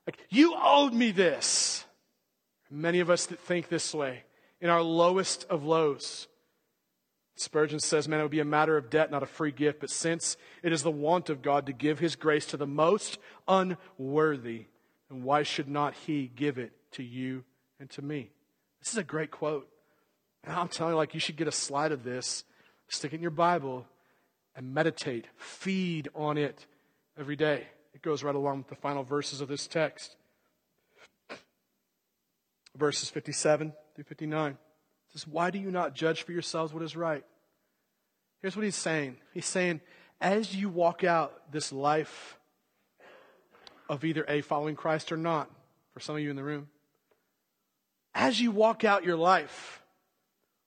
Like, 0.06 0.16
you 0.30 0.56
owed 0.56 0.94
me 0.94 1.12
this. 1.12 1.84
Many 2.70 3.00
of 3.00 3.10
us 3.10 3.26
that 3.26 3.38
think 3.40 3.68
this 3.68 3.94
way, 3.94 4.24
in 4.62 4.70
our 4.70 4.80
lowest 4.80 5.44
of 5.50 5.64
lows, 5.64 6.26
Spurgeon 7.40 7.80
says, 7.80 8.06
man, 8.06 8.20
it 8.20 8.22
would 8.22 8.30
be 8.30 8.40
a 8.40 8.44
matter 8.44 8.76
of 8.76 8.90
debt, 8.90 9.10
not 9.10 9.22
a 9.22 9.26
free 9.26 9.50
gift. 9.50 9.80
But 9.80 9.88
since 9.88 10.36
it 10.62 10.72
is 10.72 10.82
the 10.82 10.90
want 10.90 11.30
of 11.30 11.40
God 11.40 11.64
to 11.66 11.72
give 11.72 11.98
his 11.98 12.14
grace 12.14 12.44
to 12.46 12.58
the 12.58 12.66
most 12.66 13.18
unworthy, 13.48 14.66
then 15.08 15.22
why 15.22 15.42
should 15.42 15.66
not 15.66 15.94
he 15.94 16.30
give 16.36 16.58
it 16.58 16.72
to 16.92 17.02
you 17.02 17.44
and 17.78 17.88
to 17.90 18.02
me. 18.02 18.30
This 18.80 18.92
is 18.92 18.98
a 18.98 19.02
great 19.02 19.30
quote. 19.30 19.66
And 20.44 20.54
I'm 20.54 20.68
telling 20.68 20.92
you, 20.92 20.98
like, 20.98 21.14
you 21.14 21.20
should 21.20 21.36
get 21.36 21.48
a 21.48 21.52
slide 21.52 21.92
of 21.92 22.04
this, 22.04 22.44
stick 22.88 23.14
it 23.14 23.16
in 23.16 23.22
your 23.22 23.30
Bible, 23.30 23.86
and 24.54 24.74
meditate, 24.74 25.26
feed 25.36 26.08
on 26.14 26.36
it 26.36 26.66
every 27.18 27.36
day. 27.36 27.68
It 27.94 28.02
goes 28.02 28.22
right 28.22 28.34
along 28.34 28.58
with 28.58 28.68
the 28.68 28.74
final 28.74 29.02
verses 29.02 29.40
of 29.40 29.48
this 29.48 29.66
text. 29.66 30.14
Verses 32.76 33.08
57 33.08 33.72
through 33.94 34.04
59. 34.04 34.52
It 34.52 34.58
says, 35.12 35.26
Why 35.26 35.50
do 35.50 35.58
you 35.58 35.70
not 35.70 35.94
judge 35.94 36.22
for 36.22 36.32
yourselves 36.32 36.74
what 36.74 36.82
is 36.82 36.94
right? 36.96 37.24
Here's 38.40 38.56
what 38.56 38.64
he's 38.64 38.76
saying. 38.76 39.16
He's 39.34 39.46
saying, 39.46 39.80
as 40.20 40.54
you 40.54 40.68
walk 40.68 41.04
out 41.04 41.52
this 41.52 41.72
life 41.72 42.38
of 43.88 44.04
either 44.04 44.24
A, 44.28 44.40
following 44.40 44.76
Christ 44.76 45.12
or 45.12 45.16
not, 45.16 45.50
for 45.92 46.00
some 46.00 46.14
of 46.14 46.22
you 46.22 46.30
in 46.30 46.36
the 46.36 46.44
room, 46.44 46.68
as 48.14 48.40
you 48.40 48.50
walk 48.50 48.84
out 48.84 49.04
your 49.04 49.16
life, 49.16 49.82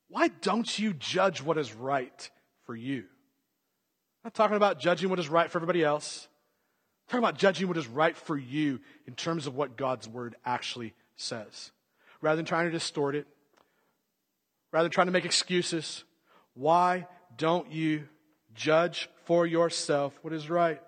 why 0.10 0.28
don't 0.28 0.78
you 0.78 0.94
judge 0.94 1.42
what 1.42 1.58
is 1.58 1.74
right 1.74 2.30
for 2.66 2.76
you? 2.76 3.00
I'm 3.00 4.26
not 4.26 4.34
talking 4.36 4.58
about 4.58 4.80
judging 4.80 5.10
what 5.10 5.20
is 5.20 5.28
right 5.28 5.50
for 5.50 5.58
everybody 5.58 5.84
else. 5.84 6.28
I'm 7.08 7.12
talking 7.12 7.24
about 7.24 7.38
judging 7.38 7.68
what 7.68 7.78
is 7.78 7.88
right 7.88 8.16
for 8.16 8.38
you 8.38 8.80
in 9.08 9.16
terms 9.16 9.48
of 9.48 9.56
what 9.56 9.76
God's 9.76 10.08
word 10.08 10.36
actually 10.46 10.94
says. 11.16 11.72
Rather 12.22 12.38
than 12.38 12.46
trying 12.46 12.68
to 12.68 12.72
distort 12.72 13.16
it, 13.16 13.28
rather 14.72 14.84
than 14.84 14.92
trying 14.92 15.08
to 15.08 15.12
make 15.12 15.26
excuses, 15.26 16.04
why 16.54 17.08
don't 17.38 17.72
you 17.72 18.08
judge 18.56 19.10
for 19.26 19.46
yourself 19.46 20.14
what 20.22 20.34
is 20.34 20.50
right? 20.50 20.82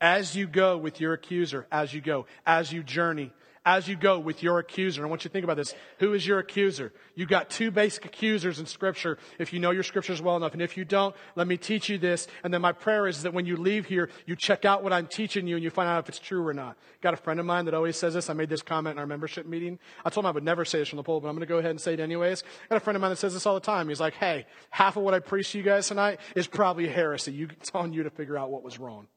As 0.00 0.36
you 0.36 0.46
go 0.46 0.76
with 0.76 1.00
your 1.00 1.12
accuser, 1.12 1.66
as 1.72 1.92
you 1.92 2.00
go, 2.00 2.26
as 2.46 2.72
you 2.72 2.84
journey, 2.84 3.32
as 3.68 3.86
you 3.86 3.96
go 3.96 4.18
with 4.18 4.42
your 4.42 4.58
accuser. 4.58 5.04
I 5.04 5.08
want 5.10 5.24
you 5.24 5.28
to 5.28 5.32
think 5.32 5.44
about 5.44 5.58
this. 5.58 5.74
Who 5.98 6.14
is 6.14 6.26
your 6.26 6.38
accuser? 6.38 6.90
You've 7.14 7.28
got 7.28 7.50
two 7.50 7.70
basic 7.70 8.06
accusers 8.06 8.58
in 8.58 8.64
Scripture 8.64 9.18
if 9.38 9.52
you 9.52 9.60
know 9.60 9.72
your 9.72 9.82
Scriptures 9.82 10.22
well 10.22 10.38
enough. 10.38 10.54
And 10.54 10.62
if 10.62 10.78
you 10.78 10.86
don't, 10.86 11.14
let 11.36 11.46
me 11.46 11.58
teach 11.58 11.90
you 11.90 11.98
this. 11.98 12.28
And 12.42 12.54
then 12.54 12.62
my 12.62 12.72
prayer 12.72 13.06
is 13.06 13.24
that 13.24 13.34
when 13.34 13.44
you 13.44 13.58
leave 13.58 13.84
here, 13.84 14.08
you 14.24 14.36
check 14.36 14.64
out 14.64 14.82
what 14.82 14.94
I'm 14.94 15.06
teaching 15.06 15.46
you 15.46 15.56
and 15.56 15.62
you 15.62 15.68
find 15.68 15.86
out 15.86 16.02
if 16.02 16.08
it's 16.08 16.18
true 16.18 16.48
or 16.48 16.54
not. 16.54 16.78
Got 17.02 17.12
a 17.12 17.18
friend 17.18 17.38
of 17.38 17.44
mine 17.44 17.66
that 17.66 17.74
always 17.74 17.98
says 17.98 18.14
this. 18.14 18.30
I 18.30 18.32
made 18.32 18.48
this 18.48 18.62
comment 18.62 18.94
in 18.94 19.00
our 19.00 19.06
membership 19.06 19.44
meeting. 19.44 19.78
I 20.02 20.08
told 20.08 20.24
him 20.24 20.28
I 20.28 20.32
would 20.32 20.44
never 20.44 20.64
say 20.64 20.78
this 20.78 20.88
from 20.88 20.96
the 20.96 21.02
pulpit, 21.02 21.24
but 21.24 21.28
I'm 21.28 21.34
going 21.34 21.46
to 21.46 21.52
go 21.52 21.58
ahead 21.58 21.72
and 21.72 21.80
say 21.80 21.92
it 21.92 22.00
anyways. 22.00 22.44
Got 22.70 22.76
a 22.76 22.80
friend 22.80 22.96
of 22.96 23.02
mine 23.02 23.10
that 23.10 23.16
says 23.16 23.34
this 23.34 23.44
all 23.44 23.52
the 23.52 23.60
time. 23.60 23.90
He's 23.90 24.00
like, 24.00 24.14
hey, 24.14 24.46
half 24.70 24.96
of 24.96 25.02
what 25.02 25.12
I 25.12 25.18
preach 25.18 25.52
to 25.52 25.58
you 25.58 25.64
guys 25.64 25.88
tonight 25.88 26.20
is 26.34 26.46
probably 26.46 26.88
heresy. 26.88 27.32
You, 27.32 27.48
it's 27.60 27.70
on 27.74 27.92
you 27.92 28.04
to 28.04 28.10
figure 28.10 28.38
out 28.38 28.50
what 28.50 28.62
was 28.62 28.78
wrong. 28.78 29.08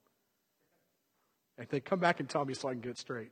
And 1.58 1.70
they 1.70 1.80
come 1.80 2.00
back 2.00 2.20
and 2.20 2.28
tell 2.28 2.44
me 2.44 2.54
so 2.54 2.68
I 2.68 2.74
can 2.74 2.82
get 2.82 2.90
it 2.90 2.98
straight. 2.98 3.32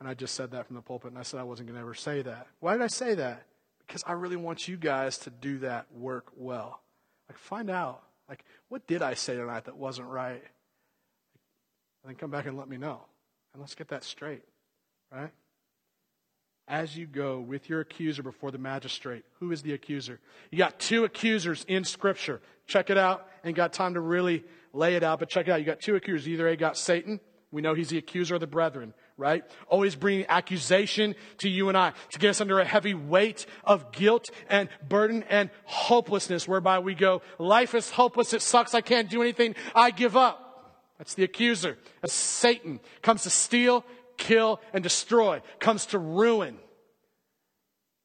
And 0.00 0.08
I 0.08 0.14
just 0.14 0.34
said 0.34 0.52
that 0.52 0.66
from 0.66 0.76
the 0.76 0.82
pulpit, 0.82 1.10
and 1.10 1.18
I 1.18 1.22
said 1.22 1.40
I 1.40 1.44
wasn't 1.44 1.68
going 1.68 1.76
to 1.76 1.82
ever 1.82 1.94
say 1.94 2.22
that. 2.22 2.46
Why 2.60 2.72
did 2.72 2.82
I 2.82 2.86
say 2.86 3.14
that? 3.16 3.46
Because 3.86 4.02
I 4.06 4.12
really 4.12 4.36
want 4.36 4.66
you 4.66 4.78
guys 4.78 5.18
to 5.18 5.30
do 5.30 5.58
that 5.58 5.86
work 5.94 6.28
well. 6.36 6.80
Like, 7.28 7.38
find 7.38 7.68
out, 7.68 8.02
like, 8.28 8.44
what 8.68 8.86
did 8.86 9.02
I 9.02 9.12
say 9.14 9.36
tonight 9.36 9.66
that 9.66 9.76
wasn't 9.76 10.08
right? 10.08 10.42
And 12.02 12.06
then 12.06 12.14
come 12.14 12.30
back 12.30 12.46
and 12.46 12.56
let 12.56 12.68
me 12.68 12.78
know. 12.78 13.02
And 13.52 13.60
let's 13.60 13.74
get 13.74 13.88
that 13.88 14.02
straight, 14.02 14.42
right? 15.12 15.32
As 16.66 16.96
you 16.96 17.06
go 17.06 17.40
with 17.40 17.68
your 17.68 17.80
accuser 17.80 18.22
before 18.22 18.50
the 18.52 18.58
magistrate, 18.58 19.24
who 19.38 19.52
is 19.52 19.60
the 19.60 19.74
accuser? 19.74 20.18
You 20.50 20.56
got 20.56 20.78
two 20.78 21.04
accusers 21.04 21.64
in 21.68 21.84
Scripture. 21.84 22.40
Check 22.66 22.88
it 22.88 22.96
out. 22.96 23.28
Ain't 23.44 23.56
got 23.56 23.72
time 23.72 23.94
to 23.94 24.00
really 24.00 24.44
lay 24.72 24.94
it 24.94 25.02
out, 25.02 25.18
but 25.18 25.28
check 25.28 25.48
it 25.48 25.50
out. 25.50 25.58
You 25.58 25.66
got 25.66 25.80
two 25.80 25.96
accusers. 25.96 26.28
Either 26.28 26.48
A 26.48 26.56
got 26.56 26.78
Satan. 26.78 27.20
We 27.50 27.60
know 27.60 27.74
he's 27.74 27.88
the 27.88 27.98
accuser 27.98 28.36
of 28.36 28.40
the 28.40 28.46
brethren 28.46 28.94
right? 29.20 29.44
Always 29.68 29.94
bringing 29.94 30.26
accusation 30.28 31.14
to 31.38 31.48
you 31.48 31.68
and 31.68 31.78
I 31.78 31.92
to 32.10 32.18
get 32.18 32.30
us 32.30 32.40
under 32.40 32.58
a 32.58 32.64
heavy 32.64 32.94
weight 32.94 33.46
of 33.62 33.92
guilt 33.92 34.30
and 34.48 34.68
burden 34.88 35.24
and 35.28 35.50
hopelessness 35.64 36.48
whereby 36.48 36.80
we 36.80 36.94
go, 36.94 37.22
life 37.38 37.74
is 37.74 37.90
hopeless. 37.90 38.32
It 38.32 38.42
sucks. 38.42 38.74
I 38.74 38.80
can't 38.80 39.10
do 39.10 39.22
anything. 39.22 39.54
I 39.74 39.90
give 39.90 40.16
up. 40.16 40.46
That's 40.98 41.14
the 41.14 41.24
accuser. 41.24 41.78
That's 42.00 42.12
Satan. 42.12 42.80
Comes 43.02 43.22
to 43.22 43.30
steal, 43.30 43.84
kill, 44.16 44.60
and 44.72 44.82
destroy. 44.82 45.42
Comes 45.58 45.86
to 45.86 45.98
ruin 45.98 46.58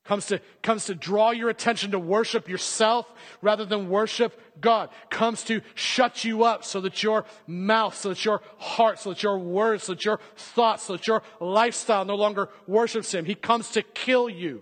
comes 0.06 0.28
to, 0.28 0.40
comes 0.62 0.86
to 0.86 0.96
draw 0.96 1.32
your 1.32 1.50
attention 1.50 1.92
to 1.92 2.00
worship 2.00 2.48
yourself 2.48 3.12
rather 3.42 3.66
than 3.66 3.90
worship 3.90 4.40
God, 4.62 4.90
comes 5.10 5.44
to 5.46 5.62
shut 5.74 6.24
you 6.24 6.44
up 6.44 6.64
so 6.64 6.80
that 6.82 7.04
your 7.04 7.26
mouth, 7.48 7.96
so 7.96 8.10
that 8.10 8.24
your 8.24 8.42
heart, 8.58 9.00
so 9.00 9.10
that 9.10 9.24
your 9.24 9.38
words, 9.38 9.84
so 9.84 9.94
that 9.94 10.06
your 10.06 10.20
thoughts, 10.36 10.84
so 10.84 10.94
that 10.94 11.08
your 11.08 11.24
lifestyle 11.40 12.06
no 12.06 12.16
longer 12.16 12.50
worships 12.68 13.14
Him. 13.14 13.26
He 13.26 13.36
comes 13.36 13.72
to 13.72 13.82
kill 13.82 14.30
you. 14.30 14.62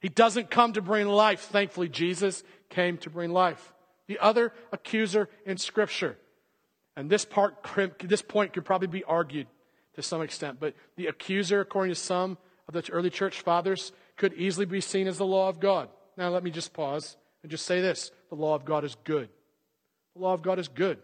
He 0.00 0.08
doesn't 0.08 0.50
come 0.50 0.72
to 0.74 0.82
bring 0.82 1.08
life. 1.08 1.40
Thankfully, 1.40 1.88
Jesus 1.88 2.44
came 2.70 2.96
to 2.98 3.10
bring 3.10 3.30
life. 3.30 3.72
The 4.06 4.18
other 4.18 4.52
accuser 4.72 5.28
in 5.46 5.56
Scripture, 5.56 6.16
and 6.94 7.10
this 7.10 7.24
part, 7.24 7.54
this 8.02 8.22
point 8.22 8.52
could 8.52 8.64
probably 8.64 8.88
be 8.88 9.02
argued 9.04 9.48
to 9.94 10.02
some 10.02 10.22
extent, 10.22 10.58
but 10.60 10.74
the 10.96 11.06
accuser, 11.06 11.60
according 11.60 11.94
to 11.94 12.00
some 12.00 12.36
of 12.68 12.74
the 12.74 12.92
early 12.92 13.10
church 13.10 13.40
fathers, 13.40 13.92
could 14.16 14.34
easily 14.34 14.66
be 14.66 14.80
seen 14.80 15.06
as 15.06 15.18
the 15.18 15.26
law 15.26 15.48
of 15.48 15.60
God. 15.60 15.88
Now, 16.16 16.28
let 16.28 16.44
me 16.44 16.50
just 16.50 16.72
pause 16.72 17.16
and 17.42 17.50
just 17.50 17.66
say 17.66 17.80
this 17.80 18.10
the 18.28 18.36
law 18.36 18.54
of 18.54 18.64
God 18.64 18.84
is 18.84 18.96
good. 19.04 19.28
The 20.14 20.22
law 20.22 20.34
of 20.34 20.42
God 20.42 20.58
is 20.58 20.68
good 20.68 20.98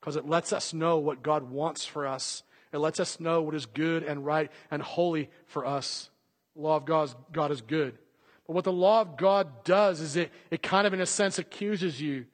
because 0.00 0.16
it 0.16 0.26
lets 0.26 0.52
us 0.52 0.72
know 0.72 0.98
what 0.98 1.22
God 1.22 1.50
wants 1.50 1.84
for 1.84 2.06
us. 2.06 2.42
It 2.72 2.78
lets 2.78 3.00
us 3.00 3.20
know 3.20 3.42
what 3.42 3.54
is 3.54 3.66
good 3.66 4.02
and 4.02 4.24
right 4.24 4.50
and 4.70 4.82
holy 4.82 5.30
for 5.46 5.66
us. 5.66 6.10
The 6.56 6.62
law 6.62 6.76
of 6.76 6.84
God 6.84 7.08
is, 7.08 7.16
God 7.32 7.50
is 7.50 7.60
good. 7.60 7.98
But 8.46 8.54
what 8.54 8.64
the 8.64 8.72
law 8.72 9.02
of 9.02 9.16
God 9.16 9.64
does 9.64 10.00
is 10.00 10.16
it, 10.16 10.32
it 10.50 10.62
kind 10.62 10.86
of, 10.86 10.94
in 10.94 11.00
a 11.00 11.06
sense, 11.06 11.38
accuses 11.38 12.00
you. 12.00 12.26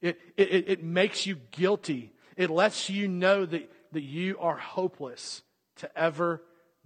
It, 0.00 0.20
it, 0.36 0.68
it 0.68 0.84
makes 0.84 1.26
you 1.26 1.36
guilty. 1.50 2.12
It 2.36 2.50
lets 2.50 2.90
you 2.90 3.08
know 3.08 3.46
that, 3.46 3.70
that 3.92 4.02
you 4.02 4.36
are 4.38 4.56
hopeless 4.56 5.42
to 5.76 5.98
ever 5.98 6.42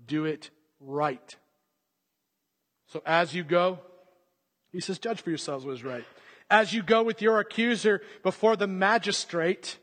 do 0.07 0.24
it 0.24 0.51
right. 0.80 1.36
So 2.93 3.03
as 3.05 3.34
you 3.34 3.45
go, 3.45 3.78
he 4.72 4.80
says, 4.80 4.99
judge 4.99 5.20
for 5.20 5.30
yourselves 5.30 5.64
what 5.64 5.72
is 5.72 5.84
right. 5.84 6.05
As 6.51 6.72
you 6.72 6.82
go 6.82 7.03
with 7.03 7.22
your 7.22 7.41
accuser 7.41 8.03
before 8.22 8.57
the 8.57 8.66
magistrate, 8.66 9.78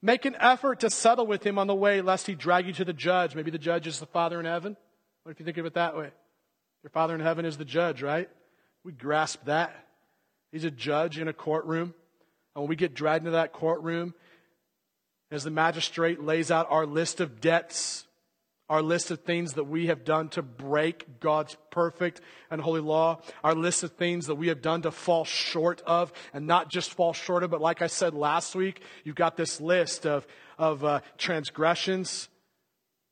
make 0.00 0.24
an 0.24 0.36
effort 0.38 0.80
to 0.80 0.90
settle 0.90 1.26
with 1.26 1.44
him 1.44 1.58
on 1.58 1.66
the 1.66 1.74
way, 1.74 2.00
lest 2.00 2.26
he 2.26 2.34
drag 2.34 2.66
you 2.66 2.72
to 2.74 2.84
the 2.84 2.92
judge. 2.92 3.34
Maybe 3.34 3.50
the 3.50 3.58
judge 3.58 3.86
is 3.86 3.98
the 3.98 4.06
Father 4.06 4.38
in 4.38 4.46
heaven. 4.46 4.76
What 5.22 5.32
if 5.32 5.40
you 5.40 5.44
think 5.46 5.58
of 5.58 5.66
it 5.66 5.74
that 5.74 5.96
way? 5.96 6.10
Your 6.84 6.90
Father 6.90 7.14
in 7.14 7.20
heaven 7.20 7.44
is 7.44 7.56
the 7.56 7.64
judge, 7.64 8.02
right? 8.02 8.28
We 8.84 8.92
grasp 8.92 9.44
that. 9.46 9.74
He's 10.52 10.64
a 10.64 10.70
judge 10.70 11.18
in 11.18 11.26
a 11.26 11.32
courtroom. 11.32 11.94
And 12.54 12.62
when 12.62 12.68
we 12.68 12.76
get 12.76 12.94
dragged 12.94 13.22
into 13.24 13.32
that 13.32 13.52
courtroom, 13.52 14.14
as 15.32 15.42
the 15.42 15.50
magistrate 15.50 16.22
lays 16.22 16.52
out 16.52 16.68
our 16.70 16.86
list 16.86 17.20
of 17.20 17.40
debts, 17.40 18.06
our 18.68 18.82
list 18.82 19.10
of 19.10 19.20
things 19.20 19.54
that 19.54 19.64
we 19.64 19.86
have 19.86 20.04
done 20.04 20.28
to 20.30 20.42
break 20.42 21.20
God's 21.20 21.56
perfect 21.70 22.20
and 22.50 22.60
holy 22.60 22.80
law, 22.80 23.20
our 23.44 23.54
list 23.54 23.84
of 23.84 23.92
things 23.92 24.26
that 24.26 24.34
we 24.34 24.48
have 24.48 24.60
done 24.60 24.82
to 24.82 24.90
fall 24.90 25.24
short 25.24 25.82
of, 25.86 26.12
and 26.32 26.46
not 26.46 26.68
just 26.68 26.92
fall 26.92 27.12
short 27.12 27.42
of, 27.42 27.50
but 27.50 27.60
like 27.60 27.80
I 27.80 27.86
said 27.86 28.14
last 28.14 28.54
week, 28.56 28.82
you've 29.04 29.14
got 29.14 29.36
this 29.36 29.60
list 29.60 30.04
of, 30.04 30.26
of 30.58 30.84
uh, 30.84 31.00
transgressions, 31.16 32.28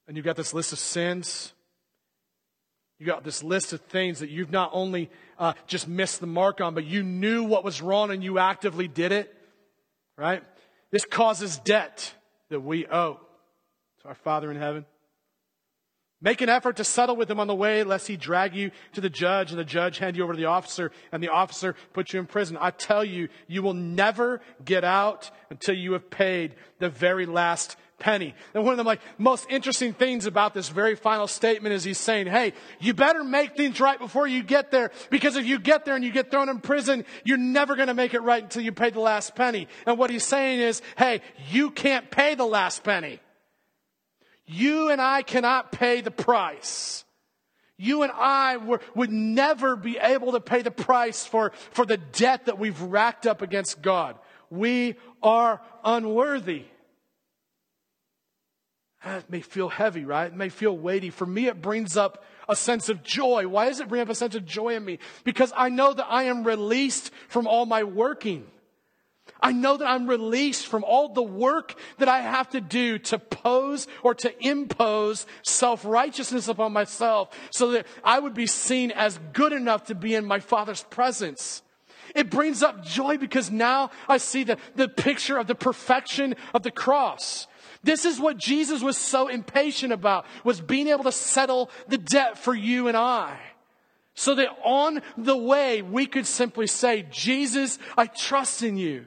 and 0.09 0.17
you've 0.17 0.27
got 0.27 0.37
this 0.37 0.53
list 0.53 0.73
of 0.73 0.79
sins. 0.79 1.53
You 2.99 3.07
got 3.07 3.25
this 3.25 3.43
list 3.43 3.73
of 3.73 3.81
things 3.81 4.21
that 4.21 4.31
you've 4.31 4.51
not 4.53 4.71
only 4.73 5.11
uh, 5.39 5.55
just 5.67 5.89
missed 5.89 6.21
the 6.21 6.27
mark 6.27 6.61
on, 6.61 6.75
but 6.75 6.85
you 6.85 7.03
knew 7.03 7.45
what 7.45 7.65
was 7.65 7.83
wrong 7.83 8.11
and 8.11 8.23
you 8.23 8.39
actively 8.39 8.89
did 8.89 9.13
it, 9.13 9.35
right? 10.17 10.43
This 10.91 11.05
causes 11.05 11.59
debt 11.59 12.15
that 12.51 12.61
we 12.61 12.87
owe 12.87 13.21
to 14.03 14.09
our 14.09 14.15
Father 14.15 14.51
in 14.51 14.57
heaven. 14.57 14.87
Make 16.25 16.41
an 16.41 16.49
effort 16.49 16.77
to 16.77 16.85
settle 16.85 17.17
with 17.17 17.31
him 17.31 17.39
on 17.39 17.49
the 17.49 17.55
way, 17.55 17.85
lest 17.85 18.09
he 18.09 18.17
drag 18.17 18.55
you 18.55 18.71
to 18.95 19.03
the 19.03 19.11
judge 19.11 19.51
and 19.51 19.61
the 19.61 19.65
judge 19.65 19.99
hand 19.99 20.17
you 20.17 20.25
over 20.25 20.33
to 20.33 20.39
the 20.39 20.47
officer 20.47 20.91
and 21.13 21.23
the 21.23 21.29
officer 21.29 21.77
put 21.93 22.15
you 22.15 22.19
in 22.19 22.25
prison. 22.25 22.57
I 22.59 22.71
tell 22.71 23.05
you, 23.05 23.29
you 23.47 23.61
will 23.61 23.75
never 23.75 24.41
get 24.65 24.85
out 24.85 25.31
until 25.51 25.75
you 25.75 25.93
have 25.93 26.09
paid 26.09 26.55
the 26.79 26.89
very 26.89 27.27
last 27.27 27.77
penny. 27.99 28.35
And 28.55 28.65
one 28.65 28.73
of 28.73 28.79
the 28.79 28.85
like 28.85 29.03
most 29.19 29.47
interesting 29.51 29.93
things 29.93 30.25
about 30.25 30.55
this 30.55 30.71
very 30.71 30.97
final 30.97 31.27
statement 31.27 31.75
is 31.75 31.85
he's 31.85 31.99
saying, 31.99 32.27
hey, 32.27 32.55
you 32.81 32.95
better 32.95 33.23
make 33.23 33.55
things 33.55 33.79
right 33.79 33.99
before 33.99 34.27
you 34.27 34.43
get 34.43 34.71
there. 34.71 34.93
Because 35.11 35.37
if 35.37 35.45
you 35.45 35.59
get 35.59 35.85
there 35.85 35.95
and 35.95 36.03
you 36.03 36.11
get 36.11 36.31
thrown 36.31 36.49
in 36.49 36.61
prison, 36.61 37.05
you're 37.25 37.37
never 37.37 37.77
going 37.77 37.89
to 37.89 37.95
make 37.95 38.15
it 38.15 38.21
right 38.21 38.43
until 38.43 38.63
you 38.63 38.73
pay 38.73 38.89
the 38.89 39.01
last 39.01 39.35
penny. 39.35 39.69
And 39.87 39.99
what 39.99 40.09
he's 40.09 40.25
saying 40.25 40.61
is, 40.61 40.81
hey, 40.97 41.21
you 41.51 41.71
can't 41.71 42.11
pay 42.11 42.35
the 42.35 42.47
last 42.47 42.83
penny. 42.83 43.21
You 44.47 44.91
and 44.91 45.01
I 45.01 45.23
cannot 45.23 45.73
pay 45.73 46.01
the 46.01 46.11
price. 46.11 47.05
You 47.77 48.03
and 48.03 48.13
I 48.13 48.59
were, 48.59 48.81
would 48.95 49.11
never 49.11 49.75
be 49.75 49.99
able 49.99 50.33
to 50.33 50.41
pay 50.41 50.63
the 50.63 50.71
price 50.71 51.27
for, 51.27 51.53
for 51.73 51.85
the 51.85 51.97
debt 51.97 52.47
that 52.47 52.59
we've 52.59 52.81
racked 52.81 53.27
up 53.27 53.43
against 53.43 53.83
God. 53.83 54.17
We 54.51 54.97
are 55.23 55.61
unworthy. 55.83 56.65
It 59.05 59.29
may 59.29 59.41
feel 59.41 59.69
heavy, 59.69 60.05
right? 60.05 60.27
It 60.27 60.37
may 60.37 60.49
feel 60.49 60.77
weighty. 60.77 61.11
For 61.11 61.27
me, 61.27 61.47
it 61.47 61.61
brings 61.61 61.97
up 61.97 62.25
a 62.49 62.57
sense 62.57 62.89
of 62.89 63.03
joy. 63.03 63.49
Why 63.49 63.67
does 63.67 63.81
it 63.81 63.89
bring 63.89 64.03
up 64.03 64.09
a 64.09 64.15
sense 64.15 64.35
of 64.35 64.47
joy 64.47 64.77
in 64.77 64.85
me? 64.85 64.99
Because 65.25 65.53
I 65.57 65.69
know 65.69 65.93
that 65.93 66.07
I 66.09 66.25
am 66.25 66.45
released 66.45 67.11
from 67.29 67.47
all 67.47 67.67
my 67.67 67.85
working. 67.85 68.47
I 69.45 69.53
know 69.53 69.77
that 69.77 69.87
I'm 69.87 70.07
released 70.07 70.67
from 70.67 70.85
all 70.85 71.11
the 71.11 71.23
work 71.23 71.79
that 71.99 72.09
I 72.09 72.21
have 72.21 72.49
to 72.51 72.63
do 72.63 72.99
to 73.01 73.19
pose 73.19 73.87
or 74.03 74.15
to 74.15 74.47
impose 74.47 75.27
self 75.43 75.85
righteousness 75.85 76.49
upon 76.49 76.73
myself 76.73 77.29
so 77.51 77.73
that 77.73 77.87
I 78.03 78.19
would 78.21 78.33
be 78.33 78.47
seen 78.47 78.91
as 78.91 79.19
good 79.35 79.53
enough 79.53 79.85
to 79.85 79.95
be 79.95 80.15
in 80.15 80.25
my 80.25 80.41
Father's 80.41 80.83
presence. 80.85 81.63
It 82.15 82.31
brings 82.31 82.63
up 82.63 82.85
joy 82.85 83.19
because 83.19 83.51
now 83.51 83.91
I 84.09 84.17
see 84.17 84.45
the, 84.45 84.57
the 84.77 84.89
picture 84.89 85.37
of 85.37 85.47
the 85.47 85.55
perfection 85.55 86.37
of 86.55 86.63
the 86.63 86.71
cross. 86.71 87.47
This 87.83 88.07
is 88.07 88.19
what 88.19 88.39
Jesus 88.39 88.83
was 88.83 88.97
so 88.97 89.29
impatient 89.29 89.93
about, 89.93 90.25
was 90.43 90.61
being 90.61 90.89
able 90.89 91.05
to 91.05 91.13
settle 91.13 91.71
the 91.87 91.99
debt 91.99 92.39
for 92.39 92.55
you 92.55 92.89
and 92.89 92.97
I. 92.97 93.39
So 94.15 94.37
that 94.37 94.49
on 94.65 95.03
the 95.19 95.37
way, 95.37 95.83
we 95.83 96.07
could 96.07 96.27
simply 96.27 96.67
say, 96.67 97.05
Jesus, 97.11 97.79
I 97.95 98.07
trust 98.07 98.63
in 98.63 98.79
you. 98.79 99.05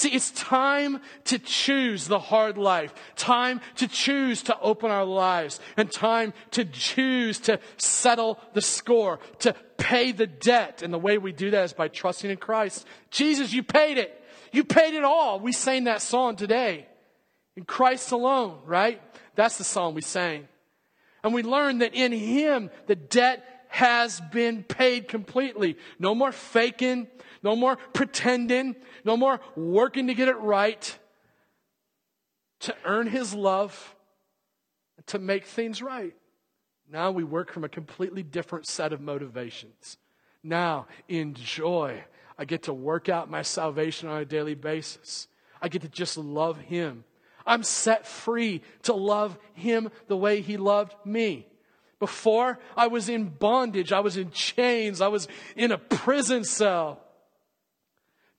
See, 0.00 0.08
it's 0.08 0.30
time 0.30 1.02
to 1.24 1.38
choose 1.38 2.06
the 2.06 2.18
hard 2.18 2.56
life, 2.56 2.94
time 3.16 3.60
to 3.76 3.86
choose 3.86 4.42
to 4.44 4.58
open 4.58 4.90
our 4.90 5.04
lives, 5.04 5.60
and 5.76 5.92
time 5.92 6.32
to 6.52 6.64
choose 6.64 7.38
to 7.40 7.60
settle 7.76 8.40
the 8.54 8.62
score, 8.62 9.18
to 9.40 9.54
pay 9.76 10.12
the 10.12 10.26
debt. 10.26 10.80
And 10.82 10.90
the 10.90 10.98
way 10.98 11.18
we 11.18 11.32
do 11.32 11.50
that 11.50 11.64
is 11.64 11.74
by 11.74 11.88
trusting 11.88 12.30
in 12.30 12.38
Christ. 12.38 12.86
Jesus, 13.10 13.52
you 13.52 13.62
paid 13.62 13.98
it. 13.98 14.18
You 14.52 14.64
paid 14.64 14.94
it 14.94 15.04
all. 15.04 15.38
We 15.38 15.52
sang 15.52 15.84
that 15.84 16.00
song 16.00 16.36
today. 16.36 16.86
In 17.54 17.66
Christ 17.66 18.10
alone, 18.10 18.60
right? 18.64 19.02
That's 19.34 19.58
the 19.58 19.64
song 19.64 19.92
we 19.92 20.00
sang. 20.00 20.48
And 21.22 21.34
we 21.34 21.42
learned 21.42 21.82
that 21.82 21.92
in 21.92 22.12
Him, 22.12 22.70
the 22.86 22.96
debt 22.96 23.44
has 23.68 24.18
been 24.32 24.62
paid 24.62 25.08
completely. 25.08 25.76
No 25.98 26.14
more 26.14 26.32
faking, 26.32 27.06
no 27.42 27.56
more 27.56 27.76
pretending, 27.92 28.76
no 29.04 29.16
more 29.16 29.40
working 29.56 30.06
to 30.08 30.14
get 30.14 30.28
it 30.28 30.38
right. 30.38 30.98
To 32.60 32.74
earn 32.84 33.06
His 33.06 33.32
love, 33.32 33.94
to 35.06 35.18
make 35.18 35.46
things 35.46 35.80
right. 35.80 36.14
Now 36.90 37.10
we 37.10 37.24
work 37.24 37.52
from 37.52 37.64
a 37.64 37.68
completely 37.68 38.22
different 38.22 38.66
set 38.66 38.92
of 38.92 39.00
motivations. 39.00 39.96
Now, 40.42 40.86
in 41.08 41.34
joy, 41.34 42.04
I 42.38 42.44
get 42.44 42.64
to 42.64 42.74
work 42.74 43.08
out 43.08 43.30
my 43.30 43.42
salvation 43.42 44.08
on 44.08 44.20
a 44.20 44.24
daily 44.24 44.54
basis. 44.54 45.28
I 45.62 45.68
get 45.68 45.82
to 45.82 45.88
just 45.88 46.16
love 46.16 46.58
Him. 46.58 47.04
I'm 47.46 47.62
set 47.62 48.06
free 48.06 48.62
to 48.82 48.92
love 48.92 49.38
Him 49.54 49.90
the 50.08 50.16
way 50.16 50.40
He 50.40 50.56
loved 50.56 50.94
me. 51.04 51.46
Before, 51.98 52.58
I 52.76 52.86
was 52.88 53.08
in 53.08 53.28
bondage. 53.28 53.92
I 53.92 54.00
was 54.00 54.16
in 54.16 54.30
chains. 54.30 55.00
I 55.00 55.08
was 55.08 55.28
in 55.56 55.70
a 55.70 55.78
prison 55.78 56.44
cell 56.44 57.00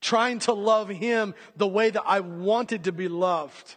trying 0.02 0.40
to 0.40 0.54
love 0.54 0.90
Him 0.90 1.34
the 1.56 1.68
way 1.68 1.90
that 1.90 2.04
I 2.06 2.20
wanted 2.20 2.84
to 2.86 2.92
be 2.92 3.08
loved. 3.08 3.76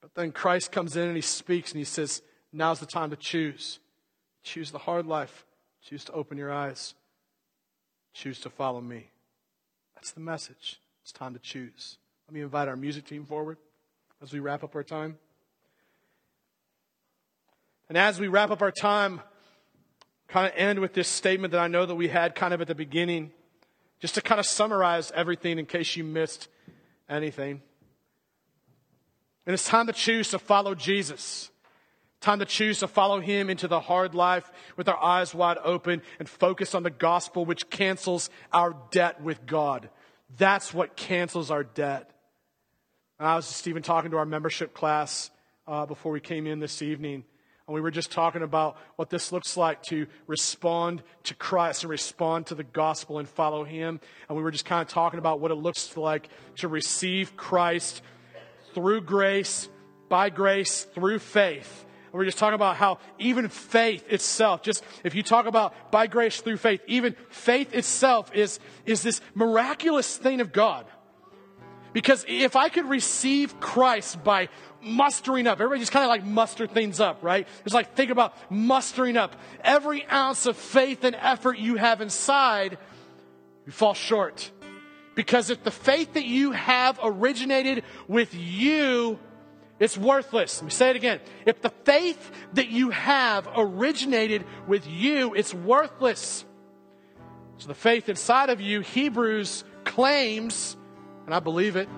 But 0.00 0.14
then 0.14 0.30
Christ 0.30 0.70
comes 0.70 0.96
in 0.96 1.08
and 1.08 1.16
He 1.16 1.22
speaks 1.22 1.72
and 1.72 1.78
He 1.78 1.84
says, 1.84 2.22
Now's 2.52 2.80
the 2.80 2.86
time 2.86 3.10
to 3.10 3.16
choose. 3.16 3.80
Choose 4.42 4.70
the 4.70 4.78
hard 4.78 5.06
life. 5.06 5.44
Choose 5.82 6.04
to 6.04 6.12
open 6.12 6.38
your 6.38 6.52
eyes. 6.52 6.94
Choose 8.14 8.40
to 8.40 8.50
follow 8.50 8.80
me. 8.80 9.10
That's 9.94 10.12
the 10.12 10.20
message. 10.20 10.80
It's 11.02 11.12
time 11.12 11.34
to 11.34 11.40
choose. 11.40 11.98
Let 12.28 12.34
me 12.34 12.40
invite 12.40 12.68
our 12.68 12.76
music 12.76 13.06
team 13.06 13.24
forward 13.24 13.58
as 14.22 14.32
we 14.32 14.40
wrap 14.40 14.64
up 14.64 14.74
our 14.74 14.82
time. 14.82 15.18
And 17.88 17.96
as 17.96 18.18
we 18.18 18.28
wrap 18.28 18.50
up 18.50 18.62
our 18.62 18.72
time, 18.72 19.20
kind 20.28 20.46
of 20.46 20.52
end 20.56 20.80
with 20.80 20.92
this 20.92 21.08
statement 21.08 21.52
that 21.52 21.60
I 21.60 21.68
know 21.68 21.86
that 21.86 21.94
we 21.94 22.08
had 22.08 22.34
kind 22.34 22.52
of 22.52 22.60
at 22.60 22.66
the 22.66 22.74
beginning, 22.74 23.30
just 24.00 24.14
to 24.14 24.20
kind 24.20 24.38
of 24.38 24.46
summarize 24.46 25.10
everything 25.14 25.58
in 25.58 25.66
case 25.66 25.96
you 25.96 26.04
missed 26.04 26.48
anything. 27.08 27.62
And 29.46 29.54
it's 29.54 29.66
time 29.66 29.86
to 29.86 29.92
choose 29.92 30.30
to 30.30 30.38
follow 30.38 30.74
Jesus. 30.74 31.50
Time 32.20 32.40
to 32.40 32.44
choose 32.44 32.80
to 32.80 32.88
follow 32.88 33.20
him 33.20 33.48
into 33.48 33.68
the 33.68 33.78
hard 33.78 34.14
life 34.14 34.50
with 34.76 34.88
our 34.88 35.02
eyes 35.02 35.34
wide 35.34 35.58
open 35.62 36.02
and 36.18 36.28
focus 36.28 36.74
on 36.74 36.82
the 36.82 36.90
gospel, 36.90 37.44
which 37.44 37.70
cancels 37.70 38.30
our 38.52 38.76
debt 38.90 39.22
with 39.22 39.46
God. 39.46 39.88
That's 40.36 40.74
what 40.74 40.96
cancels 40.96 41.50
our 41.50 41.62
debt. 41.62 42.10
I 43.18 43.36
was 43.36 43.48
just 43.48 43.68
even 43.68 43.82
talking 43.82 44.10
to 44.10 44.18
our 44.18 44.26
membership 44.26 44.74
class 44.74 45.30
uh, 45.66 45.86
before 45.86 46.12
we 46.12 46.20
came 46.20 46.46
in 46.46 46.58
this 46.58 46.82
evening. 46.82 47.24
And 47.66 47.74
we 47.74 47.80
were 47.80 47.90
just 47.90 48.12
talking 48.12 48.42
about 48.42 48.76
what 48.94 49.10
this 49.10 49.32
looks 49.32 49.56
like 49.56 49.82
to 49.84 50.06
respond 50.28 51.02
to 51.24 51.34
Christ 51.34 51.82
and 51.82 51.90
respond 51.90 52.46
to 52.46 52.54
the 52.54 52.62
gospel 52.62 53.18
and 53.18 53.28
follow 53.28 53.64
Him. 53.64 54.00
And 54.28 54.36
we 54.36 54.44
were 54.44 54.52
just 54.52 54.64
kind 54.64 54.82
of 54.82 54.88
talking 54.88 55.18
about 55.18 55.40
what 55.40 55.50
it 55.50 55.56
looks 55.56 55.96
like 55.96 56.28
to 56.58 56.68
receive 56.68 57.36
Christ 57.36 58.02
through 58.72 59.00
grace, 59.00 59.68
by 60.08 60.30
grace, 60.30 60.84
through 60.84 61.18
faith. 61.18 61.86
And 62.04 62.12
we're 62.12 62.24
just 62.24 62.38
talking 62.38 62.54
about 62.54 62.76
how 62.76 62.98
even 63.18 63.48
faith 63.48 64.04
itself, 64.08 64.62
just 64.62 64.84
if 65.02 65.16
you 65.16 65.24
talk 65.24 65.46
about 65.46 65.90
by 65.90 66.06
grace 66.06 66.40
through 66.40 66.58
faith, 66.58 66.80
even 66.86 67.16
faith 67.30 67.74
itself 67.74 68.32
is, 68.32 68.60
is 68.84 69.02
this 69.02 69.20
miraculous 69.34 70.16
thing 70.16 70.40
of 70.40 70.52
God. 70.52 70.86
Because 71.92 72.24
if 72.28 72.54
I 72.54 72.68
could 72.68 72.88
receive 72.88 73.58
Christ 73.58 74.22
by 74.22 74.50
mustering 74.86 75.46
up, 75.46 75.60
everybody 75.60 75.80
just 75.80 75.92
kind 75.92 76.04
of 76.04 76.08
like 76.08 76.24
muster 76.24 76.66
things 76.66 77.00
up, 77.00 77.22
right? 77.22 77.46
It's 77.64 77.74
like 77.74 77.94
think 77.94 78.10
about 78.10 78.34
mustering 78.50 79.16
up 79.16 79.36
every 79.62 80.06
ounce 80.06 80.46
of 80.46 80.56
faith 80.56 81.04
and 81.04 81.16
effort 81.16 81.58
you 81.58 81.76
have 81.76 82.00
inside, 82.00 82.78
you 83.66 83.72
fall 83.72 83.94
short. 83.94 84.50
Because 85.14 85.50
if 85.50 85.64
the 85.64 85.70
faith 85.70 86.14
that 86.14 86.26
you 86.26 86.52
have 86.52 87.00
originated 87.02 87.84
with 88.06 88.34
you, 88.34 89.18
it's 89.78 89.96
worthless. 89.96 90.58
Let 90.60 90.64
me 90.64 90.70
say 90.70 90.90
it 90.90 90.96
again. 90.96 91.20
If 91.44 91.60
the 91.60 91.70
faith 91.84 92.30
that 92.54 92.68
you 92.68 92.90
have 92.90 93.48
originated 93.56 94.44
with 94.66 94.86
you, 94.86 95.34
it's 95.34 95.52
worthless. 95.52 96.44
So 97.58 97.68
the 97.68 97.74
faith 97.74 98.08
inside 98.08 98.50
of 98.50 98.60
you, 98.60 98.80
Hebrews 98.80 99.64
claims, 99.84 100.76
and 101.24 101.34
I 101.34 101.40
believe 101.40 101.76
it. 101.76 101.88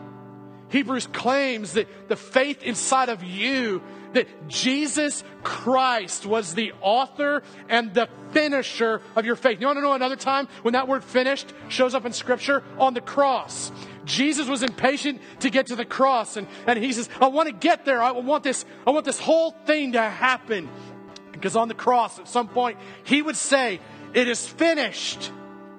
Hebrews 0.70 1.06
claims 1.06 1.74
that 1.74 2.08
the 2.08 2.16
faith 2.16 2.62
inside 2.62 3.08
of 3.08 3.22
you, 3.22 3.82
that 4.12 4.26
Jesus 4.48 5.24
Christ 5.42 6.26
was 6.26 6.54
the 6.54 6.72
author 6.80 7.42
and 7.68 7.94
the 7.94 8.08
finisher 8.32 9.00
of 9.16 9.24
your 9.24 9.36
faith. 9.36 9.60
You 9.60 9.66
want 9.66 9.78
to 9.78 9.82
know 9.82 9.94
another 9.94 10.16
time 10.16 10.48
when 10.62 10.72
that 10.72 10.88
word 10.88 11.04
finished 11.04 11.52
shows 11.68 11.94
up 11.94 12.04
in 12.04 12.12
Scripture? 12.12 12.62
On 12.78 12.94
the 12.94 13.00
cross. 13.00 13.72
Jesus 14.04 14.48
was 14.48 14.62
impatient 14.62 15.20
to 15.40 15.50
get 15.50 15.66
to 15.68 15.76
the 15.76 15.84
cross, 15.84 16.36
and, 16.36 16.46
and 16.66 16.78
he 16.78 16.92
says, 16.92 17.08
I 17.20 17.28
want 17.28 17.48
to 17.48 17.54
get 17.54 17.84
there. 17.84 18.02
I 18.02 18.12
want 18.12 18.42
this, 18.42 18.64
I 18.86 18.90
want 18.90 19.04
this 19.04 19.20
whole 19.20 19.50
thing 19.66 19.92
to 19.92 20.02
happen. 20.02 20.68
Because 21.32 21.56
on 21.56 21.68
the 21.68 21.74
cross, 21.74 22.18
at 22.18 22.26
some 22.28 22.48
point, 22.48 22.78
he 23.04 23.22
would 23.22 23.36
say, 23.36 23.80
It 24.14 24.28
is 24.28 24.46
finished. 24.46 25.30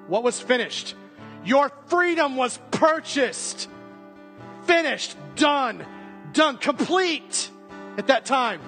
What 0.08 0.24
was 0.24 0.40
finished? 0.40 0.96
Your 1.44 1.72
freedom 1.88 2.36
was 2.36 2.60
purchased. 2.72 3.68
Finished. 4.70 5.18
Done. 5.36 5.84
Done. 6.32 6.58
Complete 6.58 7.50
at 7.98 8.06
that 8.06 8.26
time. 8.26 8.62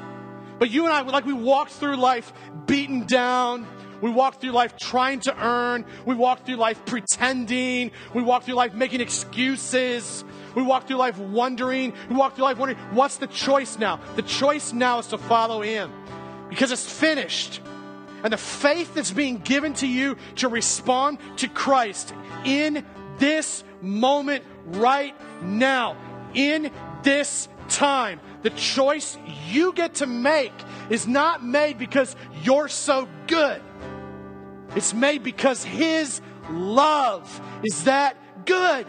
But 0.57 0.71
you 0.71 0.85
and 0.85 0.93
I, 0.93 1.01
like 1.01 1.25
we 1.25 1.33
walked 1.33 1.73
through 1.73 1.97
life 1.97 2.33
beaten 2.65 3.05
down. 3.05 3.67
We 4.01 4.09
walked 4.09 4.41
through 4.41 4.53
life 4.53 4.75
trying 4.79 5.19
to 5.21 5.45
earn. 5.45 5.85
We 6.07 6.15
walked 6.15 6.47
through 6.47 6.55
life 6.55 6.83
pretending. 6.85 7.91
We 8.15 8.23
walked 8.23 8.47
through 8.47 8.55
life 8.55 8.73
making 8.73 8.99
excuses. 8.99 10.23
We 10.55 10.63
walk 10.63 10.87
through 10.87 10.95
life 10.95 11.19
wondering. 11.19 11.93
We 12.09 12.15
walk 12.15 12.35
through 12.35 12.45
life 12.45 12.57
wondering, 12.57 12.79
what's 12.95 13.17
the 13.17 13.27
choice 13.27 13.77
now? 13.77 13.99
The 14.15 14.23
choice 14.23 14.73
now 14.73 14.97
is 14.97 15.07
to 15.07 15.19
follow 15.19 15.61
Him 15.61 15.91
because 16.49 16.71
it's 16.71 16.91
finished. 16.91 17.61
And 18.23 18.33
the 18.33 18.37
faith 18.37 18.95
that's 18.95 19.11
being 19.11 19.37
given 19.37 19.75
to 19.75 19.87
you 19.87 20.17
to 20.37 20.47
respond 20.47 21.19
to 21.37 21.47
Christ 21.47 22.11
in 22.43 22.83
this 23.19 23.63
moment 23.83 24.43
right 24.65 25.15
now, 25.41 25.97
in 26.33 26.71
this 27.03 27.47
time, 27.69 28.19
the 28.41 28.49
choice 28.51 29.17
you 29.49 29.73
get 29.73 29.95
to 29.95 30.07
make 30.07 30.53
is 30.89 31.07
not 31.07 31.43
made 31.43 31.77
because 31.77 32.15
you're 32.43 32.67
so 32.67 33.07
good. 33.27 33.61
It's 34.75 34.93
made 34.93 35.23
because 35.23 35.63
His 35.63 36.21
love 36.49 37.41
is 37.63 37.85
that 37.85 38.17
good. 38.45 38.87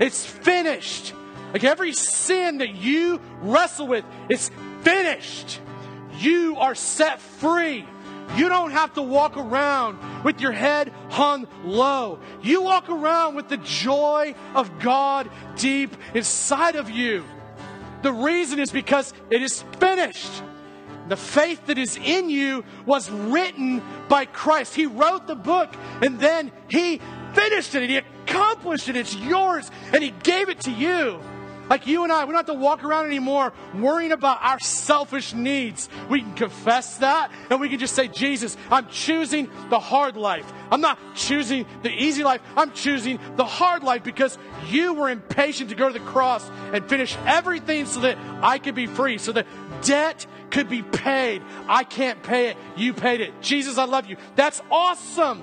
It's 0.00 0.24
finished. 0.24 1.14
Like 1.52 1.64
every 1.64 1.92
sin 1.92 2.58
that 2.58 2.74
you 2.74 3.20
wrestle 3.40 3.86
with, 3.86 4.04
it's 4.28 4.50
finished. 4.82 5.60
You 6.18 6.56
are 6.56 6.74
set 6.74 7.20
free. 7.20 7.86
You 8.34 8.48
don't 8.48 8.72
have 8.72 8.94
to 8.94 9.02
walk 9.02 9.36
around 9.36 10.24
with 10.24 10.40
your 10.40 10.52
head 10.52 10.92
hung 11.08 11.46
low. 11.64 12.18
You 12.42 12.62
walk 12.62 12.88
around 12.88 13.34
with 13.36 13.48
the 13.48 13.56
joy 13.58 14.34
of 14.54 14.78
God 14.80 15.30
deep 15.56 15.96
inside 16.14 16.76
of 16.76 16.90
you. 16.90 17.24
The 18.02 18.12
reason 18.12 18.58
is 18.58 18.70
because 18.70 19.14
it 19.30 19.42
is 19.42 19.62
finished. 19.78 20.42
The 21.08 21.16
faith 21.16 21.66
that 21.66 21.78
is 21.78 21.96
in 21.96 22.28
you 22.28 22.64
was 22.84 23.10
written 23.10 23.82
by 24.08 24.24
Christ. 24.24 24.74
He 24.74 24.86
wrote 24.86 25.26
the 25.26 25.36
book 25.36 25.72
and 26.02 26.18
then 26.18 26.50
He 26.68 27.00
finished 27.32 27.74
it 27.74 27.82
and 27.82 27.90
He 27.90 27.96
accomplished 27.96 28.88
it. 28.88 28.96
It's 28.96 29.14
yours 29.14 29.70
and 29.92 30.02
He 30.02 30.10
gave 30.10 30.48
it 30.48 30.60
to 30.62 30.72
you. 30.72 31.20
Like 31.68 31.86
you 31.86 32.04
and 32.04 32.12
I, 32.12 32.24
we 32.24 32.32
don't 32.32 32.46
have 32.46 32.54
to 32.54 32.54
walk 32.54 32.84
around 32.84 33.06
anymore 33.06 33.52
worrying 33.74 34.12
about 34.12 34.38
our 34.42 34.60
selfish 34.60 35.34
needs. 35.34 35.88
We 36.08 36.20
can 36.20 36.34
confess 36.34 36.98
that 36.98 37.32
and 37.50 37.60
we 37.60 37.68
can 37.68 37.78
just 37.78 37.94
say, 37.94 38.08
Jesus, 38.08 38.56
I'm 38.70 38.88
choosing 38.88 39.50
the 39.68 39.80
hard 39.80 40.16
life. 40.16 40.50
I'm 40.70 40.80
not 40.80 40.98
choosing 41.14 41.66
the 41.82 41.90
easy 41.90 42.22
life. 42.22 42.40
I'm 42.56 42.72
choosing 42.72 43.18
the 43.36 43.44
hard 43.44 43.82
life 43.82 44.04
because 44.04 44.38
you 44.68 44.94
were 44.94 45.10
impatient 45.10 45.70
to 45.70 45.76
go 45.76 45.88
to 45.88 45.92
the 45.92 46.04
cross 46.04 46.48
and 46.72 46.88
finish 46.88 47.16
everything 47.26 47.86
so 47.86 48.00
that 48.00 48.16
I 48.42 48.58
could 48.58 48.74
be 48.74 48.86
free, 48.86 49.18
so 49.18 49.32
that 49.32 49.46
debt 49.82 50.26
could 50.50 50.68
be 50.68 50.82
paid. 50.82 51.42
I 51.68 51.84
can't 51.84 52.22
pay 52.22 52.50
it. 52.50 52.56
You 52.76 52.94
paid 52.94 53.20
it. 53.20 53.42
Jesus, 53.42 53.78
I 53.78 53.84
love 53.84 54.06
you. 54.06 54.16
That's 54.36 54.62
awesome. 54.70 55.42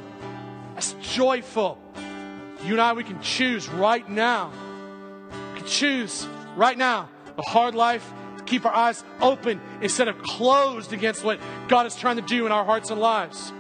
That's 0.74 0.94
joyful. 1.02 1.78
You 2.64 2.74
and 2.74 2.82
I, 2.82 2.94
we 2.94 3.04
can 3.04 3.22
choose 3.22 3.68
right 3.68 4.08
now 4.10 4.52
choose 5.64 6.28
right 6.56 6.78
now 6.78 7.10
the 7.36 7.42
hard 7.42 7.76
life 7.76 8.12
to 8.38 8.44
keep 8.44 8.66
our 8.66 8.74
eyes 8.74 9.04
open 9.22 9.60
instead 9.82 10.08
of 10.08 10.18
closed 10.22 10.94
against 10.94 11.24
what 11.24 11.40
God 11.68 11.86
is 11.86 11.96
trying 11.96 12.18
to 12.18 12.22
do 12.22 12.46
in 12.46 12.52
our 12.52 12.66
hearts 12.66 12.90
and 12.90 13.00
lives. 13.00 13.52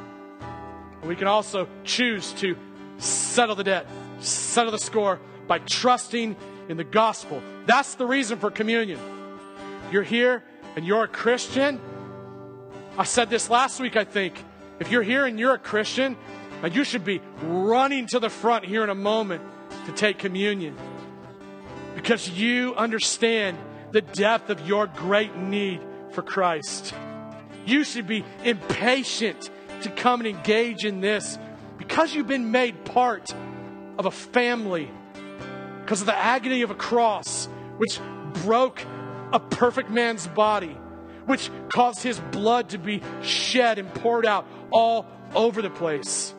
And 1.01 1.09
we 1.09 1.15
can 1.15 1.27
also 1.27 1.67
choose 1.83 2.33
to 2.33 2.55
settle 2.97 3.55
the 3.55 3.63
debt, 3.63 3.87
settle 4.19 4.71
the 4.71 4.79
score 4.79 5.19
by 5.47 5.59
trusting 5.59 6.35
in 6.69 6.77
the 6.77 6.83
gospel. 6.83 7.41
That's 7.65 7.95
the 7.95 8.05
reason 8.05 8.39
for 8.39 8.51
communion. 8.51 8.99
You're 9.91 10.03
here 10.03 10.43
and 10.75 10.85
you're 10.85 11.03
a 11.03 11.07
Christian. 11.07 11.79
I 12.97 13.03
said 13.03 13.29
this 13.29 13.49
last 13.49 13.79
week, 13.79 13.95
I 13.95 14.03
think. 14.03 14.43
If 14.79 14.91
you're 14.91 15.03
here 15.03 15.25
and 15.25 15.39
you're 15.39 15.53
a 15.53 15.59
Christian, 15.59 16.17
you 16.71 16.83
should 16.83 17.03
be 17.03 17.21
running 17.41 18.07
to 18.07 18.19
the 18.19 18.29
front 18.29 18.65
here 18.65 18.83
in 18.83 18.89
a 18.89 18.95
moment 18.95 19.41
to 19.85 19.91
take 19.91 20.17
communion 20.17 20.75
because 21.95 22.29
you 22.29 22.75
understand 22.75 23.57
the 23.91 24.01
depth 24.01 24.49
of 24.49 24.67
your 24.67 24.87
great 24.87 25.35
need 25.35 25.81
for 26.11 26.21
Christ. 26.21 26.93
You 27.65 27.83
should 27.83 28.07
be 28.07 28.25
impatient 28.43 29.49
to 29.81 29.89
come 29.89 30.19
and 30.21 30.27
engage 30.27 30.85
in 30.85 31.01
this 31.01 31.37
because 31.77 32.13
you've 32.13 32.27
been 32.27 32.51
made 32.51 32.85
part 32.85 33.33
of 33.97 34.05
a 34.05 34.11
family, 34.11 34.89
because 35.81 36.01
of 36.01 36.07
the 36.07 36.15
agony 36.15 36.61
of 36.61 36.71
a 36.71 36.75
cross, 36.75 37.47
which 37.77 37.99
broke 38.43 38.83
a 39.31 39.39
perfect 39.39 39.89
man's 39.89 40.27
body, 40.27 40.75
which 41.25 41.49
caused 41.69 42.01
his 42.01 42.19
blood 42.31 42.69
to 42.69 42.77
be 42.77 43.01
shed 43.21 43.79
and 43.79 43.93
poured 43.93 44.25
out 44.25 44.47
all 44.71 45.05
over 45.35 45.61
the 45.61 45.69
place. 45.69 46.33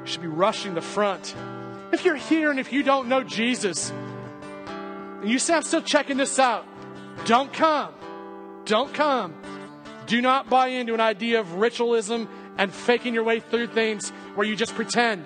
You 0.00 0.06
should 0.06 0.22
be 0.22 0.28
rushing 0.28 0.74
the 0.74 0.82
front. 0.82 1.34
If 1.92 2.04
you're 2.04 2.16
here 2.16 2.50
and 2.50 2.58
if 2.58 2.72
you 2.72 2.82
don't 2.82 3.08
know 3.08 3.22
Jesus, 3.22 3.92
and 5.22 5.30
you 5.30 5.38
say, 5.38 5.54
I'm 5.54 5.62
still 5.62 5.82
checking 5.82 6.18
this 6.18 6.38
out, 6.38 6.66
don't 7.24 7.52
come. 7.52 7.94
Don't 8.64 8.92
come. 8.92 9.34
Do 10.06 10.20
not 10.20 10.48
buy 10.50 10.68
into 10.68 10.94
an 10.94 11.00
idea 11.00 11.40
of 11.40 11.54
ritualism 11.54 12.28
and 12.58 12.72
faking 12.72 13.14
your 13.14 13.24
way 13.24 13.40
through 13.40 13.68
things 13.68 14.10
where 14.34 14.46
you 14.46 14.54
just 14.54 14.74
pretend. 14.74 15.24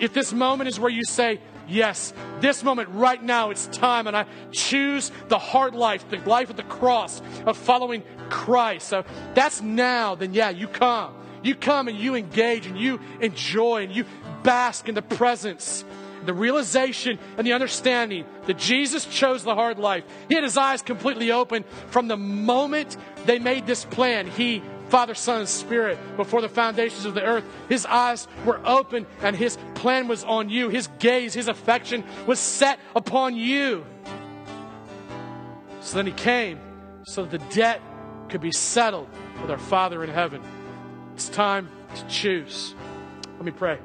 If 0.00 0.12
this 0.12 0.32
moment 0.32 0.68
is 0.68 0.78
where 0.78 0.90
you 0.90 1.04
say, 1.04 1.40
Yes, 1.68 2.14
this 2.40 2.64
moment 2.64 2.88
right 2.90 3.22
now, 3.22 3.50
it's 3.50 3.66
time, 3.66 4.06
and 4.06 4.16
I 4.16 4.24
choose 4.52 5.12
the 5.28 5.38
hard 5.38 5.74
life, 5.74 6.08
the 6.08 6.16
life 6.18 6.48
of 6.48 6.56
the 6.56 6.62
cross, 6.62 7.20
of 7.44 7.58
following 7.58 8.02
Christ. 8.30 8.88
So 8.88 9.04
that's 9.34 9.60
now, 9.60 10.14
then 10.14 10.32
yeah, 10.32 10.48
you 10.48 10.66
come. 10.66 11.14
You 11.42 11.54
come 11.54 11.88
and 11.88 11.98
you 11.98 12.14
engage 12.14 12.66
and 12.66 12.78
you 12.78 13.00
enjoy 13.20 13.82
and 13.84 13.94
you 13.94 14.06
bask 14.42 14.88
in 14.88 14.94
the 14.94 15.02
presence, 15.02 15.84
the 16.28 16.34
realization 16.34 17.18
and 17.38 17.46
the 17.46 17.54
understanding 17.54 18.26
that 18.44 18.58
Jesus 18.58 19.06
chose 19.06 19.42
the 19.42 19.54
hard 19.54 19.78
life. 19.78 20.04
He 20.28 20.34
had 20.34 20.44
his 20.44 20.58
eyes 20.58 20.82
completely 20.82 21.32
open 21.32 21.64
from 21.88 22.06
the 22.06 22.18
moment 22.18 22.98
they 23.24 23.38
made 23.38 23.66
this 23.66 23.86
plan. 23.86 24.26
He 24.26 24.62
Father, 24.88 25.14
Son, 25.14 25.40
and 25.40 25.48
Spirit 25.48 25.98
before 26.16 26.40
the 26.40 26.48
foundations 26.48 27.04
of 27.04 27.14
the 27.14 27.22
earth. 27.22 27.44
His 27.68 27.84
eyes 27.84 28.26
were 28.44 28.60
open 28.64 29.06
and 29.22 29.36
his 29.36 29.58
plan 29.74 30.08
was 30.08 30.24
on 30.24 30.48
you. 30.48 30.70
His 30.70 30.88
gaze, 30.98 31.34
his 31.34 31.48
affection 31.48 32.04
was 32.26 32.38
set 32.38 32.78
upon 32.96 33.36
you. 33.36 33.84
So 35.80 35.96
then 35.96 36.06
he 36.06 36.12
came 36.12 36.58
so 37.04 37.24
that 37.24 37.30
the 37.30 37.54
debt 37.54 37.82
could 38.28 38.40
be 38.40 38.52
settled 38.52 39.08
with 39.42 39.50
our 39.50 39.58
Father 39.58 40.02
in 40.04 40.10
heaven. 40.10 40.42
It's 41.14 41.28
time 41.28 41.68
to 41.94 42.06
choose. 42.06 42.74
Let 43.36 43.44
me 43.44 43.52
pray. 43.52 43.78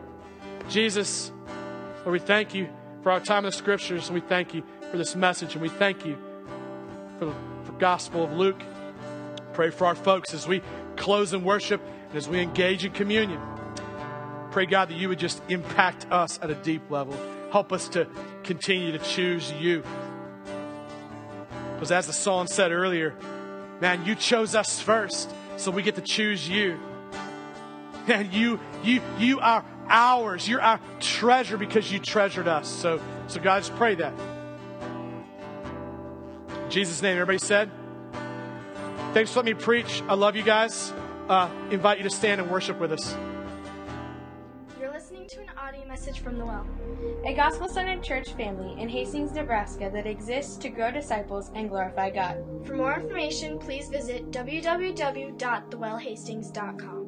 Jesus, 0.69 1.32
Lord, 2.06 2.14
we 2.14 2.20
thank 2.20 2.54
you 2.54 2.68
for 3.01 3.12
our 3.12 3.22
time 3.22 3.39
in 3.39 3.45
the 3.45 3.51
scriptures, 3.54 4.10
and 4.10 4.16
we 4.16 4.22
thank 4.22 4.54
you 4.54 4.64
for 4.91 4.97
this 4.97 5.16
message, 5.16 5.54
and 5.54 5.62
we 5.62 5.70
thank 5.70 6.06
you 6.06 6.18
for 7.18 7.26
the 7.26 7.34
for 7.64 7.72
Gospel 7.74 8.26
of 8.26 8.34
Luke. 8.34 8.62
Pray 9.54 9.70
for 9.70 9.88
our 9.88 9.95
folks 9.95 10.34
as 10.34 10.47
we 10.47 10.62
close 10.95 11.34
in 11.34 11.43
worship 11.43 11.82
and 12.10 12.18
as 12.18 12.28
we 12.28 12.41
engage 12.41 12.84
in 12.84 12.91
communion. 12.91 13.39
Pray, 14.51 14.66
God, 14.66 14.89
that 14.89 14.95
you 14.95 15.10
would 15.10 15.20
just 15.20 15.41
impact 15.49 16.06
us 16.12 16.39
at 16.41 16.49
a 16.49 16.56
deep 16.56 16.91
level. 16.91 17.18
Help 17.51 17.72
us 17.72 17.88
to 17.89 18.06
continue 18.43 18.91
to 18.91 18.99
choose 18.99 19.51
you. 19.54 19.84
Because 21.76 21.91
as 21.91 22.08
the 22.08 22.14
song 22.14 22.47
said 22.47 22.72
earlier, 22.72 23.14
man, 23.80 24.06
you 24.06 24.16
chose 24.16 24.56
us 24.56 24.80
first, 24.80 25.34
so 25.58 25.72
we 25.72 25.82
get 25.82 25.95
to 25.95 26.01
choose 26.01 26.47
you. 26.49 26.80
And 28.08 28.34
you, 28.34 28.60
you, 28.84 29.01
you 29.18 29.39
are 29.39 29.64
ours. 29.89 30.47
You're 30.47 30.61
our 30.61 30.79
treasure 30.99 31.57
because 31.57 31.91
you 31.91 31.99
treasured 31.99 32.47
us. 32.47 32.67
So, 32.67 33.01
so 33.27 33.39
God, 33.39 33.59
just 33.59 33.75
pray 33.75 33.95
that. 33.95 34.13
In 36.65 36.69
Jesus' 36.69 37.01
name, 37.01 37.13
everybody 37.13 37.39
said. 37.39 37.71
Thanks 39.13 39.31
for 39.31 39.39
letting 39.39 39.57
me 39.57 39.63
preach. 39.63 40.01
I 40.07 40.15
love 40.15 40.36
you 40.36 40.43
guys. 40.43 40.91
Uh, 41.29 41.49
invite 41.71 41.99
you 41.99 42.03
to 42.03 42.09
stand 42.09 42.41
and 42.41 42.49
worship 42.49 42.79
with 42.79 42.91
us. 42.91 43.15
You're 44.79 44.91
listening 44.91 45.27
to 45.29 45.41
an 45.41 45.49
audio 45.57 45.86
message 45.88 46.19
from 46.19 46.38
the 46.38 46.45
well. 46.45 46.67
A 47.25 47.34
gospel 47.34 47.69
centered 47.69 48.03
church 48.03 48.34
family 48.34 48.81
in 48.81 48.89
Hastings, 48.89 49.31
Nebraska 49.31 49.89
that 49.93 50.05
exists 50.07 50.57
to 50.57 50.67
grow 50.69 50.91
disciples 50.91 51.51
and 51.55 51.69
glorify 51.69 52.09
God. 52.09 52.43
For 52.65 52.75
more 52.75 52.99
information, 52.99 53.57
please 53.59 53.88
visit 53.89 54.31
www.thewellhastings.com. 54.31 57.03